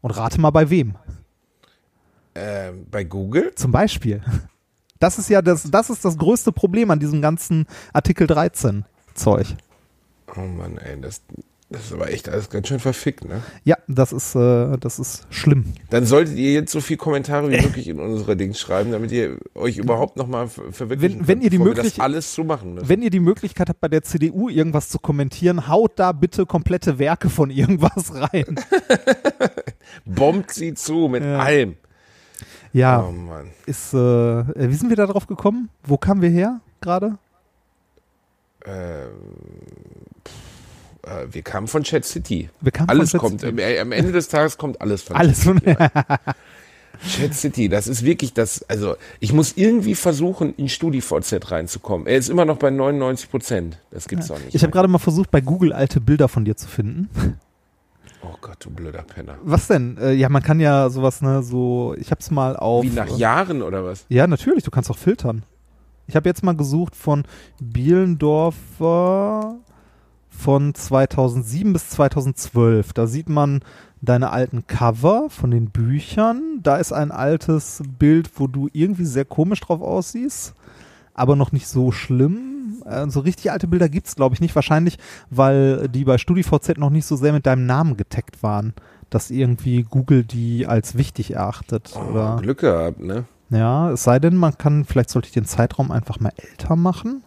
Und 0.00 0.10
rate 0.12 0.40
mal 0.40 0.50
bei 0.50 0.70
wem? 0.70 0.94
äh, 2.34 2.72
bei 2.90 3.04
Google? 3.04 3.54
Zum 3.54 3.72
Beispiel. 3.72 4.22
Das 5.04 5.18
ist 5.18 5.28
ja 5.28 5.42
das, 5.42 5.70
das 5.70 5.90
ist 5.90 6.02
das 6.02 6.16
größte 6.16 6.50
Problem 6.50 6.90
an 6.90 6.98
diesem 6.98 7.20
ganzen 7.20 7.66
Artikel 7.92 8.26
13 8.26 8.86
Zeug. 9.12 9.48
Oh 10.34 10.40
Mann, 10.40 10.78
ey, 10.78 10.98
das, 10.98 11.20
das 11.68 11.84
ist 11.84 11.92
aber 11.92 12.10
echt 12.10 12.26
alles 12.30 12.48
ganz 12.48 12.68
schön 12.68 12.80
verfickt, 12.80 13.22
ne? 13.26 13.42
Ja, 13.64 13.76
das 13.86 14.14
ist, 14.14 14.34
äh, 14.34 14.78
das 14.78 14.98
ist 14.98 15.26
schlimm. 15.28 15.74
Dann 15.90 16.06
solltet 16.06 16.36
ihr 16.38 16.54
jetzt 16.54 16.72
so 16.72 16.80
viel 16.80 16.96
Kommentare 16.96 17.50
wie 17.50 17.60
möglich 17.60 17.88
in 17.88 18.00
unsere 18.00 18.34
Dings 18.34 18.58
schreiben, 18.58 18.92
damit 18.92 19.12
ihr 19.12 19.36
euch 19.54 19.76
überhaupt 19.76 20.16
nochmal 20.16 20.48
ver 20.48 20.72
verwirklichen 20.72 21.20
Wenn- 21.20 21.28
wenn 21.28 21.42
ihr 21.42 21.50
die 21.50 21.58
möglich- 21.58 21.96
das 21.96 22.00
alles 22.00 22.34
so 22.34 22.42
machen 22.42 22.72
müssen. 22.72 22.88
Wenn 22.88 23.02
ihr 23.02 23.10
die 23.10 23.20
Möglichkeit 23.20 23.68
habt, 23.68 23.80
bei 23.82 23.88
der 23.88 24.04
CDU 24.04 24.48
irgendwas 24.48 24.88
zu 24.88 24.98
kommentieren, 24.98 25.68
haut 25.68 25.92
da 25.96 26.12
bitte 26.12 26.46
komplette 26.46 26.98
Werke 26.98 27.28
von 27.28 27.50
irgendwas 27.50 28.10
rein. 28.14 28.58
Bombt 30.06 30.50
sie 30.52 30.72
zu 30.72 31.08
mit 31.08 31.22
Ja. 31.22 31.40
allem. 31.40 31.76
Ja, 32.74 33.04
Oh 33.06 33.12
Mann. 33.12 33.50
ist, 33.66 33.94
äh, 33.94 33.98
äh, 33.98 34.68
wie 34.68 34.74
sind 34.74 34.90
wir 34.90 34.96
da 34.96 35.06
drauf 35.06 35.26
gekommen? 35.28 35.70
Wo 35.84 35.96
kamen 35.96 36.20
wir 36.20 36.28
her 36.28 36.60
gerade? 36.80 37.16
Ähm, 38.66 39.10
äh, 41.04 41.26
wir 41.30 41.42
kamen 41.42 41.68
von 41.68 41.84
Chat 41.84 42.04
City. 42.04 42.50
Wir 42.60 42.72
kamen 42.72 42.88
Alles 42.88 43.12
von 43.12 43.20
kommt, 43.20 43.40
Chat 43.42 43.58
äh, 43.58 43.78
am 43.78 43.92
Ende 43.92 44.10
des 44.10 44.28
Tages 44.28 44.58
kommt 44.58 44.80
alles 44.80 45.02
von 45.02 45.14
Alles 45.14 45.44
von, 45.44 45.60
Chat 47.08 47.34
City, 47.34 47.68
das 47.68 47.86
ist 47.86 48.04
wirklich 48.04 48.32
das, 48.32 48.62
also 48.68 48.96
ich 49.20 49.32
muss 49.32 49.52
irgendwie 49.56 49.94
versuchen, 49.94 50.54
in 50.56 50.68
StudiVZ 50.68 51.50
reinzukommen. 51.50 52.06
Er 52.06 52.16
ist 52.16 52.28
immer 52.28 52.44
noch 52.44 52.56
bei 52.56 52.70
99 52.70 53.30
Prozent. 53.30 53.78
Das 53.90 54.08
gibt's 54.08 54.28
doch 54.28 54.38
nicht. 54.38 54.54
Ich 54.54 54.62
habe 54.62 54.72
gerade 54.72 54.88
mal 54.88 54.98
versucht, 54.98 55.30
bei 55.30 55.40
Google 55.40 55.72
alte 55.72 56.00
Bilder 56.00 56.28
von 56.28 56.44
dir 56.44 56.56
zu 56.56 56.66
finden. 56.66 57.38
Oh 58.24 58.36
Gott, 58.40 58.56
du 58.60 58.70
blöder 58.70 59.02
Penner. 59.02 59.36
Was 59.42 59.68
denn? 59.68 59.96
Äh, 59.98 60.12
ja, 60.12 60.28
man 60.28 60.42
kann 60.42 60.60
ja 60.60 60.90
sowas, 60.90 61.22
ne, 61.22 61.42
so, 61.42 61.94
ich 61.98 62.10
hab's 62.10 62.30
mal 62.30 62.56
auf. 62.56 62.84
Wie 62.84 62.90
nach 62.90 63.08
Jahren 63.16 63.62
oder 63.62 63.84
was? 63.84 64.06
Ja, 64.08 64.26
natürlich, 64.26 64.64
du 64.64 64.70
kannst 64.70 64.90
auch 64.90 64.98
filtern. 64.98 65.44
Ich 66.06 66.16
habe 66.16 66.28
jetzt 66.28 66.42
mal 66.42 66.56
gesucht 66.56 66.94
von 66.96 67.24
Bielendorfer 67.60 69.56
von 70.28 70.74
2007 70.74 71.72
bis 71.72 71.90
2012. 71.90 72.92
Da 72.92 73.06
sieht 73.06 73.28
man 73.28 73.60
deine 74.02 74.30
alten 74.30 74.66
Cover 74.66 75.30
von 75.30 75.50
den 75.50 75.70
Büchern. 75.70 76.60
Da 76.62 76.76
ist 76.76 76.92
ein 76.92 77.10
altes 77.10 77.82
Bild, 77.98 78.30
wo 78.36 78.46
du 78.46 78.68
irgendwie 78.72 79.06
sehr 79.06 79.24
komisch 79.24 79.60
drauf 79.60 79.80
aussiehst, 79.80 80.54
aber 81.14 81.36
noch 81.36 81.52
nicht 81.52 81.68
so 81.68 81.90
schlimm. 81.92 82.53
Äh, 82.84 83.08
so 83.08 83.20
richtig 83.20 83.50
alte 83.50 83.66
Bilder 83.66 83.88
gibt's, 83.88 84.16
glaube 84.16 84.34
ich, 84.34 84.40
nicht. 84.40 84.54
Wahrscheinlich, 84.54 84.98
weil 85.30 85.88
die 85.88 86.04
bei 86.04 86.18
StudiVZ 86.18 86.78
noch 86.78 86.90
nicht 86.90 87.06
so 87.06 87.16
sehr 87.16 87.32
mit 87.32 87.46
deinem 87.46 87.66
Namen 87.66 87.96
getaggt 87.96 88.42
waren, 88.42 88.74
dass 89.10 89.30
irgendwie 89.30 89.82
Google 89.82 90.24
die 90.24 90.66
als 90.66 90.96
wichtig 90.96 91.32
erachtet. 91.32 91.92
Oh, 91.94 92.10
oder 92.10 92.38
Glück 92.40 92.58
gehabt, 92.60 93.00
ne? 93.00 93.24
ja, 93.50 93.90
es 93.90 94.02
sei 94.04 94.18
denn, 94.18 94.36
man 94.36 94.58
kann, 94.58 94.84
vielleicht 94.84 95.10
sollte 95.10 95.28
ich 95.28 95.34
den 95.34 95.44
Zeitraum 95.44 95.90
einfach 95.90 96.20
mal 96.20 96.32
älter 96.36 96.76
machen. 96.76 97.22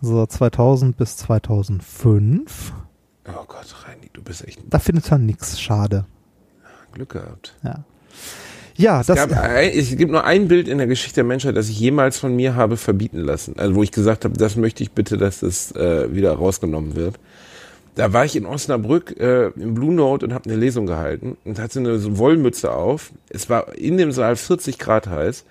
So, 0.00 0.24
2000 0.24 0.96
bis 0.96 1.16
2005. 1.16 2.72
Oh 3.26 3.44
Gott, 3.46 3.74
Reini, 3.84 4.10
du 4.12 4.22
bist 4.22 4.46
echt 4.46 4.60
Da 4.68 4.78
findet 4.78 5.10
er 5.10 5.18
nichts, 5.18 5.60
schade. 5.60 6.06
Glück 6.92 7.10
gehabt. 7.10 7.56
Ja, 7.62 7.84
ja 8.78 9.00
Es, 9.00 9.08
das, 9.08 9.16
gab 9.16 9.32
ein, 9.32 9.70
es 9.70 9.94
gibt 9.96 10.10
nur 10.10 10.24
ein 10.24 10.48
Bild 10.48 10.68
in 10.68 10.78
der 10.78 10.86
Geschichte 10.86 11.16
der 11.16 11.24
Menschheit, 11.24 11.56
das 11.56 11.68
ich 11.68 11.78
jemals 11.78 12.18
von 12.18 12.34
mir 12.34 12.54
habe 12.54 12.76
verbieten 12.76 13.18
lassen. 13.18 13.54
Also 13.58 13.74
wo 13.74 13.82
ich 13.82 13.92
gesagt 13.92 14.24
habe, 14.24 14.38
das 14.38 14.56
möchte 14.56 14.82
ich 14.82 14.92
bitte, 14.92 15.18
dass 15.18 15.40
das 15.40 15.72
äh, 15.72 16.14
wieder 16.14 16.32
rausgenommen 16.32 16.96
wird. 16.96 17.18
Da 17.94 18.12
war 18.12 18.24
ich 18.24 18.36
in 18.36 18.46
Osnabrück 18.46 19.18
äh, 19.18 19.48
im 19.48 19.74
Blue 19.74 19.92
Note 19.92 20.24
und 20.24 20.32
habe 20.32 20.48
eine 20.48 20.56
Lesung 20.56 20.86
gehalten 20.86 21.36
und 21.44 21.58
hatte 21.58 21.80
eine 21.80 21.98
so 21.98 22.16
Wollmütze 22.16 22.72
auf. 22.72 23.10
Es 23.28 23.50
war 23.50 23.74
in 23.76 23.98
dem 23.98 24.12
Saal 24.12 24.36
40 24.36 24.78
Grad 24.78 25.08
heiß 25.08 25.44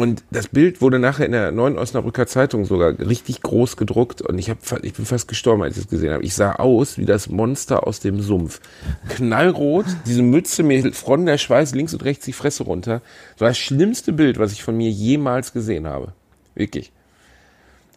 Und 0.00 0.24
das 0.30 0.48
Bild 0.48 0.80
wurde 0.80 0.98
nachher 0.98 1.26
in 1.26 1.32
der 1.32 1.52
neuen 1.52 1.76
Osnabrücker 1.76 2.26
Zeitung 2.26 2.64
sogar 2.64 2.98
richtig 2.98 3.42
groß 3.42 3.76
gedruckt 3.76 4.22
und 4.22 4.38
ich, 4.38 4.48
hab, 4.48 4.56
ich 4.82 4.94
bin 4.94 5.04
fast 5.04 5.28
gestorben, 5.28 5.62
als 5.62 5.76
ich 5.76 5.84
es 5.84 5.90
gesehen 5.90 6.14
habe. 6.14 6.24
Ich 6.24 6.34
sah 6.34 6.52
aus 6.52 6.96
wie 6.96 7.04
das 7.04 7.28
Monster 7.28 7.86
aus 7.86 8.00
dem 8.00 8.22
Sumpf. 8.22 8.62
Knallrot, 9.10 9.84
diese 10.06 10.22
Mütze, 10.22 10.62
mir 10.62 10.90
fronnen 10.94 11.26
der 11.26 11.36
Schweiß 11.36 11.74
links 11.74 11.92
und 11.92 12.02
rechts 12.02 12.24
die 12.24 12.32
Fresse 12.32 12.64
runter. 12.64 13.02
Das 13.32 13.40
war 13.42 13.48
das 13.48 13.58
schlimmste 13.58 14.14
Bild, 14.14 14.38
was 14.38 14.52
ich 14.52 14.62
von 14.62 14.74
mir 14.74 14.88
jemals 14.88 15.52
gesehen 15.52 15.86
habe. 15.86 16.14
Wirklich. 16.54 16.92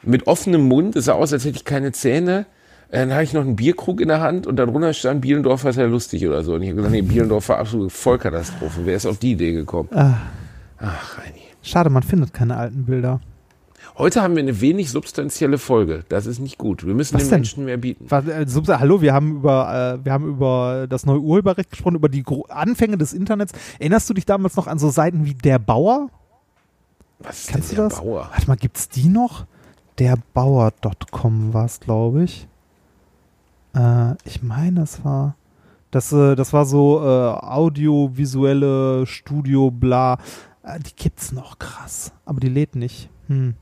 Mit 0.01 0.27
offenem 0.27 0.63
Mund, 0.67 0.97
es 0.97 1.05
sah 1.05 1.13
aus, 1.13 1.31
als 1.31 1.45
hätte 1.45 1.55
ich 1.55 1.63
keine 1.63 1.93
Zähne. 1.93 2.47
Dann 2.91 3.13
hatte 3.13 3.23
ich 3.23 3.33
noch 3.33 3.43
einen 3.43 3.55
Bierkrug 3.55 4.01
in 4.01 4.09
der 4.09 4.19
Hand 4.19 4.45
und 4.45 4.57
darunter 4.57 4.91
stand 4.91 5.21
Bielendorfer 5.21 5.69
ist 5.69 5.77
ja 5.77 5.85
lustig 5.85 6.27
oder 6.27 6.43
so. 6.43 6.55
Und 6.55 6.63
ich 6.63 6.67
habe 6.67 6.75
gesagt, 6.75 6.91
nee, 6.91 7.01
Bielendorf 7.01 7.47
war 7.47 7.59
absolute 7.59 7.91
Vollkatastrophe. 7.91 8.81
Wer 8.83 8.97
ist 8.97 9.05
auf 9.05 9.19
die 9.19 9.31
Idee 9.31 9.53
gekommen? 9.53 9.87
Ah, 9.93 10.17
Ach, 10.79 11.17
Reini. 11.17 11.42
Schade, 11.63 11.89
man 11.89 12.03
findet 12.03 12.33
keine 12.33 12.57
alten 12.57 12.85
Bilder. 12.85 13.19
Heute 13.97 14.21
haben 14.21 14.35
wir 14.35 14.43
eine 14.43 14.61
wenig 14.61 14.91
substanzielle 14.91 15.57
Folge. 15.57 16.03
Das 16.09 16.25
ist 16.25 16.39
nicht 16.39 16.57
gut. 16.57 16.85
Wir 16.85 16.93
müssen 16.93 17.15
Was 17.15 17.23
den 17.23 17.29
denn? 17.29 17.39
Menschen 17.41 17.65
mehr 17.65 17.77
bieten. 17.77 18.05
Was, 18.09 18.25
äh, 18.27 18.45
Hallo, 18.79 19.01
wir 19.01 19.13
haben 19.13 19.37
über 19.37 19.97
äh, 19.99 20.05
wir 20.05 20.13
haben 20.13 20.27
über 20.27 20.87
das 20.89 21.05
neue 21.05 21.19
Urheberrecht 21.19 21.69
gesprochen, 21.69 21.95
über 21.95 22.09
die 22.09 22.23
Gro 22.23 22.45
Anfänge 22.49 22.97
des 22.97 23.13
Internets. 23.13 23.53
Erinnerst 23.79 24.09
du 24.09 24.13
dich 24.13 24.25
damals 24.25 24.55
noch 24.55 24.67
an 24.67 24.79
so 24.79 24.89
Seiten 24.89 25.25
wie 25.25 25.33
der 25.33 25.59
Bauer? 25.59 26.09
Was 27.19 27.41
ist 27.41 27.49
Kennst 27.49 27.71
denn 27.71 27.75
du 27.77 27.81
der 27.81 27.89
das? 27.89 27.99
Bauer? 27.99 28.29
Warte 28.31 28.47
mal, 28.47 28.57
gibt's 28.57 28.89
die 28.89 29.09
noch? 29.09 29.45
Derbauer.com 29.99 31.53
war 31.53 31.65
es, 31.65 31.79
glaube 31.79 32.23
ich. 32.23 32.47
Äh, 33.75 34.13
ich 34.25 34.41
meine, 34.41 34.81
es 34.81 35.05
war 35.05 35.35
das 35.91 36.11
äh, 36.11 36.35
das 36.35 36.51
war 36.53 36.65
so 36.65 36.99
äh, 36.99 37.03
audiovisuelle 37.05 39.05
Studio 39.05 39.69
bla. 39.69 40.17
Äh, 40.63 40.79
die 40.79 40.95
gibt's 40.95 41.31
noch 41.31 41.59
krass, 41.59 42.11
aber 42.25 42.39
die 42.39 42.49
lädt 42.49 42.75
nicht. 42.75 43.09
Hm. 43.27 43.55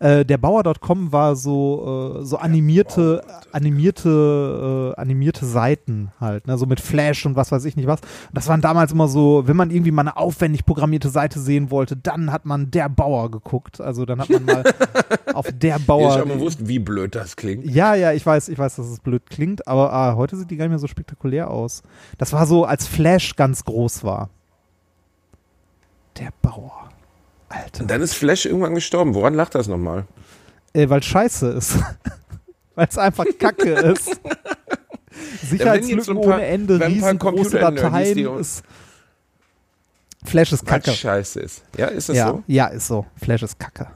Äh, 0.00 0.24
der 0.24 0.38
Bauer.com 0.38 1.12
war 1.12 1.36
so 1.36 2.18
äh, 2.20 2.24
so 2.24 2.36
animierte 2.36 3.24
animierte 3.52 4.94
äh, 4.96 5.00
animierte 5.00 5.46
Seiten 5.46 6.10
halt, 6.20 6.46
ne, 6.46 6.58
so 6.58 6.66
mit 6.66 6.80
Flash 6.80 7.24
und 7.26 7.36
was 7.36 7.52
weiß 7.52 7.64
ich 7.64 7.76
nicht 7.76 7.86
was. 7.86 8.00
Und 8.00 8.34
das 8.34 8.48
waren 8.48 8.60
damals 8.60 8.92
immer 8.92 9.08
so, 9.08 9.44
wenn 9.46 9.56
man 9.56 9.70
irgendwie 9.70 9.90
mal 9.90 10.02
eine 10.02 10.16
aufwendig 10.16 10.66
programmierte 10.66 11.08
Seite 11.08 11.40
sehen 11.40 11.70
wollte, 11.70 11.96
dann 11.96 12.32
hat 12.32 12.44
man 12.44 12.70
der 12.70 12.88
Bauer 12.88 13.30
geguckt. 13.30 13.80
Also 13.80 14.04
dann 14.04 14.20
hat 14.20 14.30
man 14.30 14.44
mal 14.44 14.64
auf 15.34 15.46
der 15.52 15.78
Bauer 15.78 16.10
ist 16.10 16.18
schon 16.18 16.28
bewusst, 16.28 16.68
wie 16.68 16.78
blöd 16.78 17.14
das 17.14 17.36
klingt. 17.36 17.64
ja, 17.64 17.94
ja, 17.94 18.12
ich 18.12 18.24
weiß, 18.24 18.48
ich 18.48 18.58
weiß, 18.58 18.76
dass 18.76 18.86
es 18.86 19.00
blöd 19.00 19.28
klingt, 19.30 19.66
aber 19.66 19.92
ah, 19.92 20.16
heute 20.16 20.36
sieht 20.36 20.50
die 20.50 20.56
gar 20.56 20.66
nicht 20.66 20.70
mehr 20.70 20.78
so 20.78 20.86
spektakulär 20.86 21.50
aus. 21.50 21.82
Das 22.18 22.32
war 22.32 22.46
so, 22.46 22.64
als 22.64 22.86
Flash 22.86 23.36
ganz 23.36 23.64
groß 23.64 24.04
war. 24.04 24.28
Der 26.18 26.30
Bauer. 26.42 26.88
Alter. 27.48 27.82
Und 27.82 27.90
dann 27.90 28.00
ist 28.02 28.14
Flash 28.14 28.46
irgendwann 28.46 28.74
gestorben. 28.74 29.14
Woran 29.14 29.34
lacht 29.34 29.54
das 29.54 29.68
nochmal? 29.68 30.04
Äh, 30.72 30.88
weil 30.88 31.02
scheiße 31.02 31.48
ist. 31.50 31.76
weil 32.74 32.86
es 32.88 32.96
einfach 32.98 33.26
Kacke 33.38 33.70
ist. 33.72 34.20
Sicherheitslücken 35.42 36.14
paar- 36.16 36.24
ohne 36.36 36.44
Ende, 36.46 36.80
riesengroße 36.86 37.58
Dateien 37.58 38.38
ist. 38.38 38.62
Flash 40.24 40.52
ist 40.52 40.64
Kacke. 40.64 40.84
Kacke. 40.84 40.96
scheiße 40.96 41.40
ist. 41.40 41.62
Ja, 41.76 41.86
ist 41.86 42.08
das 42.08 42.16
Ja, 42.16 42.28
so? 42.28 42.42
ja, 42.46 42.66
ist 42.68 42.86
so. 42.86 43.06
Flash 43.22 43.42
ist 43.42 43.58
Kacke. 43.58 43.88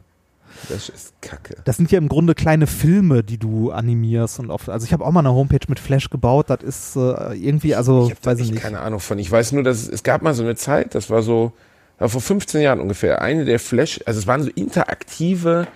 Das 0.69 0.89
ist 0.89 1.15
Kacke. 1.21 1.57
Das 1.65 1.77
sind 1.77 1.93
ja 1.93 1.99
im 1.99 2.09
Grunde 2.09 2.35
kleine 2.35 2.67
Filme, 2.67 3.23
die 3.23 3.39
du 3.39 3.71
animierst 3.71 4.41
und 4.41 4.51
oft. 4.51 4.69
Also 4.69 4.85
ich 4.87 4.93
habe 4.93 5.05
auch 5.05 5.13
mal 5.13 5.21
eine 5.21 5.33
Homepage 5.33 5.65
mit 5.69 5.79
Flash 5.79 6.11
gebaut. 6.11 6.51
Das 6.51 6.63
ist 6.63 6.97
äh, 6.97 7.35
irgendwie, 7.35 7.75
also 7.75 8.11
Ich 8.11 8.27
habe 8.27 8.41
ich 8.41 8.51
nicht. 8.51 8.63
keine 8.63 8.81
Ahnung 8.81 9.01
von. 9.01 9.19
Ich 9.19 9.31
weiß 9.31 9.53
nur, 9.53 9.63
dass 9.63 9.83
es, 9.83 9.89
es 9.89 10.03
gab 10.03 10.23
mal 10.23 10.35
so 10.35 10.43
eine 10.43 10.57
Zeit, 10.57 10.95
das 10.95 11.11
war 11.11 11.23
so, 11.23 11.53
war 11.99 12.09
vor 12.09 12.21
15 12.21 12.61
Jahren 12.61 12.81
ungefähr, 12.81 13.23
eine 13.23 13.45
der 13.45 13.59
Flash, 13.59 14.01
also 14.07 14.19
es 14.21 14.27
waren 14.27 14.43
so 14.43 14.51
interaktive, 14.55 15.67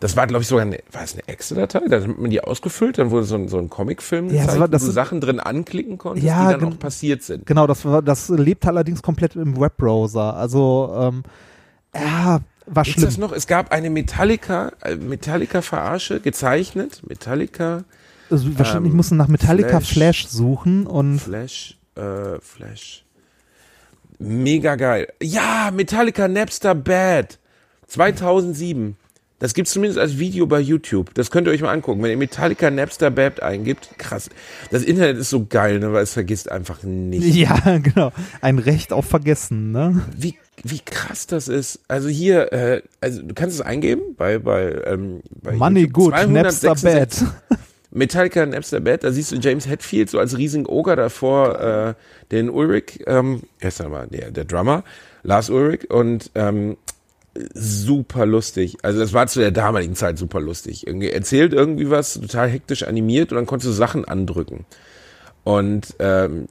das 0.00 0.16
war 0.16 0.26
glaube 0.26 0.42
ich 0.42 0.48
sogar 0.48 0.66
eine, 0.66 0.78
war 0.92 1.02
es 1.04 1.12
eine 1.14 1.26
Excel-Datei? 1.28 1.80
Da 1.88 2.00
hat 2.00 2.18
man 2.18 2.30
die 2.30 2.40
ausgefüllt, 2.42 2.98
dann 2.98 3.10
wurde 3.10 3.24
so 3.24 3.36
ein, 3.36 3.48
so 3.48 3.58
ein 3.58 3.70
Comicfilm 3.70 4.26
Ja, 4.26 4.32
das 4.32 4.40
gezeigt, 4.42 4.60
war- 4.60 4.68
das 4.68 4.82
wo 4.82 4.86
du 4.86 4.88
ist- 4.90 4.94
Sachen 4.94 5.20
drin 5.20 5.40
anklicken 5.40 5.96
konntest, 5.98 6.26
Ja, 6.26 6.52
die 6.52 6.58
dann 6.60 6.72
auch 6.74 6.78
passiert 6.78 7.22
sind. 7.22 7.46
Genau, 7.46 7.66
das, 7.66 7.84
war, 7.84 8.02
das 8.02 8.28
lebt 8.28 8.66
allerdings 8.66 9.00
komplett 9.02 9.36
im 9.36 9.58
Webbrowser. 9.58 10.36
Also, 10.36 10.92
ähm, 10.98 11.22
ja, 11.94 12.40
war 12.66 12.82
Gibt's 12.84 13.00
das 13.02 13.14
schlimm. 13.14 13.26
noch? 13.28 13.32
Es 13.32 13.46
gab 13.46 13.70
eine 13.72 13.90
Metallica, 13.90 14.72
äh, 14.82 14.96
Metallica-Verarsche, 14.96 16.20
gezeichnet, 16.20 17.02
Metallica, 17.08 17.84
Also, 18.30 18.58
wahrscheinlich 18.58 18.90
ähm, 18.90 18.96
mussten 18.96 19.16
nach 19.16 19.28
Metallica 19.28 19.80
Flash. 19.80 19.92
Flash, 19.92 20.26
suchen 20.28 20.86
und 20.86 21.18
Flash, 21.20 21.78
äh, 21.96 22.40
Flash. 22.40 23.04
Mega 24.22 24.76
geil. 24.76 25.08
Ja, 25.20 25.70
Metallica 25.74 26.28
Napster 26.28 26.74
Bad. 26.74 27.38
2007. 27.88 28.96
Das 29.40 29.54
gibt's 29.54 29.72
zumindest 29.72 29.98
als 29.98 30.18
Video 30.18 30.46
bei 30.46 30.60
YouTube. 30.60 31.12
Das 31.14 31.32
könnt 31.32 31.48
ihr 31.48 31.52
euch 31.52 31.62
mal 31.62 31.72
angucken. 31.72 32.00
Wenn 32.00 32.12
ihr 32.12 32.16
Metallica 32.16 32.70
Napster 32.70 33.10
Bad 33.10 33.42
eingibt, 33.42 33.90
krass. 33.98 34.30
Das 34.70 34.84
Internet 34.84 35.16
ist 35.18 35.30
so 35.30 35.46
geil, 35.46 35.80
ne, 35.80 35.92
weil 35.92 36.04
es 36.04 36.12
vergisst 36.12 36.50
einfach 36.50 36.84
nicht. 36.84 37.34
ja, 37.34 37.78
genau. 37.78 38.12
Ein 38.40 38.60
Recht 38.60 38.92
auf 38.92 39.06
Vergessen, 39.06 39.72
ne? 39.72 40.02
Wie, 40.16 40.36
wie 40.62 40.78
krass 40.78 41.26
das 41.26 41.48
ist. 41.48 41.80
Also 41.88 42.08
hier, 42.08 42.52
äh, 42.52 42.82
also 43.00 43.22
du 43.22 43.34
kannst 43.34 43.56
es 43.56 43.60
eingeben 43.60 44.14
bei, 44.16 44.38
bei, 44.38 44.80
ähm, 44.86 45.22
bei 45.42 45.54
Money 45.54 45.80
YouTube. 45.80 46.14
good, 46.14 46.28
Napster 46.28 46.76
266 46.76 47.28
bad. 47.48 47.58
Metallica 47.92 48.44
Napster 48.44 48.80
Bad, 48.80 49.04
da 49.04 49.12
siehst 49.12 49.32
du 49.32 49.36
James 49.36 49.68
Hetfield 49.68 50.10
so 50.10 50.18
als 50.18 50.36
riesigen 50.36 50.66
Oger 50.66 50.96
davor, 50.96 51.60
äh, 51.60 51.94
den 52.30 52.48
Ulrich, 52.48 53.00
ähm, 53.06 53.42
wer 53.60 53.68
ist 53.68 53.80
der 53.80 54.30
der, 54.30 54.44
Drummer, 54.44 54.82
Lars 55.22 55.50
Ulrich 55.50 55.90
und 55.90 56.30
ähm, 56.34 56.76
super 57.54 58.26
lustig. 58.26 58.78
Also 58.82 58.98
das 58.98 59.12
war 59.12 59.26
zu 59.26 59.40
der 59.40 59.50
damaligen 59.50 59.94
Zeit 59.94 60.18
super 60.18 60.40
lustig. 60.40 60.86
Irgendwie 60.86 61.10
erzählt 61.10 61.52
irgendwie 61.52 61.90
was, 61.90 62.14
total 62.14 62.48
hektisch 62.48 62.82
animiert 62.82 63.30
und 63.30 63.36
dann 63.36 63.46
konntest 63.46 63.70
du 63.70 63.74
Sachen 63.74 64.04
andrücken. 64.06 64.64
Und 65.44 65.94
ähm, 65.98 66.46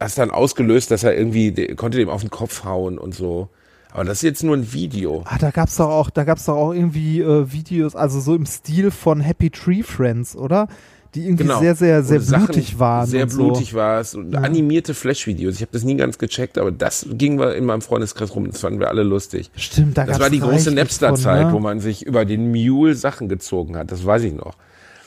hast 0.00 0.18
dann 0.18 0.30
ausgelöst, 0.30 0.90
dass 0.90 1.04
er 1.04 1.16
irgendwie, 1.16 1.74
konnte 1.74 1.98
dem 1.98 2.08
auf 2.08 2.22
den 2.22 2.30
Kopf 2.30 2.64
hauen 2.64 2.98
und 2.98 3.14
so. 3.14 3.48
Aber 3.92 4.04
das 4.04 4.18
ist 4.18 4.22
jetzt 4.22 4.44
nur 4.44 4.56
ein 4.56 4.72
Video. 4.72 5.22
Ah, 5.24 5.38
da 5.38 5.50
gab's 5.50 5.76
doch 5.76 5.88
auch, 5.88 6.10
da 6.10 6.24
gab's 6.24 6.44
doch 6.44 6.56
auch 6.56 6.72
irgendwie 6.72 7.20
äh, 7.20 7.50
Videos, 7.52 7.96
also 7.96 8.20
so 8.20 8.34
im 8.34 8.46
Stil 8.46 8.90
von 8.90 9.20
Happy 9.20 9.50
Tree 9.50 9.82
Friends, 9.82 10.36
oder? 10.36 10.68
Die 11.14 11.24
irgendwie 11.24 11.44
Genau. 11.44 11.58
sehr, 11.60 11.74
sehr, 11.74 12.02
sehr 12.02 12.20
Sachen 12.20 12.46
blutig 12.48 12.78
waren. 12.78 13.06
Sehr 13.06 13.24
blutig 13.24 13.70
so. 13.70 13.76
war 13.78 13.98
es. 14.00 14.14
Und 14.14 14.32
Ja. 14.32 14.40
animierte 14.40 14.92
Flash-Videos. 14.92 15.54
Ich 15.54 15.62
habe 15.62 15.72
das 15.72 15.82
nie 15.84 15.96
ganz 15.96 16.18
gecheckt, 16.18 16.58
aber 16.58 16.70
das 16.70 17.06
ging 17.12 17.38
wir 17.38 17.54
in 17.56 17.64
meinem 17.64 17.80
Freundeskreis 17.80 18.34
rum. 18.34 18.46
Das 18.50 18.60
fanden 18.60 18.78
wir 18.78 18.88
alle 18.88 19.04
lustig. 19.04 19.50
Stimmt, 19.56 19.96
da 19.96 20.04
Das 20.04 20.20
war 20.20 20.28
die 20.28 20.40
große 20.40 20.70
Napster-Zeit, 20.70 21.44
von, 21.44 21.52
wo 21.52 21.56
ne? 21.56 21.62
man 21.62 21.80
sich 21.80 22.04
über 22.04 22.26
den 22.26 22.50
Mule 22.50 22.94
Sachen 22.94 23.30
gezogen 23.30 23.74
hat. 23.78 23.90
Das 23.90 24.04
weiß 24.04 24.22
ich 24.24 24.34
noch. 24.34 24.52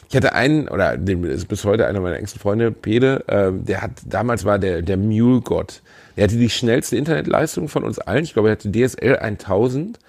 Ich 0.09 0.15
hatte 0.15 0.34
einen, 0.34 0.67
oder 0.67 0.97
dem 0.97 1.23
ist 1.23 1.47
bis 1.47 1.63
heute 1.65 1.86
einer 1.86 1.99
meiner 2.01 2.17
engsten 2.17 2.41
Freunde, 2.41 2.71
Pede, 2.71 3.23
ähm, 3.27 3.63
der 3.63 3.84
hat, 3.84 3.91
damals 4.03 4.43
war 4.43 4.57
der, 4.57 4.82
der 4.82 4.97
Mule-Gott. 4.97 5.84
Der 6.16 6.26
hatte 6.26 6.38
die 6.38 6.49
schnellste 6.49 6.97
Internetleistung 6.97 7.68
von 7.68 7.84
uns 7.84 7.99
allen. 7.99 8.24
Ich 8.24 8.34
glaube, 8.34 8.49
er 8.49 8.53
hatte 8.53 8.72
DSL 8.72 9.18
1000 9.18 9.99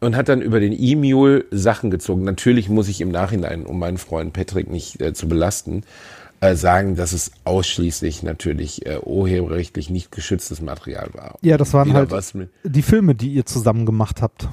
und 0.00 0.16
hat 0.16 0.28
dann 0.28 0.42
über 0.42 0.60
den 0.60 0.72
E-Mule 0.72 1.44
Sachen 1.50 1.90
gezogen. 1.90 2.24
Natürlich 2.24 2.68
muss 2.68 2.88
ich 2.88 3.00
im 3.00 3.10
Nachhinein, 3.10 3.64
um 3.64 3.78
meinen 3.78 3.98
Freund 3.98 4.32
Patrick 4.32 4.68
nicht 4.68 5.00
äh, 5.00 5.12
zu 5.12 5.28
belasten, 5.28 5.84
äh, 6.40 6.56
sagen, 6.56 6.96
dass 6.96 7.12
es 7.12 7.30
ausschließlich 7.44 8.24
natürlich 8.24 8.84
äh, 8.84 8.98
urheberrechtlich 8.98 9.90
nicht 9.90 10.10
geschütztes 10.10 10.60
Material 10.60 11.10
war. 11.12 11.38
Ja, 11.40 11.56
das 11.56 11.72
waren 11.72 11.88
Weder 11.88 12.08
halt 12.08 12.48
die 12.64 12.82
Filme, 12.82 13.14
die 13.14 13.28
ihr 13.28 13.46
zusammen 13.46 13.86
gemacht 13.86 14.20
habt. 14.20 14.48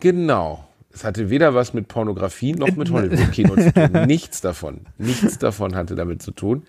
Genau. 0.00 0.64
Es 0.92 1.04
hatte 1.04 1.28
weder 1.30 1.54
was 1.54 1.74
mit 1.74 1.88
Pornografie 1.88 2.52
noch 2.52 2.74
mit 2.74 2.90
Hollywood-Kino 2.92 3.54
zu 3.54 3.72
tun. 3.72 4.06
Nichts 4.06 4.40
davon. 4.40 4.86
Nichts 4.96 5.38
davon 5.38 5.74
hatte 5.74 5.94
damit 5.94 6.22
zu 6.22 6.30
tun. 6.30 6.62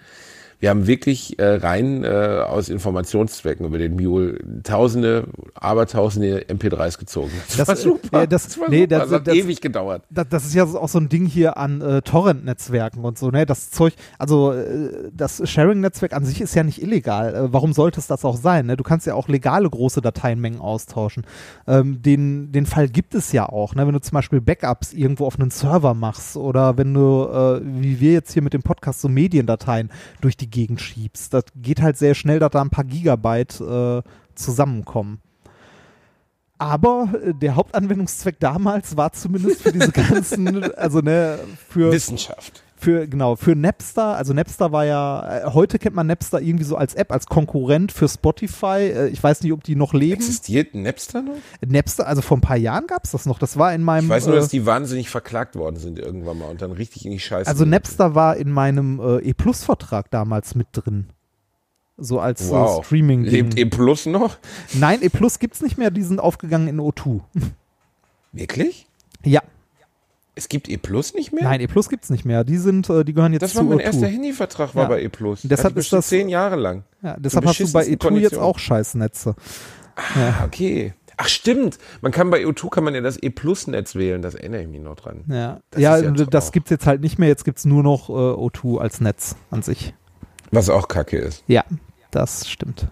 Wir 0.62 0.70
haben 0.70 0.86
wirklich 0.88 1.38
äh, 1.40 1.56
rein 1.56 2.04
äh, 2.04 2.08
aus 2.48 2.70
Informationszwecken 2.70 3.66
über 3.66 3.80
den 3.80 3.96
Mule 3.96 4.38
tausende, 4.64 5.26
abertausende 5.56 6.46
MP3s 6.48 7.00
gezogen. 7.00 7.32
Das, 7.48 7.58
Das, 7.58 7.68
war 7.68 7.76
äh, 7.76 7.78
super. 7.80 8.20
ja, 8.22 8.28
das- 8.28 8.44
das 8.44 8.60
war 8.60 8.70
nee, 8.70 8.82
super. 8.84 8.88
das- 9.00 9.10
Das, 9.10 9.12
hat 9.20 9.28
das- 9.28 9.36
ewig 9.36 9.60
gedauert. 9.60 10.04
das, 10.10 10.46
ist 10.46 10.54
ja 10.54 10.64
auch 10.66 10.88
so 10.88 11.00
ein 11.00 11.10
Ding 11.10 11.26
hier 11.26 11.58
an 11.58 11.82
äh, 11.82 12.02
Torrent-Netzwerken 12.04 13.04
und 13.04 13.18
so, 13.18 13.32
ne? 13.32 13.48
Das 13.48 13.72
Zeug, 13.72 13.94
also 14.20 14.52
äh, 14.54 15.10
das 15.12 15.42
Sharing-Netzwerk 15.50 16.14
an 16.14 16.26
sich 16.26 16.40
ist 16.42 16.54
ja 16.54 16.64
nicht 16.64 16.80
illegal. 16.80 17.34
Äh, 17.34 17.52
warum 17.54 17.74
sollte 17.74 18.00
es 18.00 18.06
das 18.06 18.24
auch 18.24 18.38
sein? 18.38 18.68
Ne? 18.68 18.78
Du 18.78 18.84
kannst 18.84 19.08
ja 19.08 19.16
auch 19.16 19.28
legale 19.28 19.68
große 19.68 20.02
Dateienmengen 20.02 20.60
austauschen. 20.62 21.26
Ähm, 21.68 22.04
den, 22.04 22.52
den 22.52 22.68
Fall 22.68 22.88
gibt 22.88 23.16
es 23.16 23.32
ja 23.32 23.50
auch, 23.50 23.74
ne? 23.74 23.88
Wenn 23.88 23.94
du 23.94 24.02
zum 24.02 24.14
Beispiel 24.14 24.42
Backups 24.42 24.94
irgendwo 24.94 25.26
auf 25.26 25.40
einen 25.40 25.50
Server 25.50 25.96
machst 25.96 26.38
oder 26.38 26.78
wenn 26.78 26.94
du, 26.94 27.24
äh, 27.26 27.62
wie 27.64 28.00
wir 28.00 28.14
jetzt 28.14 28.32
hier 28.34 28.44
mit 28.44 28.54
dem 28.54 28.62
Podcast, 28.62 29.02
so 29.02 29.10
Mediendateien 29.10 29.90
durch 30.22 30.38
die 30.38 30.51
Gegend 30.52 30.82
schiebst. 30.82 31.34
Das 31.34 31.46
geht 31.56 31.82
halt 31.82 31.98
sehr 31.98 32.14
schnell, 32.14 32.40
dass 32.40 32.52
da 32.52 32.62
ein 32.62 32.70
paar 32.70 32.84
Gigabyte 32.84 33.60
äh, 33.62 34.02
zusammenkommen. 34.36 35.22
Aber 36.58 37.10
äh, 37.24 37.34
der 37.34 37.56
Hauptanwendungszweck 37.56 38.40
damals 38.40 38.96
war 38.96 39.12
zumindest 39.14 39.64
für 39.64 39.72
diese 39.72 39.92
ganzen, 39.92 40.72
also 40.74 41.00
ne, 41.00 41.40
für, 41.70 41.92
Wissenschaft. 41.92 42.64
Für 42.82 43.08
genau 43.08 43.36
für 43.36 43.56
Napster, 43.56 44.16
also 44.18 44.34
Napster 44.34 44.72
war 44.72 44.86
ja 44.86 45.46
äh, 45.46 45.54
heute 45.54 45.78
kennt 45.78 45.96
man 45.96 46.08
Napster 46.08 46.42
irgendwie 46.42 46.64
so 46.64 46.76
als 46.76 46.96
App 46.96 47.12
als 47.12 47.28
Konkurrent 47.28 47.92
für 47.92 48.08
Spotify. 48.08 48.92
Äh, 48.92 49.08
ich 49.10 49.22
weiß 49.22 49.44
nicht, 49.44 49.54
ob 49.54 49.64
die 49.64 49.76
noch 49.76 49.94
leben. 49.94 50.14
Existiert 50.14 50.74
Napster 50.74 51.22
noch? 51.22 51.36
Napster, 51.66 52.08
also 52.08 52.22
vor 52.24 52.38
ein 52.38 52.42
paar 52.42 52.58
Jahren 52.58 52.88
gab 52.88 53.04
es 53.06 53.12
das 53.12 53.28
noch. 53.28 53.38
Das 53.38 53.58
war 53.58 53.74
in 53.74 53.84
meinem 53.84 54.06
Ich 54.06 54.10
weiß 54.10 54.26
nur, 54.26 54.36
äh, 54.36 54.40
dass 54.40 54.50
die 54.50 54.66
wahnsinnig 54.66 55.10
verklagt 55.10 55.56
worden 55.56 55.76
sind 55.76 56.00
irgendwann 56.00 56.40
mal 56.40 56.50
und 56.50 56.62
dann 56.64 56.72
richtig 56.72 57.06
in 57.06 57.12
die 57.12 57.20
Scheiße. 57.20 57.48
also 57.48 57.66
Napster 57.66 58.16
war 58.16 58.36
in 58.38 58.50
meinem 58.52 59.00
äh, 59.00 59.20
E 59.20 59.34
Plus 59.34 59.64
Vertrag 59.64 60.10
damals 60.10 60.56
mit 60.56 60.68
drin. 60.74 61.10
So 61.98 62.20
als 62.20 62.48
äh, 62.48 62.52
Wow. 62.52 62.84
Streaming. 62.84 63.26
Lebt 63.26 63.60
E 63.60 63.66
Plus 63.66 64.08
noch? 64.08 64.38
Nein, 64.74 65.04
E 65.04 65.10
Plus 65.10 65.38
gibt's 65.38 65.62
nicht 65.62 65.78
mehr, 65.78 65.92
die 65.92 66.02
sind 66.02 66.20
aufgegangen 66.20 66.68
in 66.68 66.80
O2. 66.80 67.22
Wirklich? 68.32 68.88
ja, 69.24 69.42
Es 70.34 70.48
gibt 70.48 70.70
E 70.70 70.78
Plus 70.78 71.14
nicht 71.14 71.34
mehr? 71.34 71.44
nein, 71.44 71.60
E 71.62 71.68
Plus 71.68 71.90
gibt's 71.90 72.10
nicht 72.10 72.24
mehr. 72.26 72.44
Die 72.44 72.58
sind, 72.58 72.90
äh, 72.90 73.04
die 73.04 73.14
gehören 73.14 73.34
jetzt 73.34 73.42
Das 73.42 73.52
zu 73.52 73.58
war 73.58 73.64
mein 73.66 73.80
O2. 73.80 73.82
erster 73.84 74.08
Handyvertrag, 74.08 74.76
war 74.76 74.84
Ja. 74.84 74.90
bei 74.90 75.02
E 75.04 75.10
Plus. 75.10 75.44
Und 75.44 75.52
deshalb 75.52 75.76
ist 75.78 75.92
das- 75.92 76.08
zehn 76.08 76.30
Jahre 76.30 76.56
lang. 76.56 76.84
Ja, 77.02 77.16
deshalb 77.20 77.46
hast 77.46 77.60
du 77.60 77.64
bei 77.72 77.80
beschissensten 77.82 77.94
E2 77.94 78.20
jetzt 78.22 78.32
Konditionen. 78.32 78.44
auch 78.46 78.60
Scheißnetze. 78.60 79.36
Ah, 79.96 80.46
okay. 80.46 80.94
Ach 81.18 81.28
stimmt, 81.28 81.78
man 82.02 82.12
kann 82.12 82.30
bei 82.32 82.46
O2 82.46 82.70
kann 82.70 82.84
man 82.84 82.96
ja 82.96 83.02
das 83.02 83.22
E 83.22 83.30
Plus 83.30 83.68
Netz 83.68 83.94
wählen, 83.96 84.22
das 84.22 84.34
erinnere 84.34 84.62
ich 84.64 84.68
mich 84.70 84.82
noch 84.82 84.96
dran. 84.96 85.24
Ja, 85.28 85.60
Das 85.70 85.82
ja, 85.82 85.98
ja 85.98 86.10
das 86.12 86.48
auch. 86.48 86.52
gibt's 86.54 86.70
jetzt 86.72 86.88
halt 86.88 87.02
nicht 87.02 87.20
mehr. 87.20 87.28
Jetzt 87.28 87.44
gibt's 87.46 87.66
nur 87.66 87.84
noch 87.84 88.10
äh, 88.10 88.14
O2 88.14 88.80
als 88.80 89.02
Netz 89.02 89.36
an 89.52 89.62
sich. 89.62 89.94
Was 90.52 90.70
auch 90.70 90.88
kacke 90.88 91.18
ist. 91.18 91.44
Ja, 91.48 91.64
das 92.10 92.50
stimmt. 92.50 92.88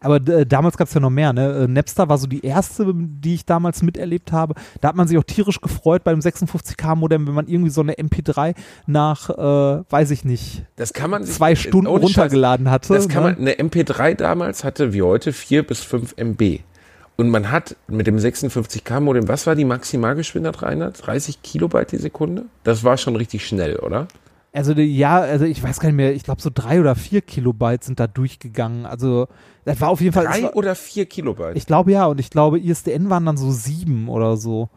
Aber 0.00 0.16
äh, 0.16 0.46
damals 0.46 0.76
gab's 0.76 0.94
ja 0.94 1.00
noch 1.00 1.10
mehr. 1.10 1.32
Ne? 1.32 1.64
Äh, 1.64 1.68
Napster 1.68 2.08
war 2.08 2.18
so 2.18 2.26
die 2.26 2.44
erste, 2.44 2.92
die 2.94 3.34
ich 3.34 3.46
damals 3.46 3.82
miterlebt 3.82 4.32
habe. 4.32 4.54
Da 4.80 4.88
hat 4.88 4.96
man 4.96 5.08
sich 5.08 5.18
auch 5.18 5.24
tierisch 5.24 5.60
gefreut 5.60 6.04
bei 6.04 6.12
dem 6.12 6.20
56K-Modem, 6.20 7.26
wenn 7.26 7.34
man 7.34 7.48
irgendwie 7.48 7.70
so 7.70 7.80
eine 7.80 7.94
MP3 7.94 8.54
nach, 8.86 9.30
äh, 9.30 9.84
weiß 9.90 10.10
ich 10.10 10.24
nicht, 10.24 10.64
Das 10.76 10.92
kann 10.92 11.10
man 11.10 11.24
sich 11.24 11.34
zwei 11.34 11.54
Stunden 11.56 11.86
ohne 11.86 12.06
Scheiß, 12.06 12.16
runtergeladen 12.16 12.70
hatte. 12.70 12.94
Das 12.94 13.08
kann 13.08 13.24
ne? 13.24 13.30
man, 13.30 13.40
eine 13.40 13.54
MP3 13.54 14.14
damals 14.14 14.64
hatte 14.64 14.92
wie 14.92 15.02
heute 15.02 15.32
4 15.32 15.66
bis 15.66 15.82
5 15.82 16.14
MB. 16.16 16.60
Und 17.16 17.30
man 17.30 17.50
hat 17.50 17.74
mit 17.88 18.06
dem 18.06 18.16
56K 18.16 19.00
Modem, 19.00 19.26
was 19.26 19.48
war 19.48 19.56
die 19.56 19.64
Maximalgeschwindigkeit, 19.64 20.62
Rainer? 20.70 20.92
30 20.92 21.42
Kilobyte 21.42 21.90
die 21.90 21.96
Sekunde? 21.96 22.44
Das 22.62 22.84
war 22.84 22.96
schon 22.96 23.16
richtig 23.16 23.44
schnell, 23.44 23.76
oder? 23.76 24.06
Also 24.52 24.72
ja, 24.72 25.18
also 25.20 25.44
ich 25.44 25.62
weiß 25.62 25.78
gar 25.78 25.88
nicht 25.88 25.96
mehr, 25.96 26.12
ich 26.14 26.22
glaube 26.24 26.40
so 26.40 26.50
drei 26.52 26.80
oder 26.80 26.94
vier 26.94 27.20
Kilobyte 27.20 27.84
sind 27.84 28.00
da 28.00 28.06
durchgegangen. 28.06 28.86
Also 28.86 29.28
das 29.64 29.80
war 29.80 29.90
auf 29.90 30.00
jeden 30.00 30.14
Fall. 30.14 30.24
Drei 30.24 30.44
war, 30.44 30.56
oder 30.56 30.74
4 30.74 31.06
Kilobyte? 31.06 31.56
ich 31.56 31.66
glaube 31.66 31.92
ja, 31.92 32.06
und 32.06 32.18
ich 32.18 32.30
glaube 32.30 32.58
ISDN 32.58 33.10
waren 33.10 33.26
dann 33.26 33.36
so 33.36 33.50
sieben 33.50 34.08
oder 34.08 34.36
so. 34.36 34.68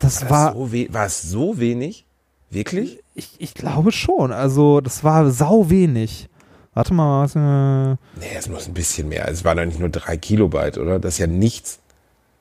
Das 0.00 0.22
war, 0.28 0.54
war, 0.56 0.66
das 0.66 0.70
so 0.88 0.92
war 0.94 1.06
es 1.06 1.22
so 1.22 1.58
wenig? 1.60 2.06
Wirklich? 2.50 2.98
ich, 3.14 3.30
ich 3.38 3.54
glaube 3.54 3.92
schon. 3.92 4.32
Also 4.32 4.80
das 4.80 5.04
war 5.04 5.30
sau 5.30 5.70
wenig. 5.70 6.28
Warte 6.74 6.94
mal, 6.94 7.22
was, 7.24 7.34
äh, 7.36 7.96
Nee, 8.20 8.36
es 8.36 8.48
muss 8.48 8.66
ein 8.66 8.74
bisschen 8.74 9.08
mehr. 9.08 9.28
Es 9.28 9.44
waren 9.44 9.56
doch 9.56 9.64
nicht 9.64 9.78
nur 9.78 9.88
3 9.88 10.16
Kilobyte, 10.16 10.78
oder? 10.78 10.98
Das 10.98 11.14
ist 11.14 11.18
ja 11.18 11.26
nichts. 11.26 11.78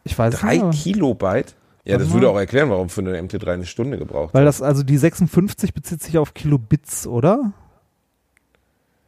ich 0.03 0.17
weiß 0.17 0.35
3 0.35 0.53
nicht. 0.53 0.61
aber- 0.63 0.71
Kilobyte? 0.71 1.55
Ja, 1.89 1.97
das 1.97 2.11
würde 2.13 2.29
auch 2.29 2.37
erklären, 2.37 2.69
warum 2.69 2.89
für 2.89 3.01
eine 3.01 3.19
MT3 3.21 3.47
eine 3.53 3.65
Stunde 3.65 3.97
gebraucht 3.97 4.33
Weil 4.33 4.41
hat. 4.41 4.47
das, 4.47 4.61
also 4.61 4.83
die 4.83 4.97
56 4.97 5.73
bezieht 5.73 6.01
sich 6.01 6.17
auf 6.17 6.33
Kilobits, 6.33 7.07
oder? 7.07 7.51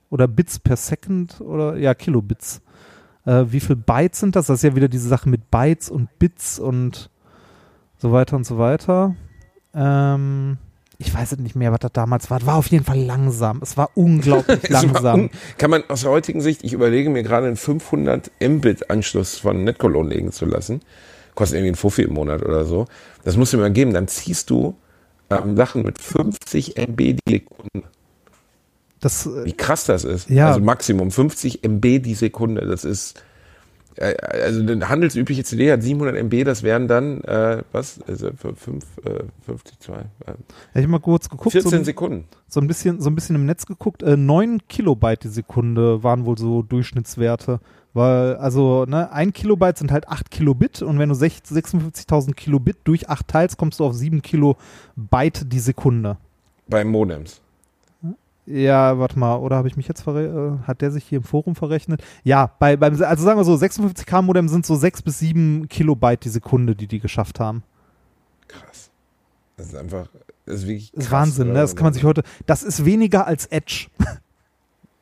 Oder 0.09 0.27
Bits 0.27 0.59
per 0.59 0.75
Second 0.75 1.39
oder 1.41 1.77
ja, 1.77 1.93
Kilobits. 1.93 2.61
Äh, 3.25 3.45
wie 3.49 3.59
viel 3.61 3.75
Bytes 3.77 4.19
sind 4.19 4.35
das? 4.35 4.47
Das 4.47 4.59
ist 4.59 4.63
ja 4.63 4.75
wieder 4.75 4.89
diese 4.89 5.07
Sache 5.07 5.29
mit 5.29 5.49
Bytes 5.51 5.89
und 5.89 6.09
Bits 6.19 6.59
und 6.59 7.09
so 7.97 8.11
weiter 8.11 8.35
und 8.35 8.45
so 8.45 8.57
weiter. 8.57 9.15
Ähm, 9.73 10.57
ich 10.97 11.13
weiß 11.13 11.31
es 11.31 11.37
nicht 11.39 11.55
mehr, 11.55 11.71
was 11.71 11.79
das 11.79 11.93
damals 11.93 12.29
war. 12.29 12.39
Es 12.39 12.45
war 12.45 12.55
auf 12.55 12.67
jeden 12.67 12.83
Fall 12.83 12.99
langsam. 12.99 13.59
Es 13.61 13.77
war 13.77 13.89
unglaublich 13.95 14.67
langsam. 14.69 15.19
un- 15.21 15.29
Kann 15.57 15.69
man 15.71 15.83
aus 15.87 16.01
der 16.01 16.11
heutigen 16.11 16.41
Sicht, 16.41 16.63
ich 16.63 16.73
überlege 16.73 17.09
mir 17.09 17.23
gerade 17.23 17.47
einen 17.47 17.55
500 17.55 18.31
Mbit-Anschluss 18.41 19.37
von 19.37 19.63
Netcologne 19.63 20.13
legen 20.13 20.31
zu 20.31 20.45
lassen. 20.45 20.81
Kostet 21.35 21.57
irgendwie 21.57 21.71
ein 21.71 21.75
Fuffi 21.75 22.03
im 22.03 22.13
Monat 22.13 22.43
oder 22.43 22.65
so. 22.65 22.87
Das 23.23 23.37
musst 23.37 23.53
du 23.53 23.57
mir 23.57 23.63
mal 23.63 23.71
geben. 23.71 23.93
Dann 23.93 24.07
ziehst 24.07 24.49
du 24.49 24.75
ähm, 25.29 25.55
Sachen 25.55 25.83
mit 25.83 25.99
50 25.99 26.77
MB 26.77 26.97
die 26.97 27.19
Sekunde. 27.27 27.83
Das, 28.99 29.25
äh, 29.25 29.45
Wie 29.45 29.53
krass 29.53 29.85
das 29.85 30.03
ist. 30.03 30.29
Ja. 30.29 30.47
Also 30.47 30.59
Maximum 30.59 31.11
50 31.11 31.63
MB 31.63 32.01
die 32.01 32.13
Sekunde. 32.13 32.65
Das 32.65 32.85
ist, 32.85 33.21
äh, 33.95 34.15
also 34.15 34.61
eine 34.61 34.87
handelsübliche 34.87 35.43
CD 35.43 35.71
hat 35.71 35.81
700 35.81 36.15
MB, 36.17 36.43
das 36.43 36.63
wären 36.63 36.87
dann, 36.87 37.21
äh, 37.21 37.63
was? 37.71 37.99
Also 38.07 38.31
für 38.37 38.55
fünf, 38.55 38.85
äh, 39.03 39.23
50, 39.45 39.79
zwei, 39.79 39.99
äh, 40.25 40.33
ich 40.73 40.81
habe 40.81 40.87
mal 40.87 40.99
kurz 40.99 41.29
geguckt. 41.29 41.51
14 41.51 41.79
so, 41.79 41.83
Sekunden. 41.83 42.25
so 42.47 42.61
ein 42.61 42.67
bisschen, 42.67 43.01
so 43.01 43.09
ein 43.09 43.15
bisschen 43.15 43.35
im 43.35 43.45
Netz 43.45 43.65
geguckt. 43.65 44.03
Äh, 44.03 44.17
9 44.17 44.59
Kilobyte 44.69 45.23
die 45.23 45.29
Sekunde 45.29 46.03
waren 46.03 46.25
wohl 46.25 46.37
so 46.37 46.61
Durchschnittswerte. 46.61 47.59
Weil, 47.93 48.37
also, 48.37 48.85
ne, 48.85 49.11
ein 49.11 49.33
Kilobyte 49.33 49.77
sind 49.77 49.91
halt 49.91 50.07
8 50.07 50.31
Kilobit 50.31 50.81
und 50.81 50.97
wenn 50.97 51.09
du 51.09 51.15
sech- 51.15 51.43
56.000 51.43 52.33
Kilobit 52.35 52.77
durch 52.85 53.09
8 53.09 53.27
teilst, 53.27 53.57
kommst 53.57 53.79
du 53.79 53.85
auf 53.85 53.93
7 53.93 54.21
Kilobyte 54.21 55.51
die 55.51 55.59
Sekunde. 55.59 56.17
Bei 56.67 56.85
Modems. 56.85 57.41
Ja, 58.45 58.97
warte 58.97 59.19
mal, 59.19 59.35
oder 59.37 59.55
habe 59.57 59.67
ich 59.67 59.77
mich 59.77 59.87
jetzt 59.87 60.01
verre 60.01 60.59
äh, 60.63 60.67
hat 60.67 60.81
der 60.81 60.91
sich 60.91 61.03
hier 61.03 61.19
im 61.19 61.23
Forum 61.23 61.55
verrechnet? 61.55 62.01
Ja, 62.23 62.51
bei, 62.59 62.75
beim, 62.75 62.93
also 63.03 63.23
sagen 63.23 63.39
wir 63.39 63.43
so, 63.43 63.53
56K 63.53 64.21
Modem 64.21 64.47
sind 64.47 64.65
so 64.65 64.75
6 64.75 65.03
bis 65.03 65.19
7 65.19 65.67
Kilobyte 65.69 66.23
die 66.23 66.29
Sekunde, 66.29 66.75
die 66.75 66.87
die 66.87 66.99
geschafft 66.99 67.39
haben. 67.39 67.63
Krass. 68.47 68.89
Das 69.57 69.67
ist 69.67 69.75
einfach, 69.75 70.07
das 70.45 70.55
ist 70.55 70.67
wirklich 70.67 70.91
Das 70.91 71.03
ist 71.03 71.09
krass, 71.09 71.19
Wahnsinn, 71.27 71.47
ne? 71.49 71.53
Das 71.53 71.75
kann 71.75 71.83
man 71.83 71.93
sich 71.93 72.03
heute, 72.03 72.23
das 72.47 72.63
ist 72.63 72.83
weniger 72.83 73.27
als 73.27 73.45
Edge. 73.45 73.87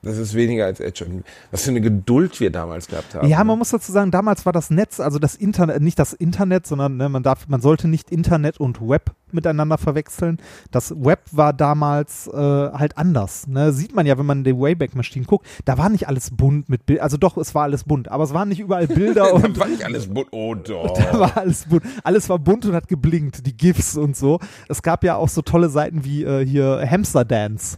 Das 0.02 0.18
ist 0.18 0.34
weniger 0.34 0.66
als 0.66 0.80
Edge. 0.80 1.06
Was 1.52 1.64
für 1.64 1.72
eine 1.72 1.82
Geduld 1.82 2.40
wir 2.40 2.52
damals 2.52 2.88
gehabt 2.88 3.16
haben. 3.16 3.28
Ja, 3.28 3.40
ne? 3.40 3.44
man 3.44 3.60
muss 3.60 3.72
dazu 3.72 3.92
sagen, 3.92 4.12
damals 4.12 4.46
war 4.46 4.54
das 4.54 4.70
Netz, 4.70 5.02
also 5.02 5.20
das 5.20 5.36
Internet, 5.36 5.82
nicht 5.82 6.00
das 6.00 6.14
Internet, 6.14 6.66
sondern 6.66 6.96
ne, 6.96 7.10
man 7.10 7.22
darf, 7.22 7.50
man 7.50 7.60
sollte 7.60 7.90
nicht 7.90 8.10
Internet 8.10 8.62
und 8.62 8.80
Web 8.80 9.12
miteinander 9.34 9.78
verwechseln. 9.78 10.38
Das 10.72 10.92
Web 11.04 11.20
war 11.32 11.52
damals 11.52 12.28
äh, 12.28 12.32
halt 12.32 12.98
anders. 12.98 13.48
Ne? 13.48 13.74
Sieht 13.74 13.94
man 13.94 14.06
ja, 14.06 14.18
wenn 14.18 14.26
man 14.26 14.40
in 14.40 14.44
die 14.46 14.58
Wayback 14.58 14.96
Machine 14.96 15.26
guckt, 15.26 15.46
da 15.66 15.78
war 15.78 15.90
nicht 15.90 16.08
alles 16.08 16.32
bunt 16.32 16.70
mit 16.70 16.86
Bild, 16.86 17.02
also 17.02 17.18
doch, 17.18 17.36
es 17.36 17.54
war 17.54 17.64
alles 17.64 17.84
bunt, 17.84 18.10
aber 18.10 18.24
es 18.24 18.34
waren 18.34 18.48
nicht 18.48 18.62
überall 18.62 18.88
Bilder 18.88 19.34
und 19.34 19.58
da 19.58 19.62
war 19.62 19.68
nicht 19.68 19.84
alles 19.84 20.08
bunt. 20.08 20.30
Oh 20.32 20.56
doch. 20.56 20.94
da 20.98 21.20
war 21.20 21.38
alles 21.38 21.66
bunt. 21.66 21.84
Alles 22.04 22.30
war 22.30 22.40
bunt 22.40 22.66
und 22.66 22.74
hat 22.74 22.88
geblinkt, 22.88 23.46
die 23.46 23.56
GIFs 23.56 23.98
und 23.98 24.16
so. 24.16 24.40
Es 24.70 24.82
gab 24.82 25.04
ja 25.04 25.18
auch 25.18 25.30
so 25.30 25.42
tolle 25.42 25.68
Seiten 25.68 26.06
wie 26.06 26.24
äh, 26.24 26.46
hier 26.46 26.88
Hamster 26.90 27.26
Dance. 27.26 27.78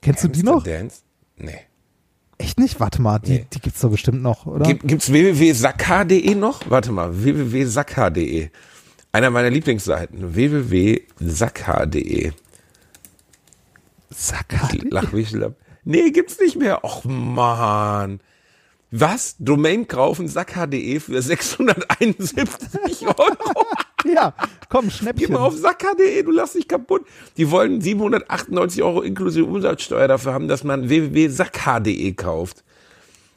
Kennst 0.00 0.22
du 0.22 0.28
die 0.28 0.42
noch? 0.42 0.62
Dance? 0.62 1.03
Nee. 1.36 1.58
Echt 2.38 2.58
nicht? 2.58 2.80
Warte 2.80 3.00
mal, 3.00 3.18
die, 3.20 3.30
Nee. 3.32 3.46
die 3.52 3.60
gibt's 3.60 3.80
doch 3.80 3.90
bestimmt 3.90 4.22
noch, 4.22 4.46
oder? 4.46 4.66
Gibt, 4.66 4.86
gibt's 4.88 5.10
www.sakka.de 5.12 6.34
noch? 6.34 6.68
Warte 6.68 6.90
mal, 6.92 7.22
www.sakka.de. 7.24 8.50
Einer 9.12 9.30
meiner 9.30 9.50
Lieblingsseiten. 9.50 10.34
www.sakka.de. 10.34 12.32
Sacker. 14.10 14.68
Lach 14.90 15.12
wie 15.12 15.26
schlapp. 15.26 15.56
Nee, 15.84 16.10
gibt's 16.10 16.38
nicht 16.40 16.56
mehr. 16.56 16.82
Och 16.84 17.04
man. 17.04 18.20
Was? 18.90 19.36
Domain 19.38 19.86
kaufen 19.88 20.28
sakka.de 20.28 21.00
für 21.00 21.20
671 21.20 23.06
Euro? 23.06 23.66
Ja, 24.14 24.34
komm, 24.68 24.86
Geh 24.86 24.90
Schnäppchen. 24.90 25.32
mal 25.32 25.40
auf 25.40 25.56
sakka.de, 25.56 26.22
du 26.22 26.30
lass 26.30 26.52
dich 26.52 26.68
kaputt. 26.68 27.06
Die 27.36 27.50
wollen 27.50 27.80
798 27.80 28.82
Euro 28.82 29.00
inklusive 29.02 29.46
Umsatzsteuer 29.46 30.08
dafür 30.08 30.34
haben, 30.34 30.48
dass 30.48 30.62
man 30.64 30.88
www.sakka.de 30.88 32.12
kauft. 32.12 32.64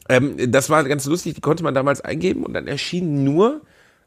Ähm, 0.09 0.51
das 0.51 0.69
war 0.69 0.83
ganz 0.83 1.05
lustig, 1.05 1.35
die 1.35 1.41
konnte 1.41 1.63
man 1.63 1.73
damals 1.73 2.01
eingeben 2.01 2.43
und 2.45 2.53
dann 2.53 2.67
erschien 2.67 3.23
nur 3.23 3.61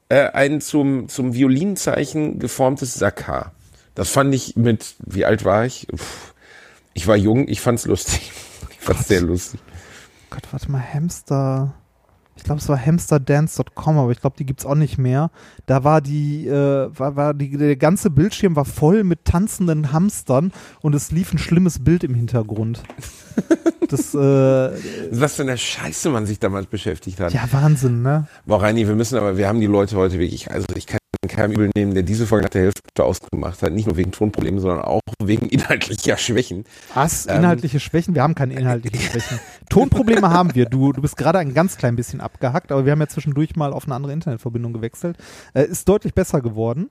äh, 0.09 0.29
ein 0.31 0.61
zum, 0.61 1.09
zum 1.09 1.35
Violinzeichen 1.35 2.39
geformtes 2.39 2.95
Sakka. 2.95 3.53
Das 3.95 4.11
fand 4.11 4.35
ich 4.35 4.57
mit, 4.57 4.95
wie 5.05 5.25
alt 5.25 5.45
war 5.45 5.65
ich? 5.67 5.87
Pff, 5.95 6.35
ich 6.95 7.07
war 7.07 7.17
jung, 7.17 7.49
ich 7.49 7.61
fand's 7.61 7.87
lustig. 7.87 8.33
Ich 8.73 8.87
fand's 8.87 9.09
sehr 9.09 9.21
lustig. 9.21 9.61
Gott, 10.31 10.43
warte 10.53 10.71
mal, 10.71 10.83
Hamster. 10.83 11.75
Ich 12.41 12.45
glaube, 12.45 12.59
es 12.59 12.69
war 12.71 12.79
hamsterdance.com, 12.79 13.99
aber 13.99 14.11
ich 14.13 14.21
glaube, 14.23 14.37
die 14.39 14.47
gibt's 14.47 14.65
auch 14.65 14.75
nicht 14.75 14.97
mehr. 14.97 15.31
Da 15.67 15.85
war 15.85 16.01
die, 16.01 16.49
äh, 16.49 16.89
war, 16.99 17.15
war 17.15 17.35
die, 17.35 17.55
der 17.55 17.77
ganze 17.77 18.09
Bildschirm 18.09 18.57
war 18.57 18.65
voll 18.65 19.05
mit 19.05 19.27
tanzenden 19.27 19.93
Hamstern 19.93 20.51
und 20.81 20.95
es 20.95 21.13
lief 21.13 21.35
ein 21.35 21.39
schlimmes 21.39 21.85
Bild 21.85 22.03
im 22.03 22.15
Hintergrund. 22.15 22.83
Das, 23.89 24.15
äh, 24.15 24.19
Was 25.11 25.35
für 25.35 25.43
eine 25.43 25.59
Scheiße 25.59 26.09
man 26.09 26.25
sich 26.25 26.39
damals 26.39 26.67
beschäftigt 26.67 27.21
hat. 27.21 27.35
ja, 27.35 27.47
Wahnsinn, 27.51 28.01
ne? 28.01 28.27
Boah, 28.47 28.63
Reini, 28.63 28.89
wir 28.89 28.95
müssen 28.95 29.19
aber, 29.19 29.37
wir 29.37 29.47
haben 29.47 29.61
die 29.61 29.67
Leute 29.67 29.97
heute 29.97 30.19
wirklich, 30.19 30.51
also 30.51 30.67
ich 30.75 30.87
kann 30.87 30.99
keinem 31.29 31.53
übel 31.53 31.71
nehmen, 31.75 31.95
der 31.95 32.03
diese 32.03 32.27
Folge 32.27 32.45
nach 32.45 32.51
der 32.51 32.63
Hälfte 32.63 33.05
ausgemacht 33.05 33.63
hat. 33.63 33.73
Nicht 33.73 33.87
nur 33.87 33.97
wegen 33.97 34.13
Tonproblemen, 34.13 34.61
sondern 34.61 34.83
auch 34.83 35.01
wegen 35.23 35.47
inhaltlicher 35.51 36.17
Schwächen. 36.17 36.65
Was? 36.95 37.27
Ähm. 37.27 37.37
Inhaltliche 37.37 37.81
Schwächen? 37.81 38.15
Wir 38.15 38.23
haben 38.23 38.35
keine 38.35 38.55
inhaltlichen 38.55 39.01
Schwächen. 39.11 39.39
Tonprobleme 39.71 40.29
haben 40.31 40.55
wir. 40.55 40.67
Du, 40.67 40.93
du 40.93 41.01
bist 41.01 41.17
gerade 41.17 41.39
ein 41.39 41.55
ganz 41.55 41.79
klein 41.79 41.97
bisschen 41.97 42.21
abgehackt, 42.21 42.71
aber 42.73 42.85
wir 42.85 42.93
haben 42.93 43.01
ja 43.01 43.07
zwischendurch 43.09 43.57
mal 43.57 43.73
auf 43.73 43.87
eine 43.87 43.95
andere 43.95 44.13
Internetverbindung 44.13 44.75
gewechselt. 44.75 45.17
Äh, 45.55 45.65
ist 45.65 45.89
deutlich 45.89 46.13
besser 46.13 46.43
geworden. 46.43 46.91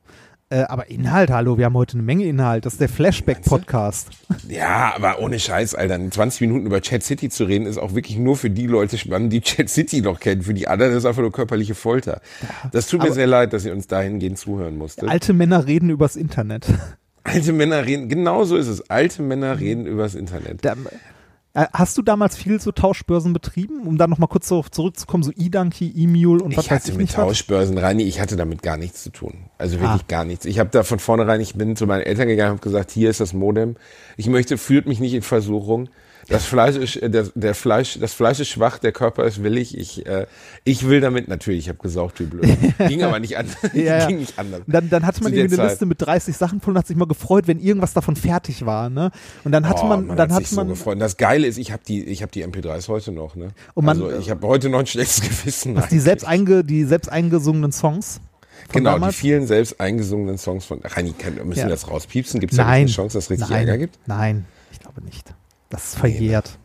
Äh, 0.51 0.61
aber 0.61 0.89
Inhalt, 0.89 1.29
hallo, 1.29 1.59
wir 1.59 1.65
haben 1.65 1.75
heute 1.75 1.93
eine 1.93 2.01
Menge 2.01 2.25
Inhalt. 2.25 2.65
Das 2.65 2.73
ist 2.73 2.81
der 2.81 2.89
Flashback-Podcast. 2.89 4.09
Ja, 4.47 4.93
aber 4.95 5.19
ohne 5.19 5.37
Scheiß, 5.39 5.75
Alter. 5.75 5.95
In 5.95 6.11
20 6.11 6.41
Minuten 6.41 6.65
über 6.65 6.81
Chat 6.81 7.03
City 7.03 7.29
zu 7.29 7.43
reden, 7.43 7.67
ist 7.67 7.77
auch 7.77 7.93
wirklich 7.93 8.17
nur 8.17 8.35
für 8.35 8.49
die 8.49 8.65
Leute 8.65 8.97
spannend, 8.97 9.31
die 9.31 9.41
Chat 9.41 9.69
City 9.69 10.01
noch 10.01 10.19
kennen. 10.19 10.41
Für 10.41 10.55
die 10.55 10.67
anderen 10.67 10.93
ist 10.93 10.99
es 10.99 11.05
einfach 11.05 11.21
nur 11.21 11.31
körperliche 11.31 11.75
Folter. 11.75 12.21
Das 12.71 12.87
tut 12.87 13.01
mir 13.01 13.07
Aber- 13.07 13.13
sehr 13.13 13.27
leid, 13.27 13.53
dass 13.53 13.63
ihr 13.63 13.73
uns 13.73 13.85
dahingehend 13.85 14.39
zuhören 14.39 14.75
musstet. 14.77 15.07
Alte 15.07 15.33
Männer 15.33 15.67
reden 15.67 15.91
übers 15.91 16.15
Internet. 16.15 16.65
Alte 17.23 17.53
Männer 17.53 17.85
reden, 17.85 18.09
genau 18.09 18.43
so 18.45 18.55
ist 18.57 18.67
es. 18.69 18.89
Alte 18.89 19.21
Männer 19.21 19.59
reden 19.59 19.85
übers 19.85 20.15
Internet. 20.15 20.65
Da, 20.65 20.73
hast 21.73 21.97
du 21.97 22.01
damals 22.01 22.35
viel 22.37 22.59
so 22.61 22.71
Tauschbörsen 22.71 23.33
betrieben, 23.33 23.87
um 23.87 23.97
da 23.97 24.07
nochmal 24.07 24.27
kurz 24.29 24.47
so 24.47 24.63
zurückzukommen, 24.63 25.23
so 25.23 25.31
E-Donkey, 25.35 25.91
E-Mule 25.95 26.43
und 26.43 26.55
was 26.55 26.65
Ich 26.65 26.71
weiß 26.71 26.79
hatte 26.81 26.91
ich 26.91 26.97
mit 26.97 27.07
nicht 27.07 27.17
was? 27.17 27.25
Tauschbörsen, 27.25 27.77
Rani, 27.77 28.03
ich 28.03 28.19
hatte 28.21 28.35
damit 28.35 28.61
gar 28.61 28.77
nichts 28.77 29.03
zu 29.03 29.09
tun. 29.11 29.45
Also 29.57 29.79
wirklich 29.79 30.01
Ah. 30.01 30.05
gar 30.07 30.25
nichts. 30.25 30.45
Ich 30.45 30.59
habe 30.59 30.69
da 30.71 30.83
von 30.83 30.99
vornherein, 30.99 31.41
ich 31.41 31.55
bin 31.55 31.75
zu 31.75 31.85
meinen 31.87 32.01
Eltern 32.01 32.27
gegangen 32.27 32.51
und 32.51 32.57
habe 32.59 32.63
gesagt, 32.69 32.91
hier 32.91 33.09
ist 33.09 33.19
das 33.19 33.33
Modem. 33.33 33.75
Ich 34.17 34.27
möchte, 34.27 34.57
führt 34.57 34.85
mich 34.87 34.99
nicht 34.99 35.13
in 35.13 35.21
Versuchung. 35.21 35.89
Das 36.29 36.45
Fleisch 36.45 36.75
ist, 36.75 36.95
äh, 36.97 37.09
der, 37.09 37.23
der 37.35 37.55
Fleisch, 37.55 37.97
das 37.99 38.13
Fleisch 38.13 38.39
ist 38.39 38.49
schwach, 38.49 38.77
der 38.77 38.91
Körper 38.91 39.25
ist 39.25 39.43
willig. 39.43 39.77
Ich, 39.77 40.05
äh, 40.05 40.27
ich 40.63 40.87
will 40.87 41.01
damit 41.01 41.27
natürlich, 41.27 41.59
ich 41.61 41.69
habe 41.69 41.79
gesaugt 41.79 42.19
wie 42.19 42.25
blöd. 42.25 42.47
Ging 42.87 43.03
aber 43.03 43.19
nicht 43.19 43.37
anders. 43.37 43.55
Ja, 43.73 43.97
ja. 43.99 44.05
Ging 44.07 44.19
nicht 44.19 44.37
anders. 44.37 44.61
Dann, 44.67 44.89
dann 44.89 45.05
hatte 45.05 45.23
man 45.23 45.33
irgendwie 45.33 45.55
eine 45.55 45.63
Zeit. 45.63 45.71
Liste 45.71 45.85
mit 45.85 46.01
30 46.01 46.37
Sachen 46.37 46.61
voll 46.61 46.73
und 46.73 46.77
hat 46.77 46.87
sich 46.87 46.95
mal 46.97 47.07
gefreut, 47.07 47.47
wenn 47.47 47.59
irgendwas 47.59 47.93
davon 47.93 48.15
fertig 48.15 48.65
war. 48.65 48.89
Ne? 48.89 49.11
Und 49.43 49.51
dann 49.51 49.67
hatte 49.67 49.81
Oh, 49.83 49.87
man, 49.87 50.15
dann 50.15 50.31
hat 50.33 50.45
sich 50.45 50.55
man, 50.55 50.67
so 50.67 50.73
gefreut. 50.73 50.93
Und 50.93 50.99
das 50.99 51.17
Geile 51.17 51.47
ist, 51.47 51.57
ich 51.57 51.71
habe 51.71 51.81
die, 51.87 52.03
ich 52.03 52.21
habe 52.21 52.31
die 52.31 52.45
MP3s 52.45 52.87
heute 52.89 53.11
noch. 53.11 53.35
Ne? 53.35 53.49
Und 53.73 53.85
man- 53.85 54.01
also 54.01 54.17
ich 54.19 54.29
habe 54.29 54.45
heute 54.47 54.69
noch 54.69 54.79
ein 54.79 54.87
schlechtes 54.87 55.21
Gewissen. 55.21 55.81
die 55.91 55.99
selbst, 55.99 56.25
einge, 56.27 56.63
die 56.63 56.83
selbst 56.85 57.09
eingesungenen 57.11 57.71
Songs. 57.71 58.19
Von 58.67 58.73
Genau, 58.83 58.91
damals. 58.93 59.15
die 59.15 59.21
vielen 59.21 59.47
selbst 59.47 59.79
eingesungenen 59.79 60.37
Songs 60.37 60.65
von 60.65 60.81
kann- 60.81 61.05
müssen 61.45 61.59
Ja. 61.61 61.69
das 61.69 61.87
rauspiepsen? 61.87 62.39
Gibt 62.39 62.51
es 62.53 62.57
nicht 62.59 62.67
eine 62.67 62.85
Chance, 62.87 63.17
dass 63.17 63.23
es 63.25 63.29
richtig 63.31 63.49
Nein. 63.49 63.67
Ärger 63.67 63.77
gibt? 63.79 63.97
Nein, 64.05 64.45
ich 64.71 64.79
glaube 64.79 65.01
nicht. 65.01 65.33
Das 65.69 65.89
ist 65.89 65.99
verjährt. 65.99 66.57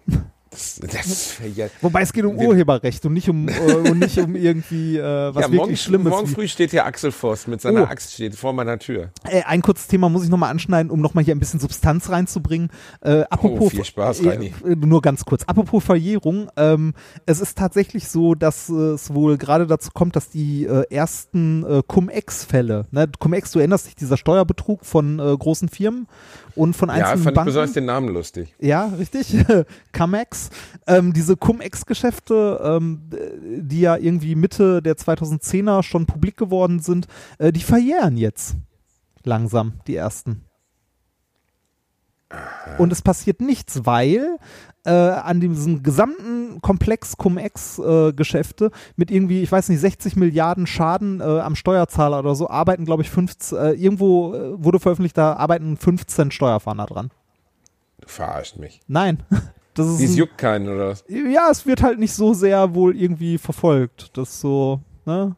Das, 0.55 0.81
das 0.81 1.23
verjährt. 1.33 1.73
Wobei 1.81 2.03
es 2.03 2.13
geht 2.13 2.25
um 2.25 2.39
Wir- 2.39 2.49
Urheberrecht 2.49 3.05
und 3.07 3.13
nicht 3.13 3.29
um, 3.29 3.49
äh, 3.49 3.53
und 3.91 3.99
nicht 3.99 4.19
um 4.19 4.35
irgendwie 4.37 4.97
äh, 4.99 5.03
was 5.03 5.35
ja, 5.35 5.41
wirklich 5.43 5.57
morgen, 5.57 5.77
Schlimmes. 5.77 6.11
morgen 6.11 6.27
früh 6.29 6.47
steht 6.49 6.71
hier 6.71 6.85
Axel 6.87 7.13
Voss 7.13 7.47
mit 7.47 7.61
seiner 7.61 7.83
Oh. 7.83 7.87
Axt 7.87 8.13
steht 8.15 8.35
vor 8.37 8.53
meiner 8.53 8.79
Tür. 8.79 9.11
Äh, 9.29 9.43
ein 9.45 9.63
kurzes 9.63 9.87
Thema 9.89 10.09
muss 10.09 10.25
ich 10.25 10.31
nochmal 10.31 10.51
anschneiden, 10.51 10.91
um 10.91 11.01
nochmal 11.01 11.25
hier 11.25 11.35
ein 11.35 11.39
bisschen 11.41 11.61
Substanz 11.61 12.09
reinzubringen. 12.11 12.71
Äh, 13.01 13.23
apropos, 13.31 13.67
Oh, 13.67 13.69
viel 13.71 13.85
Spaß, 13.85 14.25
Reini. 14.25 14.55
äh, 14.65 14.77
nur 14.77 15.03
ganz 15.03 15.25
kurz. 15.25 15.43
Apropos 15.45 15.83
Verjährung, 15.85 16.49
ähm, 16.57 16.95
es 17.27 17.41
ist 17.41 17.59
tatsächlich 17.59 18.09
so, 18.09 18.35
dass 18.35 18.69
äh, 18.69 18.73
es 18.95 19.13
wohl 19.13 19.37
gerade 19.39 19.67
dazu 19.67 19.91
kommt, 19.93 20.15
dass 20.17 20.29
die 20.31 20.67
ersten 20.91 21.83
Cum-Ex-Fälle, 21.87 22.87
ne? 22.91 23.09
Cum-Ex, 23.19 23.51
du 23.53 23.59
erinnerst 23.59 23.87
dich, 23.87 23.97
dieser 23.97 24.17
Steuerbetrug 24.17 24.85
von 24.85 25.19
großen 25.19 25.69
Firmen 25.69 26.07
und 26.55 26.75
von 26.77 26.89
Ja, 26.89 26.95
einzelnen 26.95 27.23
fand 27.25 27.33
ich 27.33 27.35
Banken. 27.35 27.47
besonders 27.47 27.73
den 27.73 27.85
Namen 27.87 28.09
lustig. 28.09 28.55
Ja, 28.61 28.87
richtig. 28.99 29.35
Cum-Ex. 29.97 30.44
Ähm, 30.87 31.13
diese 31.13 31.37
Cum-Ex-Geschäfte, 31.37 32.61
ähm, 32.63 33.11
die 33.43 33.81
ja 33.81 33.97
irgendwie 33.97 34.35
Mitte 34.35 34.83
der 34.83 34.97
2010er 34.97 35.83
schon 35.83 36.07
publik 36.07 36.37
geworden 36.37 36.81
sind, 36.81 37.07
äh, 37.39 37.53
die 37.53 37.61
verjähren 37.61 38.17
jetzt 38.17 38.57
langsam, 39.25 39.75
die 39.87 39.97
ersten. 39.97 40.45
Und 42.79 42.93
es 42.93 43.03
passiert 43.03 43.41
nichts, 43.41 43.85
weil 43.85 44.39
äh, 44.85 44.91
an 44.91 45.41
diesem 45.41 45.83
gesamten 45.83 46.61
Komplex 46.61 47.17
Cum-Ex-Geschäfte 47.17 48.71
mit 48.97 49.11
irgendwie, 49.11 49.43
ich 49.43 49.53
weiß 49.53 49.69
nicht, 49.69 49.81
60 49.81 50.17
Milliarden 50.17 50.67
Schaden 50.67 51.21
äh, 51.21 51.25
am 51.25 51.55
Steuerzahler 51.55 52.19
oder 52.19 52.35
so, 52.35 52.49
arbeiten, 52.49 52.85
glaube 52.85 53.03
ich, 53.03 53.11
15, 53.11 53.59
äh, 53.59 53.71
irgendwo 53.73 54.35
äh, 54.35 54.65
wurde 54.65 54.81
veröffentlicht, 54.81 55.17
da 55.17 55.35
arbeiten 55.35 55.77
15 55.77 56.31
Steuerfahnder 56.31 56.87
dran. 56.87 57.11
Du 58.01 58.09
verarscht 58.09 58.57
mich. 58.57 58.81
Nein. 58.87 59.23
Das 59.75 59.87
ist 59.89 59.99
Dies 59.99 60.17
juckt 60.17 60.39
keinen, 60.39 60.69
oder 60.69 60.89
was? 60.91 61.05
ja, 61.09 61.49
es 61.51 61.67
wird 61.67 61.83
halt 61.83 61.99
nicht 61.99 62.15
so 62.15 62.33
sehr 62.33 62.75
wohl 62.75 62.97
irgendwie 62.97 63.39
verfolgt. 63.39 64.17
Das 64.17 64.41
so, 64.41 64.81
ne? 65.05 65.35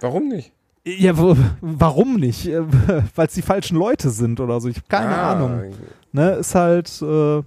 Warum 0.00 0.28
nicht? 0.28 0.52
Ja, 0.86 1.12
warum 1.60 2.16
nicht? 2.16 2.46
Äh, 2.46 2.62
Weil 3.14 3.26
es 3.26 3.34
die 3.34 3.42
falschen 3.42 3.76
Leute 3.76 4.10
sind 4.10 4.38
oder 4.38 4.60
so. 4.60 4.68
Ich 4.68 4.76
habe 4.76 4.86
keine 4.88 5.16
Ah, 5.16 5.32
Ahnung. 5.32 5.72
Ne, 6.12 6.32
ist 6.34 6.54
halt, 6.54 6.90
äh, 7.02 7.42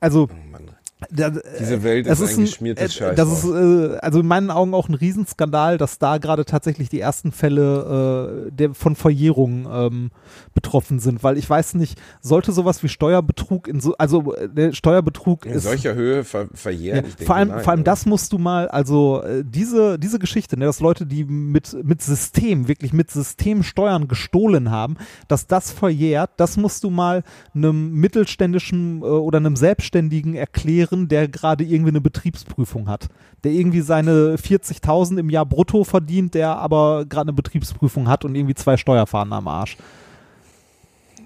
also 0.00 0.28
Oh 0.30 0.50
Mann. 0.50 0.65
Da, 1.10 1.30
Diese 1.30 1.82
Welt 1.82 2.06
ist, 2.06 2.20
ist 2.20 2.38
ein 2.38 2.44
geschmiertes 2.46 2.84
äh, 2.84 2.98
Scheiß. 2.98 3.16
das 3.16 3.30
ist 3.30 3.44
äh, 3.44 3.98
also 3.98 4.20
in 4.20 4.26
meinen 4.26 4.50
Augen 4.50 4.72
auch 4.72 4.88
ein 4.88 4.94
Riesenskandal, 4.94 5.76
dass 5.76 5.98
da 5.98 6.16
gerade 6.16 6.46
tatsächlich 6.46 6.88
die 6.88 7.00
ersten 7.00 7.32
Fälle 7.32 8.46
äh, 8.46 8.50
der, 8.50 8.72
von 8.72 8.96
Verjährung 8.96 9.68
ähm, 9.70 10.10
betroffen 10.54 10.98
sind, 10.98 11.22
weil 11.22 11.36
ich 11.36 11.48
weiß 11.48 11.74
nicht, 11.74 12.00
sollte 12.22 12.52
sowas 12.52 12.82
wie 12.82 12.88
Steuerbetrug 12.88 13.68
in 13.68 13.80
so, 13.80 13.94
also 13.98 14.34
äh, 14.34 14.48
der 14.48 14.72
Steuerbetrug 14.72 15.44
in 15.44 15.52
ist 15.52 15.64
solcher 15.64 15.94
Höhe 15.94 16.24
ver 16.24 16.48
verjähren. 16.54 17.04
ja, 17.18 17.26
vor 17.26 17.36
allem, 17.36 17.48
nein, 17.48 17.60
vor 17.60 17.72
allem 17.72 17.80
oder? 17.80 17.90
das 17.90 18.06
musst 18.06 18.32
du 18.32 18.38
mal, 18.38 18.68
also 18.68 19.22
äh, 19.22 19.44
diese, 19.44 19.98
diese 19.98 20.18
Geschichte, 20.18 20.58
ne, 20.58 20.64
dass 20.64 20.80
Leute, 20.80 21.04
die 21.04 21.24
mit, 21.24 21.76
mit 21.84 22.00
System, 22.00 22.68
wirklich 22.68 22.94
mit 22.94 23.10
Systemsteuern 23.10 24.08
gestohlen 24.08 24.70
haben, 24.70 24.96
dass 25.28 25.46
das 25.46 25.70
verjährt, 25.70 26.30
das 26.38 26.56
musst 26.56 26.84
du 26.84 26.90
mal 26.90 27.22
einem 27.54 27.92
mittelständischen 27.92 29.02
äh, 29.02 29.04
oder 29.04 29.36
einem 29.36 29.56
Selbstständigen 29.56 30.34
erklären, 30.34 30.86
der 31.08 31.28
gerade 31.28 31.64
irgendwie 31.64 31.90
eine 31.90 32.00
Betriebsprüfung 32.00 32.88
hat. 32.88 33.08
Der 33.44 33.52
irgendwie 33.52 33.80
seine 33.82 34.36
40.000 34.36 35.18
im 35.18 35.30
Jahr 35.30 35.46
brutto 35.46 35.84
verdient, 35.84 36.34
der 36.34 36.56
aber 36.56 37.04
gerade 37.06 37.28
eine 37.28 37.34
Betriebsprüfung 37.34 38.08
hat 38.08 38.24
und 38.24 38.34
irgendwie 38.34 38.54
zwei 38.54 38.76
Steuerfahnen 38.76 39.32
am 39.32 39.46
Arsch. 39.48 39.76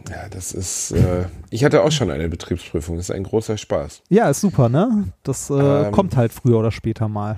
Ja, 0.08 0.28
das 0.30 0.52
ist. 0.52 0.92
Äh, 0.92 1.26
ich 1.50 1.62
hatte 1.64 1.82
auch 1.82 1.92
schon 1.92 2.10
eine 2.10 2.28
Betriebsprüfung. 2.28 2.96
Das 2.96 3.10
ist 3.10 3.14
ein 3.14 3.22
großer 3.24 3.56
Spaß. 3.56 4.02
Ja, 4.08 4.28
ist 4.30 4.40
super, 4.40 4.68
ne? 4.68 5.04
Das 5.22 5.50
äh, 5.50 5.54
Ähm, 5.54 5.92
kommt 5.92 6.16
halt 6.16 6.32
früher 6.32 6.58
oder 6.58 6.72
später 6.72 7.08
mal. 7.08 7.36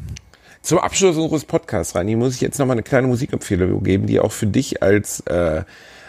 Zum 0.62 0.78
Abschluss 0.78 1.16
unseres 1.16 1.44
Podcasts, 1.44 1.94
Rani, 1.96 2.14
muss 2.14 2.36
ich 2.36 2.40
jetzt 2.40 2.58
nochmal 2.58 2.74
eine 2.74 2.84
kleine 2.84 3.08
Musikempfehlung 3.08 3.82
geben, 3.82 4.06
die 4.06 4.20
auch 4.20 4.30
für 4.30 4.46
dich 4.46 4.80
als, 4.82 5.20
äh, 5.26 5.64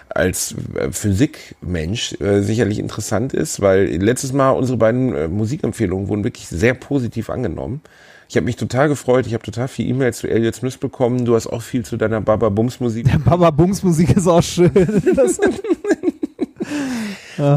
als 0.10 0.56
äh, 0.76 0.91
Physikmensch 0.91 2.20
äh, 2.20 2.41
sicherlich 2.41 2.80
interessant 2.80 3.34
ist, 3.34 3.62
weil 3.62 3.86
letztes 3.86 4.34
Mal 4.34 4.51
unsere 4.51 4.78
beiden 4.78 5.14
äh, 5.16 5.28
Musikempfehlungen 5.28 6.08
wurden 6.08 6.24
wirklich 6.24 6.47
sehr 6.47 6.74
positiv 6.74 7.30
angenommen. 7.30 7.82
Ich 8.30 8.36
habe 8.36 8.45
mich 8.45 8.56
total 8.56 8.88
gefreut, 8.88 9.28
ich 9.28 9.34
habe 9.34 9.43
total 9.43 9.68
viel 9.68 9.88
E-Mails 9.89 10.20
zu 10.20 10.28
Elliot 10.28 10.56
Smith 10.56 10.78
bekommen, 10.78 11.26
du 11.26 11.36
hast 11.36 11.47
auch 11.47 11.62
viel 11.62 11.86
zu 11.86 11.97
deiner 11.97 12.22
Baba 12.22 12.49
Bums 12.49 12.80
Musik. 12.80 13.06
Baba 13.26 13.51
Bungs 13.51 13.84
Musik 13.84 14.16
ist 14.16 14.28
auch 14.28 14.41
schön. 14.41 14.72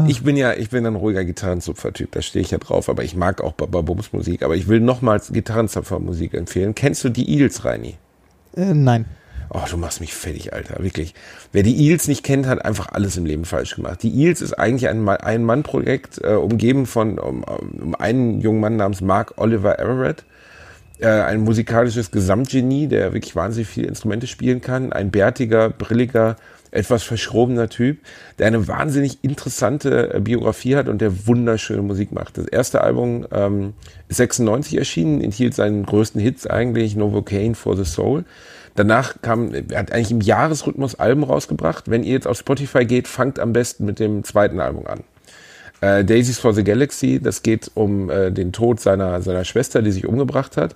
Ich 0.07 0.23
bin 0.23 0.35
ja, 0.35 0.53
ich 0.53 0.69
bin 0.69 0.85
ein 0.85 0.95
ruhiger 0.95 1.23
Gitarrenzupfer-Typ, 1.23 2.11
da 2.11 2.21
stehe 2.21 2.43
ich 2.43 2.51
ja 2.51 2.57
drauf, 2.57 2.89
aber 2.89 3.03
ich 3.03 3.15
mag 3.15 3.41
auch 3.41 3.53
Baba 3.53 3.81
Bums 3.81 4.11
Musik, 4.11 4.41
aber 4.41 4.55
ich 4.55 4.67
will 4.67 4.79
nochmals 4.79 5.31
Gitarrenzupfer-Musik 5.31 6.33
empfehlen. 6.33 6.75
Kennst 6.75 7.03
du 7.03 7.09
die 7.09 7.37
Eels, 7.37 7.63
Reini? 7.63 7.95
äh, 8.55 8.73
nein. 8.73 9.05
Oh, 9.49 9.61
du 9.69 9.77
machst 9.77 10.01
mich 10.01 10.13
fertig, 10.13 10.53
Alter, 10.53 10.83
wirklich. 10.83 11.13
Wer 11.53 11.63
die 11.63 11.87
Eels 11.87 12.07
nicht 12.07 12.23
kennt, 12.23 12.47
hat 12.47 12.65
einfach 12.65 12.89
alles 12.91 13.15
im 13.15 13.25
Leben 13.25 13.45
falsch 13.45 13.75
gemacht. 13.75 14.03
Die 14.03 14.13
Eels 14.23 14.41
ist 14.41 14.53
eigentlich 14.53 14.89
ein 14.89 15.01
Ma- 15.01 15.13
Ein-Mann-Projekt, 15.15 16.19
äh, 16.23 16.33
umgeben 16.33 16.85
von 16.85 17.17
um, 17.17 17.43
um 17.43 17.95
einen 17.95 18.41
jungen 18.41 18.59
Mann 18.59 18.75
namens 18.75 18.99
Mark 19.01 19.33
Oliver 19.37 19.79
Everett. 19.79 20.25
Äh, 20.99 21.07
ein 21.07 21.41
musikalisches 21.41 22.11
Gesamtgenie, 22.11 22.87
der 22.87 23.13
wirklich 23.13 23.35
wahnsinnig 23.35 23.69
viele 23.69 23.87
Instrumente 23.87 24.27
spielen 24.27 24.59
kann. 24.59 24.91
Ein 24.91 25.11
bärtiger, 25.11 25.69
brilliger, 25.69 26.35
etwas 26.71 27.03
verschrobener 27.03 27.69
Typ, 27.69 27.99
der 28.39 28.47
eine 28.47 28.67
wahnsinnig 28.67 29.23
interessante 29.23 30.13
äh, 30.13 30.19
Biografie 30.19 30.75
hat 30.75 30.89
und 30.89 30.99
der 30.99 31.25
wunderschöne 31.25 31.81
Musik 31.81 32.11
macht. 32.11 32.37
Das 32.37 32.47
erste 32.47 32.81
Album 32.81 33.25
ähm, 33.31 33.73
ist 34.09 34.17
96 34.17 34.77
erschienen, 34.77 35.21
enthielt 35.21 35.53
seinen 35.55 35.85
größten 35.85 36.19
Hits 36.19 36.45
eigentlich, 36.45 36.97
Novocaine 36.97 37.55
for 37.55 37.77
the 37.77 37.85
Soul. 37.85 38.25
Danach 38.77 39.15
kam, 39.23 39.53
er 39.55 39.79
hat 39.79 39.91
eigentlich 39.91 40.11
im 40.11 40.21
Jahresrhythmus 40.21 40.95
Alben 40.95 41.23
rausgebracht. 41.23 41.89
Wenn 41.89 42.03
ihr 42.03 42.13
jetzt 42.13 42.27
auf 42.27 42.37
Spotify 42.37 42.85
geht, 42.85 43.07
fangt 43.07 43.39
am 43.39 43.51
besten 43.51 43.85
mit 43.85 43.99
dem 43.99 44.23
zweiten 44.23 44.59
Album 44.59 44.85
an. 44.85 44.99
Äh, 45.81 46.05
Daisies 46.05 46.37
for 46.37 46.53
the 46.53 46.63
Galaxy, 46.63 47.19
das 47.19 47.41
geht 47.41 47.71
um 47.73 48.11
äh, 48.11 48.31
den 48.31 48.51
Tod 48.51 48.79
seiner, 48.79 49.21
seiner 49.23 49.45
Schwester, 49.45 49.81
die 49.81 49.91
sich 49.91 50.05
umgebracht 50.05 50.57
hat, 50.57 50.75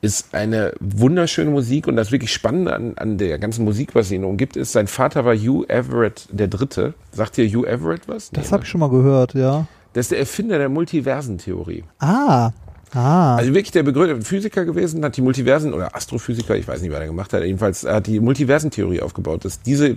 ist 0.00 0.34
eine 0.34 0.72
wunderschöne 0.80 1.50
Musik 1.50 1.86
und 1.86 1.96
das 1.96 2.10
wirklich 2.10 2.32
Spannende 2.32 2.74
an, 2.74 2.94
an 2.96 3.18
der 3.18 3.38
ganzen 3.38 3.66
Musik, 3.66 3.94
was 3.94 4.10
ihn 4.10 4.24
umgibt, 4.24 4.56
ist, 4.56 4.72
sein 4.72 4.86
Vater 4.86 5.26
war 5.26 5.36
Hugh 5.36 5.66
Everett 5.68 6.28
der 6.32 6.48
Dritte. 6.48 6.94
Sagt 7.12 7.36
dir 7.36 7.46
Hugh 7.46 7.66
Everett 7.68 8.08
was? 8.08 8.30
Das 8.30 8.46
Nee, 8.46 8.52
habe 8.52 8.64
ich 8.64 8.70
schon 8.70 8.80
mal 8.80 8.90
gehört, 8.90 9.34
ja. 9.34 9.66
Das 9.92 10.06
ist 10.06 10.12
der 10.12 10.20
Erfinder 10.20 10.56
der 10.56 10.70
Multiversentheorie. 10.70 11.84
Ah. 11.98 12.52
Ah. 12.94 13.36
Also 13.36 13.54
wirklich 13.54 13.72
der 13.72 13.82
begründete 13.82 14.22
Physiker 14.22 14.64
gewesen, 14.64 15.04
hat 15.04 15.16
die 15.16 15.22
Multiversen 15.22 15.72
oder 15.72 15.94
Astrophysiker, 15.94 16.56
ich 16.56 16.68
weiß 16.68 16.82
nicht, 16.82 16.92
was 16.92 17.00
er 17.00 17.06
gemacht 17.06 17.32
hat, 17.32 17.42
jedenfalls 17.42 17.84
hat 17.84 18.06
die 18.06 18.20
Multiversentheorie 18.20 19.00
aufgebaut, 19.00 19.44
dass 19.44 19.62
diese, 19.62 19.96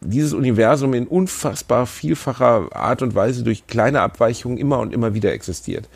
dieses 0.00 0.32
Universum 0.32 0.94
in 0.94 1.06
unfassbar 1.06 1.86
vielfacher 1.86 2.68
Art 2.74 3.02
und 3.02 3.14
Weise 3.14 3.42
durch 3.42 3.66
kleine 3.66 4.00
Abweichungen 4.00 4.56
immer 4.56 4.78
und 4.78 4.94
immer 4.94 5.12
wieder 5.12 5.32
existiert. 5.32 5.88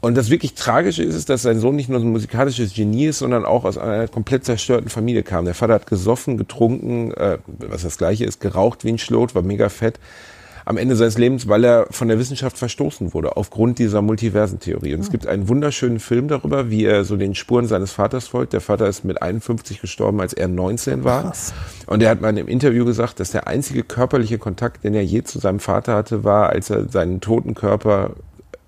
Und 0.00 0.16
das 0.16 0.30
wirklich 0.30 0.54
Tragische 0.54 1.02
ist, 1.02 1.16
ist, 1.16 1.28
dass 1.28 1.42
sein 1.42 1.58
Sohn 1.58 1.74
nicht 1.74 1.88
nur 1.88 1.98
ein 1.98 2.08
musikalisches 2.08 2.72
Genie 2.72 3.06
ist, 3.06 3.18
sondern 3.18 3.44
auch 3.44 3.64
aus 3.64 3.76
einer 3.76 4.06
komplett 4.06 4.44
zerstörten 4.44 4.88
Familie 4.88 5.24
kam. 5.24 5.44
Der 5.44 5.54
Vater 5.54 5.74
hat 5.74 5.86
gesoffen, 5.88 6.38
getrunken, 6.38 7.10
äh, 7.12 7.38
was 7.46 7.82
das 7.82 7.98
gleiche 7.98 8.24
ist, 8.24 8.40
geraucht 8.40 8.84
wie 8.84 8.90
ein 8.90 8.98
Schlot, 8.98 9.34
war 9.34 9.42
mega 9.42 9.68
fett 9.68 9.98
am 10.68 10.76
Ende 10.76 10.96
seines 10.96 11.16
Lebens, 11.16 11.48
weil 11.48 11.64
er 11.64 11.86
von 11.90 12.08
der 12.08 12.18
Wissenschaft 12.18 12.58
verstoßen 12.58 13.14
wurde, 13.14 13.38
aufgrund 13.38 13.78
dieser 13.78 14.02
Multiversentheorie. 14.02 14.92
Und 14.92 15.00
es 15.00 15.10
gibt 15.10 15.26
einen 15.26 15.48
wunderschönen 15.48 15.98
Film 15.98 16.28
darüber, 16.28 16.68
wie 16.68 16.84
er 16.84 17.04
so 17.04 17.16
den 17.16 17.34
Spuren 17.34 17.66
seines 17.66 17.92
Vaters 17.92 18.28
folgt. 18.28 18.52
Der 18.52 18.60
Vater 18.60 18.86
ist 18.86 19.02
mit 19.02 19.22
51 19.22 19.80
gestorben, 19.80 20.20
als 20.20 20.34
er 20.34 20.46
19 20.46 21.04
war. 21.04 21.22
Krass. 21.22 21.54
Und 21.86 22.02
er 22.02 22.10
hat 22.10 22.20
mal 22.20 22.28
in 22.28 22.36
einem 22.36 22.48
Interview 22.48 22.84
gesagt, 22.84 23.18
dass 23.18 23.30
der 23.30 23.46
einzige 23.46 23.82
körperliche 23.82 24.36
Kontakt, 24.36 24.84
den 24.84 24.92
er 24.92 25.02
je 25.02 25.22
zu 25.22 25.38
seinem 25.38 25.58
Vater 25.58 25.94
hatte, 25.94 26.22
war, 26.22 26.50
als 26.50 26.68
er 26.68 26.86
seinen 26.90 27.22
toten 27.22 27.54
Körper 27.54 28.10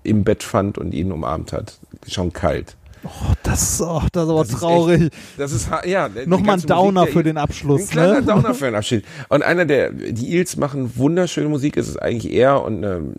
im 0.01 0.23
Bett 0.23 0.41
fand 0.41 0.79
und 0.79 0.95
ihn 0.95 1.11
umarmt 1.11 1.53
hat. 1.53 1.77
Schon 2.07 2.33
kalt. 2.33 2.77
Oh, 3.03 3.33
das, 3.43 3.81
oh, 3.81 4.01
das 4.11 4.23
ist 4.23 4.29
aber 4.29 4.43
das 4.43 4.49
traurig. 4.49 5.01
Ist 5.01 5.07
echt, 5.07 5.39
das 5.39 5.51
ist 5.51 5.69
ja 5.85 6.09
nochmal 6.25 6.57
ein 6.57 6.61
Downer 6.61 7.01
Musik, 7.01 7.13
für 7.13 7.23
den 7.23 7.37
Abschluss. 7.37 7.81
Ein 7.81 7.87
kleiner 7.87 8.13
ne? 8.21 8.23
Downer 8.23 8.53
für 8.53 8.65
den 8.65 8.75
Abschied. 8.75 9.05
Und 9.29 9.43
einer 9.43 9.65
der 9.65 9.91
die 9.91 10.33
Eels 10.33 10.57
machen 10.57 10.95
wunderschöne 10.97 11.49
Musik. 11.49 11.77
Es 11.77 11.87
ist 11.87 12.01
eigentlich 12.01 12.31
er 12.31 12.63
und 12.63 12.83
eine 12.83 13.13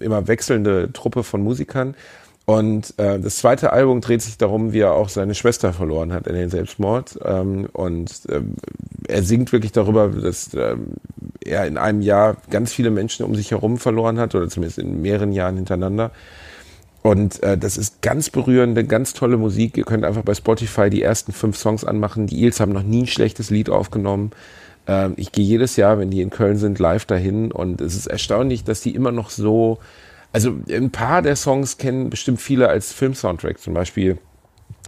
immer 0.00 0.26
wechselnde 0.28 0.92
Truppe 0.92 1.22
von 1.22 1.42
Musikern. 1.42 1.94
Und 2.46 2.94
äh, 2.98 3.18
das 3.18 3.36
zweite 3.36 3.72
Album 3.72 4.00
dreht 4.00 4.22
sich 4.22 4.38
darum, 4.38 4.72
wie 4.72 4.78
er 4.78 4.92
auch 4.92 5.08
seine 5.08 5.34
Schwester 5.34 5.72
verloren 5.72 6.12
hat 6.12 6.28
in 6.28 6.34
den 6.36 6.48
Selbstmord. 6.48 7.18
Ähm, 7.24 7.66
und 7.72 8.22
ähm, 8.30 8.54
er 9.08 9.24
singt 9.24 9.52
wirklich 9.52 9.72
darüber, 9.72 10.08
dass 10.08 10.54
ähm, 10.54 10.94
er 11.44 11.66
in 11.66 11.76
einem 11.76 12.02
Jahr 12.02 12.36
ganz 12.48 12.72
viele 12.72 12.90
Menschen 12.90 13.26
um 13.26 13.34
sich 13.34 13.50
herum 13.50 13.78
verloren 13.78 14.20
hat, 14.20 14.36
oder 14.36 14.48
zumindest 14.48 14.78
in 14.78 15.02
mehreren 15.02 15.32
Jahren 15.32 15.56
hintereinander. 15.56 16.12
Und 17.06 17.40
äh, 17.44 17.56
das 17.56 17.78
ist 17.78 18.02
ganz 18.02 18.30
berührende, 18.30 18.82
ganz 18.82 19.12
tolle 19.12 19.36
Musik. 19.36 19.76
Ihr 19.76 19.84
könnt 19.84 20.04
einfach 20.04 20.22
bei 20.22 20.34
Spotify 20.34 20.90
die 20.90 21.02
ersten 21.02 21.30
fünf 21.30 21.56
Songs 21.56 21.84
anmachen. 21.84 22.26
Die 22.26 22.42
Eels 22.42 22.58
haben 22.58 22.72
noch 22.72 22.82
nie 22.82 23.04
ein 23.04 23.06
schlechtes 23.06 23.48
Lied 23.48 23.70
aufgenommen. 23.70 24.32
Ähm, 24.88 25.14
ich 25.16 25.30
gehe 25.30 25.44
jedes 25.44 25.76
Jahr, 25.76 26.00
wenn 26.00 26.10
die 26.10 26.20
in 26.20 26.30
Köln 26.30 26.56
sind, 26.56 26.80
live 26.80 27.04
dahin. 27.04 27.52
Und 27.52 27.80
es 27.80 27.94
ist 27.94 28.08
erstaunlich, 28.08 28.64
dass 28.64 28.80
die 28.80 28.92
immer 28.92 29.12
noch 29.12 29.30
so. 29.30 29.78
Also 30.32 30.56
ein 30.68 30.90
paar 30.90 31.22
der 31.22 31.36
Songs 31.36 31.78
kennen 31.78 32.10
bestimmt 32.10 32.40
viele 32.40 32.68
als 32.68 32.92
Filmsoundtrack. 32.92 33.60
Zum 33.60 33.72
Beispiel 33.72 34.18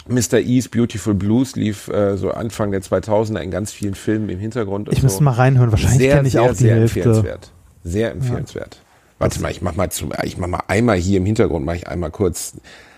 Mr. 0.09 0.41
E's 0.41 0.69
Beautiful 0.69 1.15
Blues 1.15 1.55
lief 1.55 1.87
äh, 1.87 2.17
so 2.17 2.33
Anfang 2.33 2.73
der 2.73 2.83
2000er 2.83 3.39
in 3.39 3.53
ganz 3.53 3.71
vielen 3.71 3.95
Filmen 3.95 4.29
im 4.29 4.41
Hintergrund. 4.41 4.89
Ich 4.91 5.05
muss 5.05 5.21
mal 5.21 5.31
reinhören. 5.31 5.71
Wahrscheinlich 5.71 6.11
kenne 6.11 6.27
ich 6.27 6.33
sehr, 6.33 6.43
auch 6.43 6.49
die 6.49 6.55
sehr 6.55 6.75
Hälfte. 6.75 6.99
Empfehlenswert. 6.99 7.53
Sehr 7.85 8.11
empfehlenswert. 8.11 8.75
Ja. 8.75 8.88
Warte 9.19 9.41
mal, 9.43 9.51
ich 9.51 9.63
mach 9.63 9.75
mal 9.75 9.91
zu, 9.91 10.11
ich 10.23 10.39
mach 10.39 10.47
mal 10.47 10.63
einmal 10.69 10.97
hier 10.97 11.19
im 11.19 11.27
Hintergrund, 11.27 11.65
mache 11.65 11.77
ich 11.77 11.89
einmal 11.89 12.11
kurz 12.11 12.55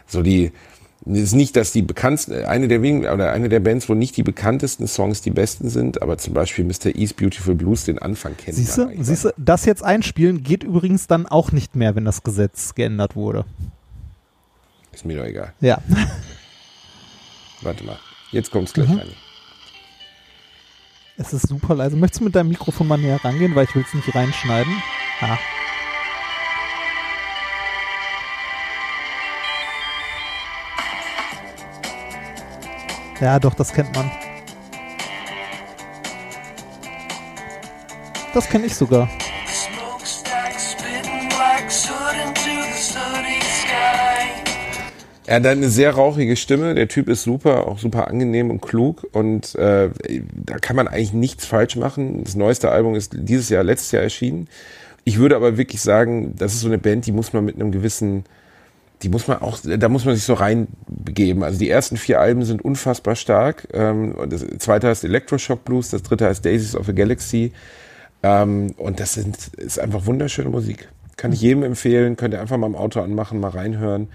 so 0.07 0.23
die, 0.23 0.53
es 1.07 1.19
ist 1.19 1.33
nicht, 1.33 1.57
dass 1.57 1.73
die 1.73 1.81
bekanntesten, 1.81 2.45
eine 2.45 2.69
der 2.69 2.83
wenigen, 2.83 3.09
oder 3.09 3.33
eine 3.33 3.49
der 3.49 3.61
Bands, 3.61 3.89
wo 3.89 3.95
nicht 3.95 4.17
die 4.19 4.23
bekanntesten 4.23 4.87
Songs 4.87 5.23
die 5.23 5.31
besten 5.31 5.71
sind, 5.71 6.03
aber 6.03 6.19
zum 6.19 6.35
Beispiel 6.35 6.65
Mr. 6.65 6.95
East 6.95 7.17
Beautiful 7.17 7.55
Blues, 7.55 7.85
den 7.85 7.99
Anfang 7.99 8.37
kennen 8.37 8.57
Siehst 8.57 8.77
du, 8.77 8.91
siehst 8.99 9.25
du, 9.25 9.35
das 9.39 9.65
jetzt 9.65 9.83
einspielen 9.83 10.43
geht 10.43 10.63
übrigens 10.63 11.07
dann 11.07 11.27
auch 11.27 11.53
nicht 11.53 11.75
mehr, 11.75 11.95
wenn 11.95 12.05
das 12.05 12.23
Gesetz 12.23 12.75
geändert 12.75 13.17
wurde. 13.17 13.47
Ist 14.93 15.07
mir 15.07 15.17
doch 15.17 15.25
egal. 15.25 15.55
Ja. 15.61 15.81
Warte 17.63 17.85
mal, 17.85 17.99
jetzt 18.33 18.51
kommt's 18.51 18.75
gleich 18.75 18.89
mhm. 18.89 18.99
rein. 18.99 19.09
Es 21.17 21.33
ist 21.33 21.49
super 21.49 21.75
leise. 21.75 21.97
Möchtest 21.97 22.21
du 22.21 22.25
mit 22.25 22.35
deinem 22.35 22.49
Mikrofon 22.49 22.89
mal 22.89 22.97
näher 22.97 23.23
rangehen, 23.23 23.55
weil 23.55 23.65
ich 23.65 23.75
will 23.75 23.85
es 23.87 23.95
nicht 23.95 24.15
reinschneiden? 24.15 24.73
Ah. 25.21 25.39
Ja, 33.21 33.39
doch, 33.39 33.55
das 33.55 33.73
kennt 33.73 33.95
man. 33.95 34.11
Das 38.33 38.49
kenne 38.49 38.67
ich 38.67 38.75
sogar. 38.75 39.09
Er 45.27 45.37
hat 45.37 45.47
eine 45.47 45.69
sehr 45.69 45.93
rauchige 45.93 46.35
Stimme. 46.35 46.75
Der 46.75 46.89
Typ 46.89 47.09
ist 47.09 47.23
super, 47.23 47.69
auch 47.69 47.79
super 47.79 48.09
angenehm 48.09 48.51
und 48.51 48.63
klug. 48.63 49.07
Und 49.13 49.55
äh, 49.55 49.91
da 50.33 50.59
kann 50.59 50.75
man 50.75 50.89
eigentlich 50.89 51.13
nichts 51.13 51.47
falsch 51.47 51.77
machen. 51.77 52.25
Das 52.25 52.35
neueste 52.35 52.71
Album 52.71 52.95
ist 52.95 53.13
dieses 53.15 53.49
Jahr, 53.49 53.63
letztes 53.63 53.93
Jahr 53.93 54.03
erschienen. 54.03 54.49
Ich 55.05 55.19
würde 55.19 55.37
aber 55.37 55.57
wirklich 55.57 55.83
sagen, 55.83 56.35
das 56.37 56.55
ist 56.55 56.61
so 56.61 56.69
eine 56.69 56.79
Band, 56.79 57.07
die 57.07 57.13
muss 57.13 57.33
man 57.33 57.45
mit 57.45 57.57
einem 57.57 57.71
gewissen 57.71 58.25
die 59.03 59.09
muss 59.09 59.29
man 59.29 59.41
auch, 59.41 59.59
da 59.63 59.89
muss 59.89 60.05
man 60.05 60.15
sich 60.15 60.25
so 60.25 60.35
reinbegeben. 60.35 61.43
Also 61.43 61.59
die 61.59 61.71
ersten 61.71 61.97
vier 61.97 62.21
Alben 62.21 62.45
sind 62.45 62.63
unfassbar 62.63 63.17
stark. 63.17 63.69
Ähm, 63.73 64.15
das 64.29 64.45
zweite 64.59 64.89
heißt 64.89 65.05
Electroshock 65.05 65.65
Blues, 65.65 65.91
das 65.91 66.03
dritte 66.03 66.27
heißt 66.27 66.45
Daisies 66.45 66.77
of 66.77 66.89
a 66.89 66.93
Galaxy. 66.93 67.53
Ähm, 68.23 68.75
und 68.77 69.01
das 69.01 69.15
sind, 69.15 69.37
ist 69.57 69.79
einfach 69.79 70.05
wunderschöne 70.07 70.51
Musik. 70.51 70.89
Kann 71.17 71.33
ich 71.33 71.41
jedem 71.41 71.63
empfehlen, 71.63 72.17
könnt 72.17 72.35
ihr 72.35 72.41
einfach 72.41 72.57
mal 72.57 72.67
im 72.67 72.77
Auto 72.77 73.01
anmachen, 73.01 73.41
mal 73.41 73.51
reinhören. 73.51 74.09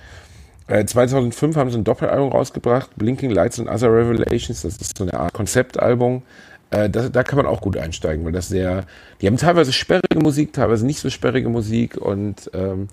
2005 0.68 1.56
äh, 1.56 1.60
haben 1.60 1.70
sie 1.70 1.78
ein 1.78 1.84
Doppelalbum 1.84 2.32
rausgebracht, 2.32 2.96
Blinking 2.96 3.30
Lights 3.30 3.60
and 3.60 3.70
Other 3.70 3.94
Revelations. 3.94 4.64
Das 4.64 4.78
ist 4.78 4.98
so 4.98 5.04
eine 5.04 5.14
Art 5.14 5.34
Konzeptalbum. 5.34 6.24
Äh, 6.72 6.90
da, 6.90 7.10
da 7.10 7.24
kann 7.24 7.38
man 7.38 7.46
auch 7.46 7.62
gut 7.62 7.78
einsteigen, 7.78 8.26
weil 8.26 8.32
das 8.32 8.50
sehr, 8.50 8.86
die 9.22 9.28
haben 9.28 9.38
teilweise 9.38 9.72
sperrige 9.72 10.20
Musik, 10.20 10.54
teilweise 10.54 10.86
nicht 10.86 11.00
so 11.00 11.10
sperrige 11.10 11.50
Musik 11.50 11.98
und 11.98 12.50
ähm, 12.54 12.88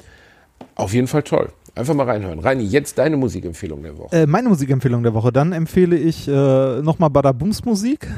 auf 0.74 0.92
jeden 0.92 1.06
Fall 1.06 1.22
toll. 1.22 1.50
Einfach 1.74 1.94
mal 1.94 2.04
reinhören. 2.04 2.38
Reini, 2.38 2.64
jetzt 2.64 2.98
deine 2.98 3.16
Musikempfehlung 3.16 3.82
der 3.82 3.96
Woche. 3.96 4.14
Äh, 4.14 4.26
meine 4.26 4.48
Musikempfehlung 4.48 5.02
der 5.02 5.14
Woche. 5.14 5.32
Dann 5.32 5.52
empfehle 5.52 5.96
ich 5.96 6.28
äh, 6.28 6.82
nochmal 6.82 7.10
Badabums 7.10 7.64
Musik. 7.64 8.08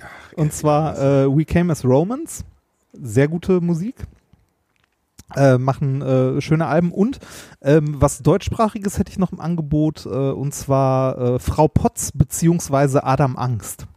Ach, 0.00 0.32
Und 0.34 0.52
zwar 0.52 0.96
äh, 0.98 1.26
We 1.26 1.44
Came 1.44 1.72
as 1.72 1.84
Romans. 1.84 2.44
Sehr 2.92 3.26
gute 3.28 3.60
Musik. 3.60 3.96
Äh, 5.34 5.58
machen 5.58 6.02
äh, 6.02 6.40
schöne 6.40 6.66
Alben 6.66 6.92
und 6.92 7.18
ähm, 7.60 7.96
was 7.98 8.20
deutschsprachiges 8.20 8.96
hätte 9.00 9.10
ich 9.10 9.18
noch 9.18 9.32
im 9.32 9.40
Angebot 9.40 10.06
äh, 10.06 10.08
und 10.08 10.54
zwar 10.54 11.18
äh, 11.18 11.38
Frau 11.40 11.66
Potz 11.66 12.12
beziehungsweise 12.12 13.02
Adam 13.02 13.36
Angst. 13.36 13.88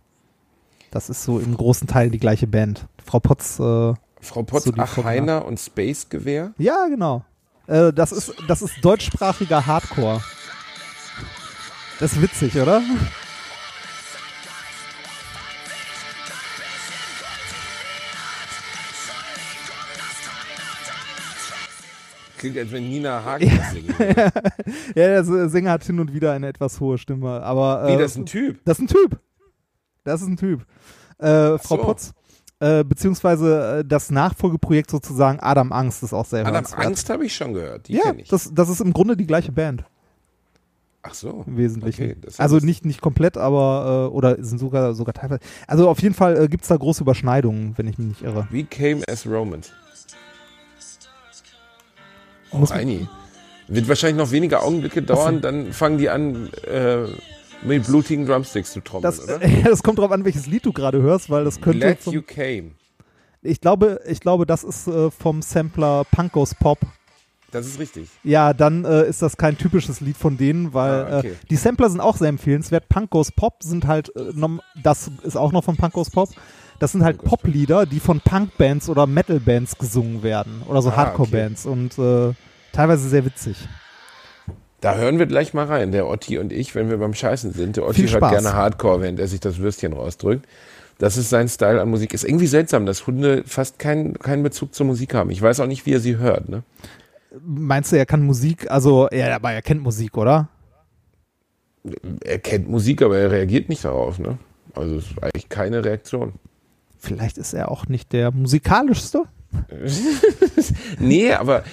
Das 0.90 1.08
ist 1.08 1.24
so 1.24 1.38
im 1.38 1.56
großen 1.56 1.88
Teil 1.88 2.10
die 2.10 2.18
gleiche 2.18 2.48
Band. 2.48 2.88
Frau 3.06 3.20
Potz. 3.20 3.60
Äh, 3.60 3.94
Frau 4.22 4.44
Potz, 4.44 4.64
so 4.64 4.74
Ach 4.78 4.98
Heiner 5.04 5.46
und 5.46 5.60
Space 5.60 6.10
Gewehr. 6.10 6.54
Ja, 6.58 6.88
genau. 6.88 7.24
Äh, 7.70 7.94
das, 7.94 8.12
ist, 8.12 8.34
das 8.48 8.64
ist 8.64 8.84
deutschsprachiger 8.84 9.66
Hardcore. 9.66 10.24
Das 12.00 12.14
ist 12.14 12.22
witzig, 12.22 12.56
oder? 12.60 12.82
Klingt, 22.40 22.58
als 22.58 22.72
wenn 22.72 22.90
Nina 22.90 23.24
Hagen 23.24 23.50
singen 23.72 24.00
würde. 24.00 24.16
ja, 24.96 25.22
der 25.22 25.50
Sänger 25.50 25.72
hat 25.72 25.84
hin 25.84 26.00
und 26.00 26.14
wieder 26.14 26.32
eine 26.32 26.48
etwas 26.48 26.80
hohe 26.80 26.98
Stimme. 26.98 27.44
Aber, 27.44 27.84
äh, 27.84 27.94
Wie, 27.94 28.02
das 28.02 28.12
ist 28.12 28.18
ein 28.18 28.26
Typ? 28.26 28.62
Das 28.66 28.80
ist 28.80 28.86
ein 28.86 28.88
Typ. 28.88 29.20
Das 30.06 30.22
ist 30.22 30.28
ein 30.28 30.38
Typ. 30.38 30.66
Äh, 31.20 31.60
Frau 31.60 31.76
so. 31.76 31.78
Potz, 31.78 32.14
äh, 32.60 32.84
beziehungsweise 32.84 33.80
äh, 33.80 33.86
das 33.86 34.12
Nachfolgeprojekt 34.12 34.92
sozusagen 34.92 35.40
Adam 35.40 35.72
Angst 35.72 36.04
ist 36.04 36.14
auch 36.14 36.26
sehr 36.26 36.46
Adam 36.46 36.66
Angst 36.76 37.10
habe 37.10 37.26
ich 37.26 37.34
schon 37.34 37.54
gehört. 37.54 37.88
Die 37.88 37.94
ja, 37.94 38.14
das, 38.30 38.52
das 38.54 38.70
ist 38.70 38.82
im 38.82 38.94
Grunde 38.94 39.16
die 39.16 39.28
gleiche 39.28 39.52
Band. 39.52 39.86
Ach 41.02 41.14
so. 41.14 41.46
Im 41.48 41.58
Wesentlichen. 41.58 42.04
Okay, 42.04 42.16
also 42.38 42.58
nicht, 42.58 42.84
nicht 42.84 43.02
komplett, 43.02 43.38
aber, 43.38 44.10
äh, 44.10 44.14
oder 44.14 44.44
sind 44.44 44.60
sogar, 44.60 44.94
sogar 44.94 45.14
teilweise. 45.14 45.40
Also 45.66 45.90
auf 45.90 46.02
jeden 46.02 46.14
Fall 46.14 46.44
äh, 46.44 46.48
gibt 46.50 46.64
es 46.64 46.70
da 46.70 46.76
große 46.76 47.04
Überschneidungen, 47.04 47.74
wenn 47.78 47.88
ich 47.88 47.98
mich 47.98 48.08
nicht 48.08 48.22
irre. 48.22 48.48
We 48.52 48.66
came 48.66 49.02
as 49.08 49.26
Romans. 49.26 49.72
Oh, 52.52 52.64
Reini. 52.64 53.08
Wird 53.68 53.88
wahrscheinlich 53.88 54.18
noch 54.18 54.32
wenige 54.32 54.62
Augenblicke 54.62 55.04
dauern, 55.04 55.42
dann 55.42 55.72
fangen 55.72 56.00
die 56.00 56.10
an, 56.10 56.50
äh, 56.68 57.06
mit 57.64 57.86
blutigen 57.86 58.26
Drumsticks 58.26 58.74
zu 58.74 58.82
trommeln, 58.82 59.04
das, 59.04 59.24
oder? 59.24 59.40
das 59.64 59.84
kommt 59.84 60.00
drauf 60.00 60.12
an, 60.12 60.26
welches 60.26 60.48
Lied 60.48 60.66
du 60.66 60.74
gerade 60.74 61.02
hörst, 61.02 61.30
weil 61.30 61.44
das 61.44 61.62
könnte. 61.62 61.80
Glad 61.80 62.06
You 62.14 62.22
Came. 62.22 62.72
Ich 63.42 63.62
glaube, 63.62 64.02
ich 64.06 64.20
glaube, 64.20 64.46
das 64.46 64.64
ist 64.64 64.88
äh, 64.88 65.12
vom 65.12 65.42
Sampler 65.42 66.04
Punkos 66.12 66.56
Pop. 66.56 66.80
Das 67.52 67.66
ist 67.66 67.80
richtig. 67.80 68.10
Ja, 68.24 68.54
dann 68.54 68.86
äh, 68.86 69.08
ist 69.08 69.22
das 69.22 69.38
kein 69.38 69.58
typisches 69.58 70.02
Lied 70.02 70.18
von 70.18 70.38
denen, 70.38 70.74
weil 70.74 71.06
ah, 71.06 71.18
okay. 71.20 71.30
äh, 71.30 71.46
die 71.50 71.56
Sampler 71.56 71.90
sind 71.90 72.00
auch 72.00 72.18
sehr 72.18 72.30
empfehlenswert. 72.30 72.90
Punkos 72.90 73.32
Pop 73.32 73.64
sind 73.64 73.88
halt, 73.88 74.16
äh, 74.16 74.34
das 74.84 75.10
ist 75.24 75.36
auch 75.36 75.52
noch 75.52 75.64
von 75.64 75.78
Punkos 75.78 76.10
Pop. 76.10 76.30
Das 76.80 76.94
sind 76.94 77.04
halt 77.04 77.22
Pop-Lieder, 77.22 77.86
die 77.86 78.00
von 78.00 78.22
Punk-Bands 78.22 78.88
oder 78.88 79.06
Metal-Bands 79.06 79.78
gesungen 79.78 80.24
werden. 80.24 80.62
Oder 80.66 80.82
so 80.82 80.90
ah, 80.90 80.96
Hardcore-Bands. 80.96 81.66
Okay. 81.66 81.74
Und 81.74 82.00
äh, 82.00 82.34
teilweise 82.72 83.10
sehr 83.10 83.26
witzig. 83.26 83.58
Da 84.82 84.96
hören 84.96 85.20
wir 85.20 85.26
gleich 85.26 85.54
mal 85.54 85.66
rein, 85.66 85.92
der 85.92 86.08
Otti 86.08 86.38
und 86.38 86.54
ich, 86.54 86.74
wenn 86.74 86.90
wir 86.90 86.98
beim 86.98 87.14
Scheißen 87.14 87.54
sind. 87.54 87.78
Der 87.78 87.86
Otti 87.86 88.08
hört 88.08 88.30
gerne 88.30 88.54
Hardcore, 88.54 89.02
während 89.02 89.20
er 89.20 89.28
sich 89.28 89.40
das 89.40 89.58
Würstchen 89.58 89.94
rausdrückt. 89.94 90.48
Das 91.00 91.18
ist 91.18 91.30
sein 91.30 91.48
Style 91.48 91.82
an 91.82 91.90
Musik. 91.90 92.14
Ist 92.14 92.24
irgendwie 92.24 92.48
seltsam, 92.48 92.86
dass 92.86 93.08
Hunde 93.08 93.44
fast 93.46 93.80
keinen 93.80 94.20
keinen 94.20 94.44
Bezug 94.44 94.74
zur 94.74 94.86
Musik 94.86 95.14
haben. 95.14 95.32
Ich 95.32 95.42
weiß 95.42 95.60
auch 95.60 95.68
nicht, 95.68 95.86
wie 95.86 95.94
er 95.94 96.00
sie 96.00 96.18
hört. 96.18 96.50
Ne? 96.50 96.64
Meinst 97.46 97.92
du, 97.92 97.98
er 97.98 98.06
kann 98.06 98.24
Musik, 98.24 98.70
also, 98.70 99.08
ja, 99.12 99.36
aber 99.36 99.52
er 99.52 99.62
kennt 99.62 99.82
Musik, 99.82 100.18
oder? 100.18 100.50
Er 102.24 102.40
kennt 102.40 102.70
Musik, 102.70 103.02
aber 103.02 103.18
er 103.18 103.32
reagiert 103.32 103.70
nicht 103.70 103.86
darauf, 103.86 104.20
ne? 104.20 104.38
Also 104.76 104.96
es 104.96 105.12
ist 105.12 105.24
eigentlich 105.24 105.48
keine 105.50 105.84
Reaktion. 105.84 106.34
Vielleicht 106.98 107.38
ist 107.38 107.54
er 107.54 107.72
auch 107.72 107.88
nicht 107.88 108.12
der 108.12 108.32
musikalischste. 108.32 109.24
nee, 111.00 111.34
aber 111.34 111.64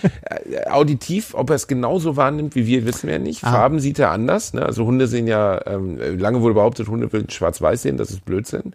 äh, 0.49 0.69
auditiv, 0.71 1.35
ob 1.35 1.51
er 1.51 1.57
es 1.57 1.67
genauso 1.67 2.17
wahrnimmt 2.17 2.55
wie 2.55 2.67
wir, 2.67 2.87
wissen 2.87 3.07
wir 3.07 3.15
ja 3.15 3.19
nicht. 3.19 3.45
Ah. 3.45 3.53
Farben 3.53 3.81
sieht 3.81 3.99
er 3.99 4.11
anders. 4.11 4.53
Ne? 4.55 4.63
Also 4.65 4.85
Hunde 4.87 5.07
sehen 5.09 5.27
ja, 5.27 5.61
ähm, 5.67 5.99
lange 6.19 6.41
wurde 6.41 6.55
behauptet, 6.55 6.89
Hunde 6.89 7.13
würden 7.13 7.29
schwarz-weiß 7.31 7.83
sehen, 7.83 7.97
das 7.97 8.11
ist 8.11 8.25
Blödsinn. 8.25 8.73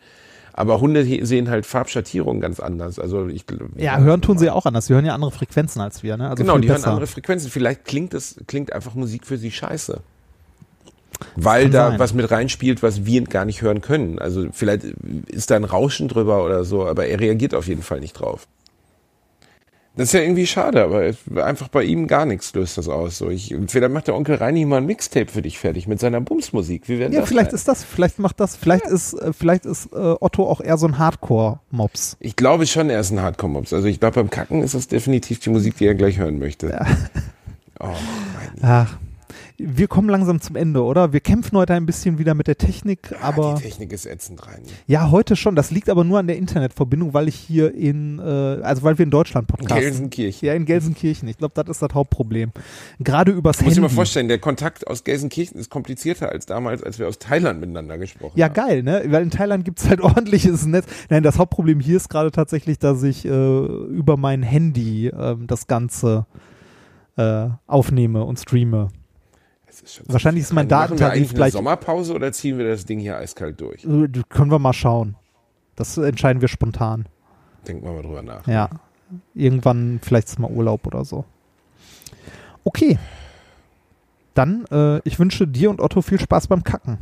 Aber 0.54 0.82
Hunde 0.82 1.02
he- 1.02 1.24
sehen 1.24 1.50
halt 1.50 1.66
Farbschattierungen 1.66 2.42
ganz 2.42 2.60
anders. 2.60 3.00
Also 3.00 3.28
ich 3.28 3.46
Ja, 3.78 4.00
hören 4.00 4.22
tun 4.22 4.38
sie 4.38 4.48
ja 4.48 4.54
auch 4.54 4.66
anders. 4.66 4.88
Sie 4.88 4.94
hören 4.94 5.06
ja 5.06 5.14
andere 5.16 5.32
Frequenzen 5.32 5.82
als 5.82 6.04
wir, 6.04 6.18
ne? 6.18 6.30
Also 6.30 6.44
genau, 6.44 6.58
die 6.58 6.68
hören 6.68 6.76
besser. 6.78 6.90
andere 6.90 7.08
Frequenzen. 7.08 7.50
Vielleicht 7.50 7.86
klingt 7.86 8.14
es 8.14 8.36
klingt 8.48 8.74
einfach 8.74 8.94
Musik 8.94 9.26
für 9.26 9.38
sie 9.38 9.50
scheiße. 9.50 10.02
Weil 11.36 11.64
Kann 11.64 11.72
da 11.72 11.90
sein. 11.92 12.00
was 12.00 12.14
mit 12.14 12.30
reinspielt, 12.30 12.84
was 12.84 13.06
wir 13.06 13.24
gar 13.24 13.46
nicht 13.46 13.62
hören 13.62 13.82
können. 13.82 14.20
Also 14.20 14.48
vielleicht 14.52 14.84
ist 15.28 15.52
da 15.52 15.56
ein 15.56 15.64
Rauschen 15.64 16.08
drüber 16.10 16.44
oder 16.44 16.66
so, 16.66 16.86
aber 16.86 17.06
er 17.06 17.20
reagiert 17.20 17.54
auf 17.56 17.68
jeden 17.68 17.84
Fall 17.84 18.00
nicht 18.02 18.14
drauf. 18.14 18.48
Das 19.98 20.06
ist 20.08 20.14
ja 20.14 20.22
irgendwie 20.22 20.48
schade, 20.48 20.84
aber 20.84 21.12
einfach 21.44 21.68
bei 21.68 21.84
ihm 21.84 22.08
gar 22.08 22.26
nichts 22.26 22.54
löst 22.54 22.78
das 22.78 22.88
aus. 22.88 23.18
So, 23.18 23.30
ich, 23.30 23.54
vielleicht 23.68 23.92
macht 23.92 24.08
der 24.08 24.16
Onkel 24.16 24.36
Reini 24.36 24.64
mal 24.64 24.78
ein 24.78 24.86
Mixtape 24.86 25.30
für 25.30 25.42
dich 25.42 25.60
fertig 25.60 25.86
mit 25.86 26.00
seiner 26.00 26.22
Bumsmusik. 26.22 26.88
Wie 26.88 26.98
wäre 26.98 27.12
Ja, 27.12 27.20
das? 27.20 27.28
vielleicht 27.30 27.52
denn? 27.52 27.56
ist 27.56 27.68
das, 27.68 27.84
vielleicht 27.84 28.18
macht 28.18 28.40
das, 28.40 28.56
vielleicht 28.56 28.86
ist, 28.86 29.14
äh, 29.14 29.34
vielleicht 29.34 29.66
ist 29.66 29.88
äh, 29.92 30.16
Otto 30.20 30.48
auch 30.50 30.62
eher 30.62 30.78
so 30.78 30.88
ein 30.88 30.98
Hardcore-Mops. 30.98 32.16
Ich 32.22 32.38
glaube 32.38 32.68
schon, 32.68 32.90
er 32.90 33.02
ist 33.02 33.12
ein 33.12 33.22
Hardcore-Mops. 33.22 33.74
Also 33.74 33.88
ich 33.90 34.00
glaube, 34.00 34.16
beim 34.16 34.30
Kacken 34.30 34.64
ist 34.64 34.76
das 34.76 34.88
definitiv 34.88 35.40
die 35.40 35.50
Musik, 35.50 35.76
die 35.76 35.86
er 35.88 35.96
gleich 35.96 36.18
hören 36.20 36.40
möchte. 36.40 36.86
Oh, 37.82 37.88
mein 37.88 38.64
Ach, 38.64 38.98
wir 39.66 39.88
kommen 39.88 40.10
langsam 40.10 40.42
zum 40.42 40.56
Ende, 40.56 40.84
oder? 40.84 41.14
Wir 41.14 41.20
kämpfen 41.20 41.58
heute 41.58 41.74
ein 41.74 41.86
bisschen 41.86 42.18
wieder 42.18 42.34
mit 42.34 42.48
der 42.48 42.58
Technik, 42.58 43.14
aber 43.22 43.56
Die 43.58 43.64
Technik 43.64 43.92
ist 43.94 44.06
ätzend 44.06 44.46
rein. 44.48 44.62
ja, 44.88 45.12
heute 45.12 45.36
schon. 45.36 45.56
Das 45.56 45.72
liegt 45.72 45.90
aber 45.90 46.04
nur 46.04 46.20
an 46.20 46.28
der 46.28 46.38
Internetverbindung, 46.38 47.14
weil 47.14 47.28
ich 47.28 47.36
hier 47.36 47.74
in, 47.74 48.20
äh, 48.20 48.22
also 48.22 48.84
weil 48.84 48.98
wir 48.98 49.04
in 49.04 49.12
Deutschland 49.12 49.48
podcasten. 49.48 49.78
Gelsenkirchen. 49.84 50.48
Ja, 50.48 50.54
in 50.54 50.66
Gelsenkirchen. 50.66 51.28
Ich 51.28 51.38
glaube, 51.38 51.54
das 51.56 51.68
ist 51.70 51.82
das 51.82 51.94
Hauptproblem. 51.94 52.52
Gerade 53.00 53.32
übers 53.32 53.58
Muss 53.58 53.72
ich 53.72 53.78
Handy. 53.78 53.82
mir 53.82 53.90
vorstellen, 53.90 54.28
der 54.28 54.40
Kontakt 54.40 54.88
aus 54.88 55.04
Gelsenkirchen 55.04 55.60
ist 55.60 55.70
komplizierter 55.70 56.30
als 56.30 56.46
damals, 56.46 56.84
als 56.84 57.00
wir 57.00 57.08
aus 57.08 57.20
Thailand 57.20 57.60
miteinander 57.60 57.98
gesprochen 57.98 58.34
Ja, 58.38 58.46
haben. 58.48 58.54
geil, 58.54 58.84
ne? 58.84 59.04
Weil 59.08 59.24
in 59.24 59.32
Thailand 59.32 59.66
gibt's 59.66 59.88
halt 59.90 60.02
ordentliches 60.02 60.66
Netz. 60.66 60.86
Nein, 61.10 61.24
das 61.24 61.38
Hauptproblem 61.38 61.80
hier 61.80 61.98
ist 61.98 62.10
gerade 62.10 62.32
tatsächlich, 62.32 62.80
dass 62.80 63.04
ich 63.04 63.26
äh, 63.26 63.30
über 63.30 64.18
mein 64.18 64.44
Handy 64.44 65.08
ähm, 65.08 65.48
das 65.48 65.68
Ganze 65.68 66.26
äh, 67.18 67.48
aufnehme 67.68 68.24
und 68.24 68.40
streame. 68.40 68.90
Es 69.84 69.90
ist 69.90 69.96
schon 69.96 70.06
Wahrscheinlich 70.10 70.44
ist 70.44 70.54
mein 70.54 70.68
Datentarif 70.68 71.34
gleich. 71.34 71.54
Sommerpause 71.54 72.14
oder 72.14 72.32
ziehen 72.32 72.58
wir 72.58 72.68
das 72.68 72.86
Ding 72.86 73.00
hier 73.00 73.18
eiskalt 73.18 73.60
durch? 73.60 73.84
Äh, 73.84 74.08
können 74.30 74.52
wir 74.52 74.60
mal 74.60 74.74
schauen. 74.74 75.16
Das 75.76 75.98
entscheiden 75.98 76.42
wir 76.42 76.48
spontan. 76.48 77.08
Denken 77.68 77.86
wir 77.86 77.94
mal 77.94 78.02
drüber 78.04 78.22
nach. 78.22 78.46
Ja. 78.48 78.70
Irgendwann 79.34 80.00
vielleicht 80.02 80.38
mal 80.40 80.52
Urlaub 80.52 80.86
oder 80.88 81.04
so. 81.04 81.26
Okay. 82.64 83.00
Dann, 84.34 84.66
äh, 84.72 85.00
ich 85.00 85.20
wünsche 85.20 85.48
dir 85.48 85.70
und 85.70 85.82
Otto 85.82 86.02
viel 86.02 86.20
Spaß 86.20 86.48
beim 86.48 86.64
Kacken. 86.64 87.00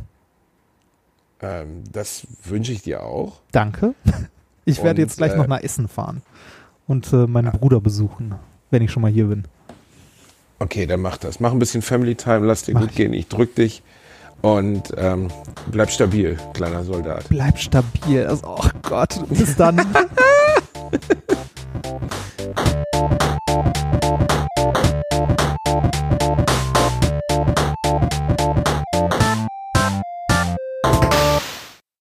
Ähm, 1.40 1.84
das 1.92 2.26
wünsche 2.44 2.72
ich 2.72 2.82
dir 2.82 3.02
auch. 3.02 3.40
Danke. 3.52 3.94
Ich 4.66 4.78
werde 4.78 5.00
Und, 5.02 5.08
jetzt 5.08 5.16
gleich 5.16 5.32
äh, 5.32 5.36
noch 5.36 5.46
nach 5.46 5.62
Essen 5.62 5.88
fahren 5.88 6.22
und 6.86 7.12
äh, 7.12 7.26
meinen 7.26 7.50
Bruder 7.52 7.80
besuchen, 7.80 8.34
wenn 8.70 8.82
ich 8.82 8.90
schon 8.90 9.02
mal 9.02 9.10
hier 9.10 9.26
bin. 9.26 9.44
Okay, 10.60 10.86
dann 10.86 11.00
mach 11.00 11.16
das. 11.16 11.40
Mach 11.40 11.52
ein 11.52 11.58
bisschen 11.58 11.80
Family 11.80 12.14
Time, 12.14 12.46
lass 12.46 12.64
dir 12.64 12.74
mach 12.74 12.82
gut 12.82 12.90
ich. 12.90 12.96
gehen. 12.96 13.14
Ich 13.14 13.28
drück 13.28 13.54
dich 13.54 13.82
und 14.42 14.92
ähm, 14.96 15.28
bleib 15.70 15.90
stabil, 15.90 16.38
kleiner 16.52 16.84
Soldat. 16.84 17.24
Bleib 17.30 17.58
stabil. 17.58 18.26
Also, 18.26 18.42
oh 18.46 18.68
Gott, 18.82 19.18
bis 19.30 19.56
dann. 19.56 19.80